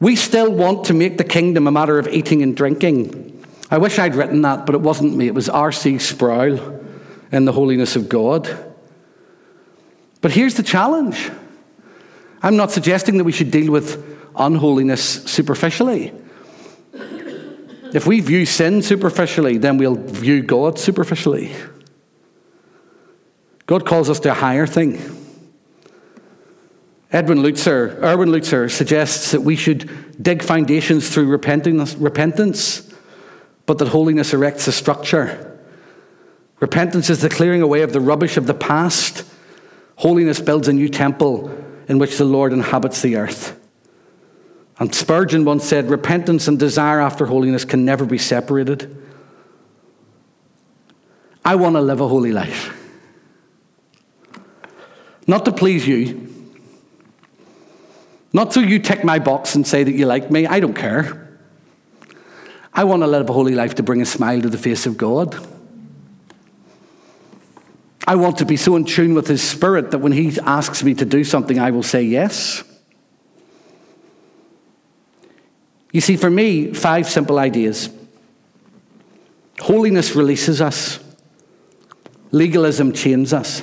We 0.00 0.16
still 0.16 0.52
want 0.52 0.86
to 0.86 0.94
make 0.94 1.18
the 1.18 1.24
kingdom 1.24 1.66
a 1.66 1.70
matter 1.70 1.98
of 1.98 2.08
eating 2.08 2.42
and 2.42 2.56
drinking. 2.56 3.44
I 3.70 3.78
wish 3.78 3.98
I'd 3.98 4.14
written 4.14 4.42
that, 4.42 4.66
but 4.66 4.74
it 4.74 4.80
wasn't 4.80 5.16
me. 5.16 5.26
It 5.26 5.34
was 5.34 5.48
R.C. 5.48 5.98
Sproul 5.98 6.82
in 7.32 7.44
The 7.44 7.52
Holiness 7.52 7.96
of 7.96 8.08
God. 8.08 8.64
But 10.20 10.32
here's 10.32 10.54
the 10.54 10.62
challenge 10.62 11.30
I'm 12.42 12.56
not 12.56 12.70
suggesting 12.70 13.18
that 13.18 13.24
we 13.24 13.32
should 13.32 13.50
deal 13.50 13.72
with 13.72 14.04
unholiness 14.36 15.24
superficially. 15.24 16.12
If 17.94 18.06
we 18.06 18.20
view 18.20 18.44
sin 18.46 18.82
superficially, 18.82 19.58
then 19.58 19.78
we'll 19.78 19.94
view 19.94 20.42
God 20.42 20.78
superficially. 20.78 21.52
God 23.66 23.84
calls 23.84 24.08
us 24.08 24.20
to 24.20 24.30
a 24.30 24.34
higher 24.34 24.66
thing. 24.66 24.94
Edwin 27.12 27.38
Lutzer, 27.38 28.02
Erwin 28.02 28.30
Lutzer 28.30 28.70
suggests 28.70 29.32
that 29.32 29.42
we 29.42 29.56
should 29.56 30.22
dig 30.22 30.42
foundations 30.42 31.08
through 31.08 31.26
repentance, 31.28 31.94
repentance, 31.94 32.92
but 33.64 33.78
that 33.78 33.88
holiness 33.88 34.32
erects 34.32 34.66
a 34.68 34.72
structure. 34.72 35.58
Repentance 36.60 37.10
is 37.10 37.20
the 37.20 37.28
clearing 37.28 37.62
away 37.62 37.82
of 37.82 37.92
the 37.92 38.00
rubbish 38.00 38.36
of 38.36 38.46
the 38.46 38.54
past. 38.54 39.24
Holiness 39.96 40.40
builds 40.40 40.68
a 40.68 40.72
new 40.72 40.88
temple 40.88 41.50
in 41.88 41.98
which 41.98 42.18
the 42.18 42.24
Lord 42.24 42.52
inhabits 42.52 43.02
the 43.02 43.16
earth. 43.16 43.58
And 44.78 44.94
Spurgeon 44.94 45.44
once 45.44 45.64
said, 45.64 45.88
Repentance 45.88 46.48
and 46.48 46.58
desire 46.58 47.00
after 47.00 47.26
holiness 47.26 47.64
can 47.64 47.84
never 47.84 48.04
be 48.04 48.18
separated. 48.18 49.04
I 51.44 51.54
want 51.54 51.76
to 51.76 51.80
live 51.80 52.00
a 52.00 52.08
holy 52.08 52.32
life. 52.32 52.75
Not 55.26 55.44
to 55.46 55.52
please 55.52 55.86
you, 55.86 56.26
not 58.32 58.52
so 58.52 58.60
you 58.60 58.78
tick 58.78 59.02
my 59.02 59.18
box 59.18 59.54
and 59.54 59.66
say 59.66 59.82
that 59.82 59.92
you 59.92 60.06
like 60.06 60.30
me. 60.30 60.46
I 60.46 60.60
don't 60.60 60.74
care. 60.74 61.38
I 62.72 62.84
want 62.84 63.02
to 63.02 63.06
live 63.06 63.30
a 63.30 63.32
holy 63.32 63.54
life 63.54 63.76
to 63.76 63.82
bring 63.82 64.02
a 64.02 64.06
smile 64.06 64.42
to 64.42 64.50
the 64.50 64.58
face 64.58 64.84
of 64.84 64.98
God. 64.98 65.34
I 68.06 68.16
want 68.16 68.36
to 68.38 68.44
be 68.44 68.56
so 68.56 68.76
in 68.76 68.84
tune 68.84 69.14
with 69.14 69.26
His 69.26 69.42
Spirit 69.42 69.90
that 69.90 69.98
when 69.98 70.12
He 70.12 70.38
asks 70.40 70.84
me 70.84 70.94
to 70.94 71.04
do 71.04 71.24
something, 71.24 71.58
I 71.58 71.70
will 71.70 71.82
say 71.82 72.02
yes. 72.02 72.62
You 75.92 76.02
see, 76.02 76.16
for 76.16 76.30
me, 76.30 76.74
five 76.74 77.08
simple 77.08 77.38
ideas. 77.38 77.88
Holiness 79.60 80.14
releases 80.14 80.60
us. 80.60 81.02
Legalism 82.30 82.92
chains 82.92 83.32
us. 83.32 83.62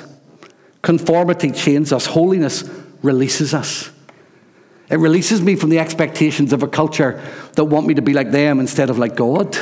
Conformity 0.84 1.49
chains 1.49 1.91
us. 1.91 2.05
Holiness 2.05 2.64
releases 3.01 3.53
us. 3.53 3.89
It 4.89 4.97
releases 4.97 5.41
me 5.41 5.55
from 5.55 5.69
the 5.69 5.80
expectations 5.80 6.53
of 6.53 6.61
a 6.61 6.68
culture 6.68 7.19
that 7.53 7.64
want 7.64 7.88
me 7.88 7.95
to 7.95 8.01
be 8.03 8.14
like 8.14 8.30
them 8.30 8.60
instead 8.60 8.91
of 8.91 8.99
like 8.99 9.15
God. 9.15 9.57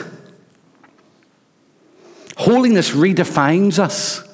Holiness 2.35 2.89
redefines 2.91 3.79
us 3.79 4.27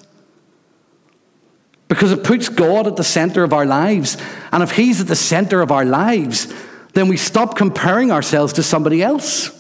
because 1.90 2.12
it 2.12 2.24
puts 2.24 2.50
God 2.50 2.88
at 2.88 2.96
the 2.96 3.04
center 3.04 3.44
of 3.44 3.54
our 3.54 3.66
lives. 3.66 4.18
And 4.52 4.64
if 4.64 4.72
He's 4.72 5.02
at 5.02 5.08
the 5.08 5.16
center 5.16 5.62
of 5.62 5.72
our 5.72 5.86
lives, 5.86 6.54
then 6.94 7.10
we 7.10 7.18
stop 7.18 7.56
comparing 7.56 8.12
ourselves 8.12 8.54
to 8.54 8.64
somebody 8.64 9.04
else. 9.04 9.52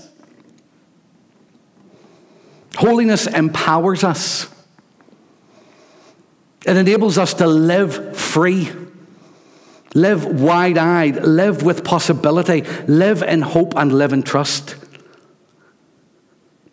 Holiness 2.77 3.27
empowers 3.27 4.03
us, 4.03 4.47
it 6.67 6.75
enables 6.75 7.17
us 7.17 7.33
to 7.35 7.47
live 7.47 8.17
free, 8.17 8.69
live 9.95 10.25
wide 10.25 10.77
eyed, 10.77 11.23
live 11.23 11.63
with 11.63 11.85
possibility, 11.85 12.63
live 12.87 13.23
in 13.23 13.41
hope, 13.41 13.73
and 13.77 13.93
live 13.93 14.11
in 14.11 14.21
trust. 14.21 14.75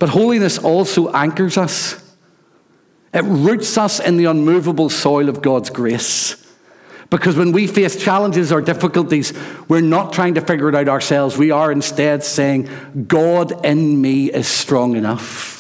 But 0.01 0.09
holiness 0.09 0.59
also 0.59 1.13
anchors 1.13 1.57
us. 1.57 2.03
It 3.13 3.23
roots 3.23 3.79
us 3.79 4.01
in 4.01 4.17
the 4.17 4.25
unmovable 4.25 4.91
soil 4.91 5.29
of 5.29 5.41
God's 5.41 5.71
grace. 5.71 6.45
Because 7.09 7.37
when 7.37 7.53
we 7.53 7.69
face 7.69 7.95
challenges 7.95 8.51
or 8.51 8.61
difficulties, 8.61 9.33
we're 9.69 9.81
not 9.81 10.13
trying 10.13 10.35
to 10.35 10.41
figure 10.41 10.69
it 10.69 10.75
out 10.75 10.89
ourselves. 10.89 11.39
We 11.39 11.53
are 11.53 11.71
instead 11.71 12.25
saying, 12.25 12.69
God 13.07 13.65
in 13.65 14.03
me 14.03 14.33
is 14.33 14.49
strong 14.49 14.97
enough. 14.97 15.54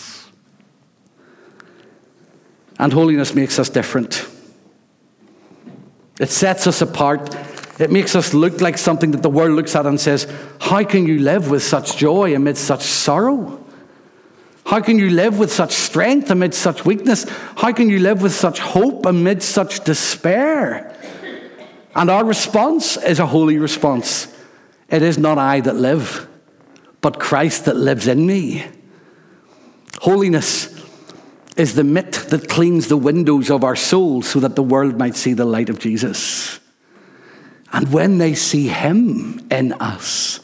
And 2.78 2.92
holiness 2.92 3.34
makes 3.34 3.58
us 3.58 3.68
different. 3.68 4.26
It 6.20 6.30
sets 6.30 6.66
us 6.66 6.80
apart. 6.80 7.36
It 7.80 7.90
makes 7.90 8.14
us 8.14 8.34
look 8.34 8.60
like 8.60 8.78
something 8.78 9.10
that 9.12 9.22
the 9.22 9.30
world 9.30 9.52
looks 9.52 9.74
at 9.74 9.86
and 9.86 10.00
says, 10.00 10.30
How 10.60 10.84
can 10.84 11.06
you 11.06 11.18
live 11.18 11.50
with 11.50 11.62
such 11.62 11.96
joy 11.96 12.34
amidst 12.34 12.64
such 12.64 12.82
sorrow? 12.82 13.64
How 14.66 14.80
can 14.80 14.98
you 14.98 15.10
live 15.10 15.38
with 15.38 15.52
such 15.52 15.72
strength 15.72 16.30
amidst 16.30 16.60
such 16.60 16.84
weakness? 16.84 17.28
How 17.56 17.72
can 17.72 17.90
you 17.90 17.98
live 17.98 18.22
with 18.22 18.32
such 18.32 18.58
hope 18.60 19.06
amidst 19.06 19.50
such 19.50 19.84
despair? 19.84 20.90
And 21.94 22.10
our 22.10 22.24
response 22.24 22.96
is 22.96 23.18
a 23.18 23.26
holy 23.26 23.58
response. 23.58 24.28
It 24.88 25.02
is 25.02 25.18
not 25.18 25.38
I 25.38 25.60
that 25.60 25.76
live, 25.76 26.28
but 27.00 27.20
Christ 27.20 27.66
that 27.66 27.76
lives 27.76 28.08
in 28.08 28.26
me. 28.26 28.66
Holiness 30.00 30.73
is 31.56 31.74
the 31.74 31.84
mitt 31.84 32.12
that 32.30 32.48
cleans 32.48 32.88
the 32.88 32.96
windows 32.96 33.50
of 33.50 33.62
our 33.62 33.76
souls 33.76 34.26
so 34.28 34.40
that 34.40 34.56
the 34.56 34.62
world 34.62 34.98
might 34.98 35.14
see 35.14 35.32
the 35.32 35.44
light 35.44 35.68
of 35.68 35.78
Jesus. 35.78 36.58
And 37.72 37.92
when 37.92 38.18
they 38.18 38.34
see 38.34 38.68
Him 38.68 39.46
in 39.50 39.72
us, 39.74 40.40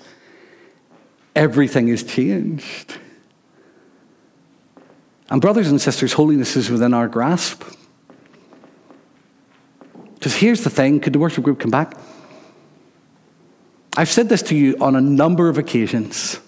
everything 1.34 1.88
is 1.88 2.02
changed. 2.02 2.98
And, 5.30 5.40
brothers 5.40 5.70
and 5.70 5.80
sisters, 5.80 6.12
holiness 6.12 6.56
is 6.56 6.70
within 6.70 6.92
our 6.92 7.06
grasp. 7.06 7.62
Because 10.14 10.36
here's 10.36 10.64
the 10.64 10.70
thing 10.70 11.00
could 11.00 11.12
the 11.12 11.18
worship 11.18 11.44
group 11.44 11.60
come 11.60 11.70
back? 11.70 11.94
I've 13.96 14.08
said 14.08 14.28
this 14.28 14.42
to 14.42 14.56
you 14.56 14.76
on 14.80 14.94
a 14.94 15.00
number 15.00 15.48
of 15.48 15.58
occasions 15.58 16.38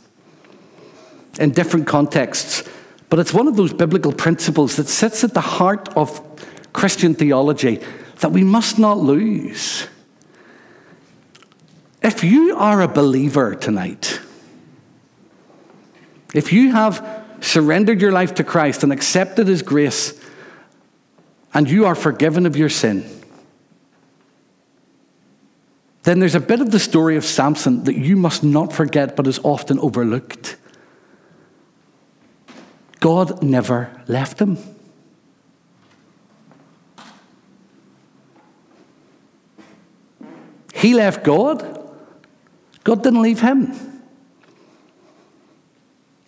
in 1.39 1.51
different 1.51 1.87
contexts, 1.87 2.69
but 3.13 3.19
it's 3.19 3.35
one 3.35 3.47
of 3.47 3.57
those 3.57 3.75
biblical 3.75 4.11
principles 4.11 4.77
that 4.77 4.89
sits 4.89 5.23
at 5.23 5.35
the 5.35 5.41
heart 5.43 5.87
of 5.97 6.19
Christian 6.73 7.15
theology 7.15 7.79
that 8.21 8.33
we 8.33 8.43
must 8.43 8.79
not 8.79 8.97
lose. 8.97 9.87
If 12.03 12.25
you 12.25 12.57
are 12.57 12.81
a 12.81 12.89
believer 12.89 13.55
tonight, 13.55 14.19
if 16.33 16.55
you 16.55 16.73
have 16.73 17.23
surrendered 17.43 18.01
your 18.01 18.13
life 18.13 18.37
to 18.37 18.45
Christ 18.45 18.83
and 18.83 18.91
accepted 18.91 19.47
His 19.47 19.61
grace, 19.61 20.19
and 21.53 21.69
you 21.69 21.85
are 21.85 21.95
forgiven 21.95 22.47
of 22.47 22.57
your 22.57 22.71
sin, 22.71 23.05
then 26.05 26.19
there's 26.19 26.35
a 26.35 26.41
bit 26.41 26.63
of 26.63 26.71
the 26.71 26.81
story 26.81 27.17
of 27.17 27.27
Samson 27.27 27.85
that 27.85 27.99
you 27.99 28.17
must 28.17 28.43
not 28.43 28.73
forget 28.73 29.17
but 29.17 29.27
is 29.27 29.39
often 29.41 29.79
overlooked. 29.81 30.57
God 33.03 33.43
never 33.43 33.91
left 34.07 34.39
him. 34.41 34.57
He 40.73 40.95
left 40.95 41.25
God. 41.25 41.81
God 42.85 43.03
didn't 43.03 43.23
leave 43.23 43.41
him. 43.41 43.73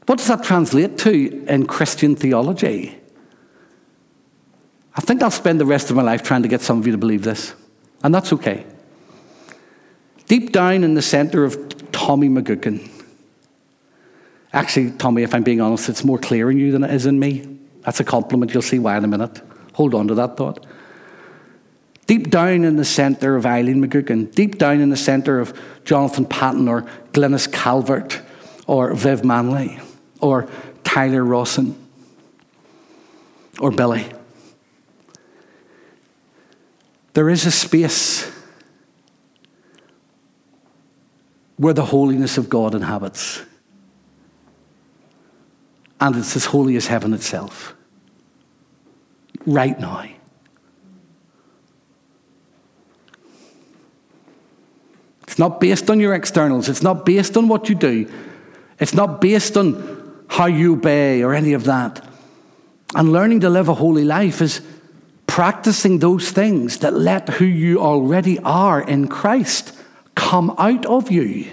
What 0.07 0.19
does 0.19 0.27
that 0.27 0.43
translate 0.43 0.99
to 0.99 1.45
in 1.47 1.67
Christian 1.67 2.17
theology? 2.17 2.99
I 4.97 5.01
think 5.01 5.23
I'll 5.23 5.31
spend 5.31 5.61
the 5.61 5.65
rest 5.65 5.91
of 5.91 5.97
my 5.97 6.03
life 6.03 6.25
trying 6.25 6.43
to 6.43 6.49
get 6.49 6.61
some 6.61 6.81
of 6.81 6.87
you 6.87 6.93
to 6.93 6.99
believe 6.99 7.23
this, 7.23 7.55
and 8.03 8.13
that's 8.13 8.33
okay. 8.33 8.67
Deep 10.27 10.51
down 10.51 10.83
in 10.83 10.95
the 10.95 11.03
center 11.03 11.45
of 11.45 11.93
Tommy 11.93 12.29
McGuckin, 12.29 12.91
actually, 14.55 14.93
Tommy, 14.93 15.23
if 15.23 15.35
I'm 15.35 15.43
being 15.43 15.61
honest, 15.61 15.89
it's 15.89 16.05
more 16.05 16.19
clear 16.19 16.51
in 16.51 16.59
you 16.59 16.73
than 16.73 16.85
it 16.85 16.95
is 16.95 17.05
in 17.05 17.19
me. 17.19 17.59
That's 17.83 18.01
a 18.01 18.05
compliment. 18.05 18.55
You'll 18.55 18.63
see 18.63 18.79
why 18.79 18.97
in 18.97 19.05
a 19.05 19.09
minute. 19.09 19.41
Hold 19.75 19.95
on 19.95 20.09
to 20.09 20.15
that 20.15 20.37
thought. 20.37 20.65
Deep 22.07 22.31
down 22.31 22.65
in 22.65 22.77
the 22.77 22.85
center 22.85 23.37
of 23.37 23.47
Eileen 23.47 23.85
McGuckin, 23.85 24.35
deep 24.35 24.59
down 24.59 24.81
in 24.81 24.91
the 24.91 24.97
center 24.97 25.41
of 25.41 25.59
Jonathan 25.85 26.25
Patton 26.27 26.69
or 26.69 26.83
Glynis 27.13 27.51
Calvert 27.51 28.21
or 28.67 28.95
Viv 28.95 29.25
Manley, 29.25 29.79
or 30.21 30.49
Tyler 30.85 31.25
Rawson 31.25 31.77
or 33.59 33.71
Billy. 33.71 34.07
There 37.15 37.29
is 37.29 37.47
a 37.47 37.51
space 37.51 38.31
where 41.57 41.75
the 41.75 41.85
holiness 41.85 42.37
of 42.37 42.49
God 42.49 42.75
inhabits. 42.75 43.43
And 46.01 46.17
it's 46.17 46.37
as 46.37 46.47
holy 46.47 46.77
as 46.77 46.87
heaven 46.87 47.15
itself. 47.15 47.75
Right 49.47 49.79
now. 49.79 50.07
It's 55.23 55.39
not 55.39 55.61
based 55.61 55.91
on 55.91 55.99
your 55.99 56.15
externals. 56.15 56.69
It's 56.69 56.83
not 56.83 57.05
based 57.05 57.37
on 57.37 57.49
what 57.49 57.69
you 57.69 57.75
do. 57.75 58.11
It's 58.79 58.95
not 58.95 59.21
based 59.21 59.57
on 59.57 60.25
how 60.29 60.47
you 60.47 60.75
obey 60.75 61.23
or 61.23 61.35
any 61.35 61.53
of 61.53 61.65
that. 61.65 62.07
And 62.95 63.13
learning 63.13 63.41
to 63.41 63.51
live 63.51 63.69
a 63.69 63.75
holy 63.75 64.05
life 64.05 64.41
is 64.41 64.61
practicing 65.27 65.99
those 65.99 66.31
things 66.31 66.79
that 66.79 66.95
let 66.95 67.29
who 67.29 67.45
you 67.45 67.81
already 67.81 68.39
are 68.41 68.81
in 68.81 69.09
Christ 69.09 69.77
come 70.15 70.55
out 70.59 70.87
of 70.87 71.11
you 71.11 71.51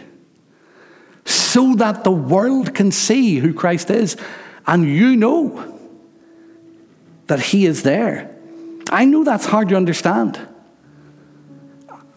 so 1.26 1.76
that 1.76 2.04
the 2.04 2.12
world 2.12 2.74
can 2.74 2.92
see 2.92 3.38
who 3.38 3.54
Christ 3.54 3.90
is 3.90 4.18
and 4.68 4.86
you 4.86 5.16
know 5.16 5.80
that 7.28 7.40
He 7.40 7.66
is 7.66 7.84
there. 7.84 8.36
I 8.92 9.06
know 9.06 9.24
that's 9.24 9.46
hard 9.46 9.70
to 9.70 9.76
understand. 9.76 10.40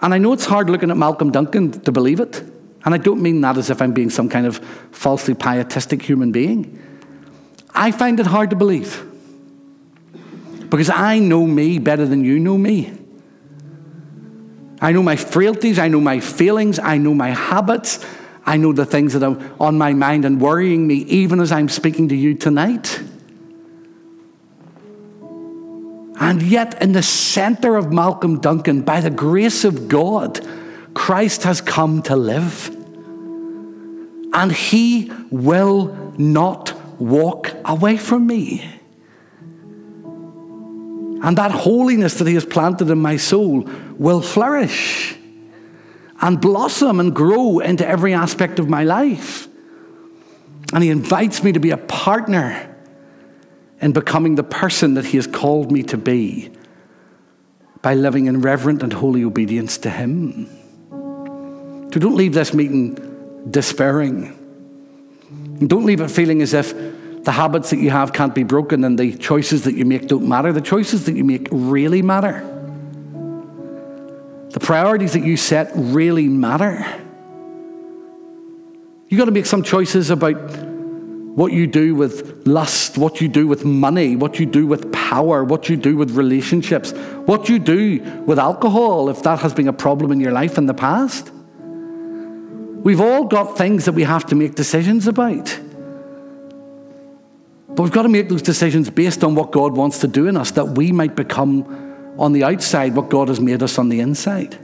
And 0.00 0.12
I 0.12 0.18
know 0.18 0.32
it's 0.32 0.44
hard 0.44 0.68
looking 0.68 0.90
at 0.90 0.96
Malcolm 0.96 1.30
Duncan 1.30 1.70
to 1.70 1.92
believe 1.92 2.20
it. 2.20 2.40
And 2.84 2.94
I 2.94 2.98
don't 2.98 3.22
mean 3.22 3.40
that 3.40 3.56
as 3.56 3.70
if 3.70 3.80
I'm 3.80 3.92
being 3.92 4.10
some 4.10 4.28
kind 4.28 4.46
of 4.46 4.58
falsely 4.90 5.34
pietistic 5.34 6.02
human 6.02 6.32
being. 6.32 6.78
I 7.74 7.90
find 7.90 8.20
it 8.20 8.26
hard 8.26 8.50
to 8.50 8.56
believe. 8.56 9.02
Because 10.68 10.90
I 10.90 11.18
know 11.18 11.46
me 11.46 11.78
better 11.78 12.04
than 12.06 12.24
you 12.24 12.38
know 12.38 12.58
me. 12.58 12.92
I 14.80 14.92
know 14.92 15.02
my 15.02 15.16
frailties, 15.16 15.78
I 15.78 15.88
know 15.88 16.00
my 16.00 16.20
feelings, 16.20 16.78
I 16.78 16.98
know 16.98 17.14
my 17.14 17.30
habits, 17.30 18.04
I 18.46 18.56
know 18.56 18.72
the 18.72 18.84
things 18.84 19.14
that 19.14 19.22
are 19.22 19.38
on 19.58 19.78
my 19.78 19.92
mind 19.94 20.24
and 20.24 20.40
worrying 20.40 20.86
me, 20.86 20.96
even 20.96 21.40
as 21.40 21.50
I'm 21.50 21.68
speaking 21.68 22.08
to 22.08 22.16
you 22.16 22.34
tonight. 22.34 23.02
And 26.20 26.42
yet, 26.42 26.80
in 26.82 26.92
the 26.92 27.02
center 27.02 27.76
of 27.76 27.92
Malcolm 27.92 28.40
Duncan, 28.40 28.82
by 28.82 29.00
the 29.00 29.10
grace 29.10 29.64
of 29.64 29.88
God, 29.88 30.46
Christ 30.94 31.42
has 31.42 31.60
come 31.60 32.02
to 32.02 32.16
live 32.16 32.68
and 34.32 34.52
he 34.52 35.10
will 35.30 36.12
not 36.18 36.74
walk 37.00 37.54
away 37.64 37.96
from 37.96 38.26
me. 38.26 38.68
And 41.22 41.38
that 41.38 41.52
holiness 41.52 42.18
that 42.18 42.26
He 42.26 42.34
has 42.34 42.44
planted 42.44 42.90
in 42.90 42.98
my 42.98 43.16
soul 43.16 43.66
will 43.96 44.20
flourish 44.20 45.16
and 46.24 46.40
blossom 46.40 47.00
and 47.00 47.14
grow 47.14 47.58
into 47.58 47.86
every 47.86 48.14
aspect 48.14 48.58
of 48.58 48.66
my 48.66 48.82
life. 48.82 49.46
And 50.72 50.82
He 50.82 50.88
invites 50.88 51.44
me 51.44 51.52
to 51.52 51.60
be 51.60 51.70
a 51.70 51.76
partner 51.76 52.74
in 53.82 53.92
becoming 53.92 54.34
the 54.34 54.42
person 54.42 54.94
that 54.94 55.04
He 55.04 55.18
has 55.18 55.26
called 55.26 55.70
me 55.70 55.82
to 55.82 55.98
be 55.98 56.50
by 57.82 57.92
living 57.92 58.24
in 58.24 58.40
reverent 58.40 58.82
and 58.82 58.90
holy 58.90 59.22
obedience 59.22 59.76
to 59.78 59.90
Him. 59.90 60.46
So 61.92 62.00
don't 62.00 62.16
leave 62.16 62.32
this 62.32 62.54
meeting 62.54 63.46
despairing. 63.50 64.32
Don't 65.58 65.84
leave 65.84 66.00
it 66.00 66.10
feeling 66.10 66.40
as 66.40 66.54
if 66.54 66.72
the 67.22 67.32
habits 67.32 67.68
that 67.68 67.80
you 67.80 67.90
have 67.90 68.14
can't 68.14 68.34
be 68.34 68.44
broken 68.44 68.82
and 68.84 68.98
the 68.98 69.14
choices 69.14 69.64
that 69.64 69.74
you 69.74 69.84
make 69.84 70.08
don't 70.08 70.26
matter. 70.26 70.54
The 70.54 70.62
choices 70.62 71.04
that 71.04 71.16
you 71.16 71.24
make 71.24 71.48
really 71.50 72.00
matter. 72.00 72.53
The 74.54 74.60
priorities 74.60 75.14
that 75.14 75.24
you 75.24 75.36
set 75.36 75.72
really 75.74 76.28
matter. 76.28 76.86
You've 79.08 79.18
got 79.18 79.24
to 79.24 79.32
make 79.32 79.46
some 79.46 79.64
choices 79.64 80.10
about 80.10 80.36
what 80.36 81.52
you 81.52 81.66
do 81.66 81.96
with 81.96 82.46
lust, 82.46 82.96
what 82.96 83.20
you 83.20 83.26
do 83.26 83.48
with 83.48 83.64
money, 83.64 84.14
what 84.14 84.38
you 84.38 84.46
do 84.46 84.64
with 84.68 84.92
power, 84.92 85.42
what 85.42 85.68
you 85.68 85.76
do 85.76 85.96
with 85.96 86.12
relationships, 86.12 86.92
what 87.26 87.48
you 87.48 87.58
do 87.58 88.00
with 88.26 88.38
alcohol 88.38 89.08
if 89.08 89.24
that 89.24 89.40
has 89.40 89.52
been 89.52 89.66
a 89.66 89.72
problem 89.72 90.12
in 90.12 90.20
your 90.20 90.30
life 90.30 90.56
in 90.56 90.66
the 90.66 90.74
past. 90.74 91.32
We've 92.84 93.00
all 93.00 93.24
got 93.24 93.58
things 93.58 93.86
that 93.86 93.92
we 93.92 94.04
have 94.04 94.24
to 94.26 94.36
make 94.36 94.54
decisions 94.54 95.08
about. 95.08 95.46
But 97.70 97.82
we've 97.82 97.90
got 97.90 98.02
to 98.02 98.08
make 98.08 98.28
those 98.28 98.42
decisions 98.42 98.88
based 98.88 99.24
on 99.24 99.34
what 99.34 99.50
God 99.50 99.76
wants 99.76 99.98
to 99.98 100.06
do 100.06 100.28
in 100.28 100.36
us, 100.36 100.52
that 100.52 100.76
we 100.76 100.92
might 100.92 101.16
become 101.16 101.93
on 102.18 102.32
the 102.32 102.44
outside 102.44 102.94
what 102.94 103.10
God 103.10 103.28
has 103.28 103.40
made 103.40 103.62
us 103.62 103.78
on 103.78 103.88
the 103.88 104.00
inside. 104.00 104.54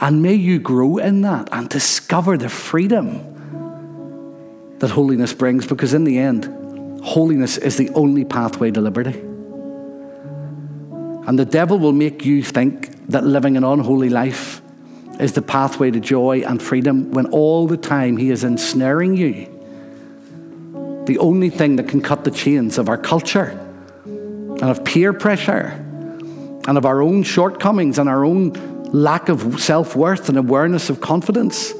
And 0.00 0.22
may 0.22 0.34
you 0.34 0.58
grow 0.58 0.98
in 0.98 1.22
that 1.22 1.48
and 1.52 1.68
discover 1.68 2.36
the 2.36 2.48
freedom 2.48 3.32
that 4.78 4.90
holiness 4.90 5.32
brings, 5.32 5.66
because 5.66 5.94
in 5.94 6.04
the 6.04 6.18
end, 6.18 7.02
holiness 7.02 7.56
is 7.56 7.76
the 7.76 7.90
only 7.90 8.24
pathway 8.24 8.70
to 8.70 8.80
liberty. 8.80 9.18
And 11.26 11.38
the 11.38 11.44
devil 11.44 11.78
will 11.78 11.92
make 11.92 12.24
you 12.24 12.42
think 12.42 13.08
that 13.08 13.24
living 13.24 13.56
an 13.56 13.64
unholy 13.64 14.10
life 14.10 14.60
is 15.20 15.32
the 15.32 15.42
pathway 15.42 15.90
to 15.90 16.00
joy 16.00 16.42
and 16.42 16.60
freedom 16.62 17.12
when 17.12 17.26
all 17.26 17.66
the 17.66 17.76
time 17.76 18.16
he 18.16 18.30
is 18.30 18.44
ensnaring 18.44 19.16
you 19.16 19.50
the 21.06 21.18
only 21.18 21.50
thing 21.50 21.76
that 21.76 21.88
can 21.88 22.00
cut 22.00 22.24
the 22.24 22.30
chains 22.30 22.78
of 22.78 22.88
our 22.88 22.96
culture 22.98 23.60
and 24.60 24.70
of 24.70 24.84
peer 24.84 25.12
pressure 25.12 25.66
and 26.66 26.78
of 26.78 26.86
our 26.86 27.02
own 27.02 27.22
shortcomings 27.22 27.98
and 27.98 28.08
our 28.08 28.24
own 28.24 28.52
lack 28.84 29.28
of 29.28 29.60
self 29.60 29.94
worth 29.94 30.28
and 30.28 30.38
awareness 30.38 30.88
of 30.90 31.00
confidence 31.00 31.74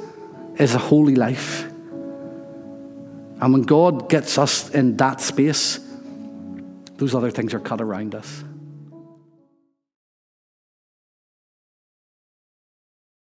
is 0.58 0.74
a 0.74 0.78
holy 0.78 1.14
life. 1.14 1.64
And 3.40 3.52
when 3.52 3.62
God 3.62 4.08
gets 4.08 4.38
us 4.38 4.70
in 4.70 4.96
that 4.98 5.20
space, 5.20 5.80
those 6.96 7.14
other 7.14 7.30
things 7.30 7.54
are 7.54 7.60
cut 7.60 7.80
around 7.80 8.14
us. 8.14 8.43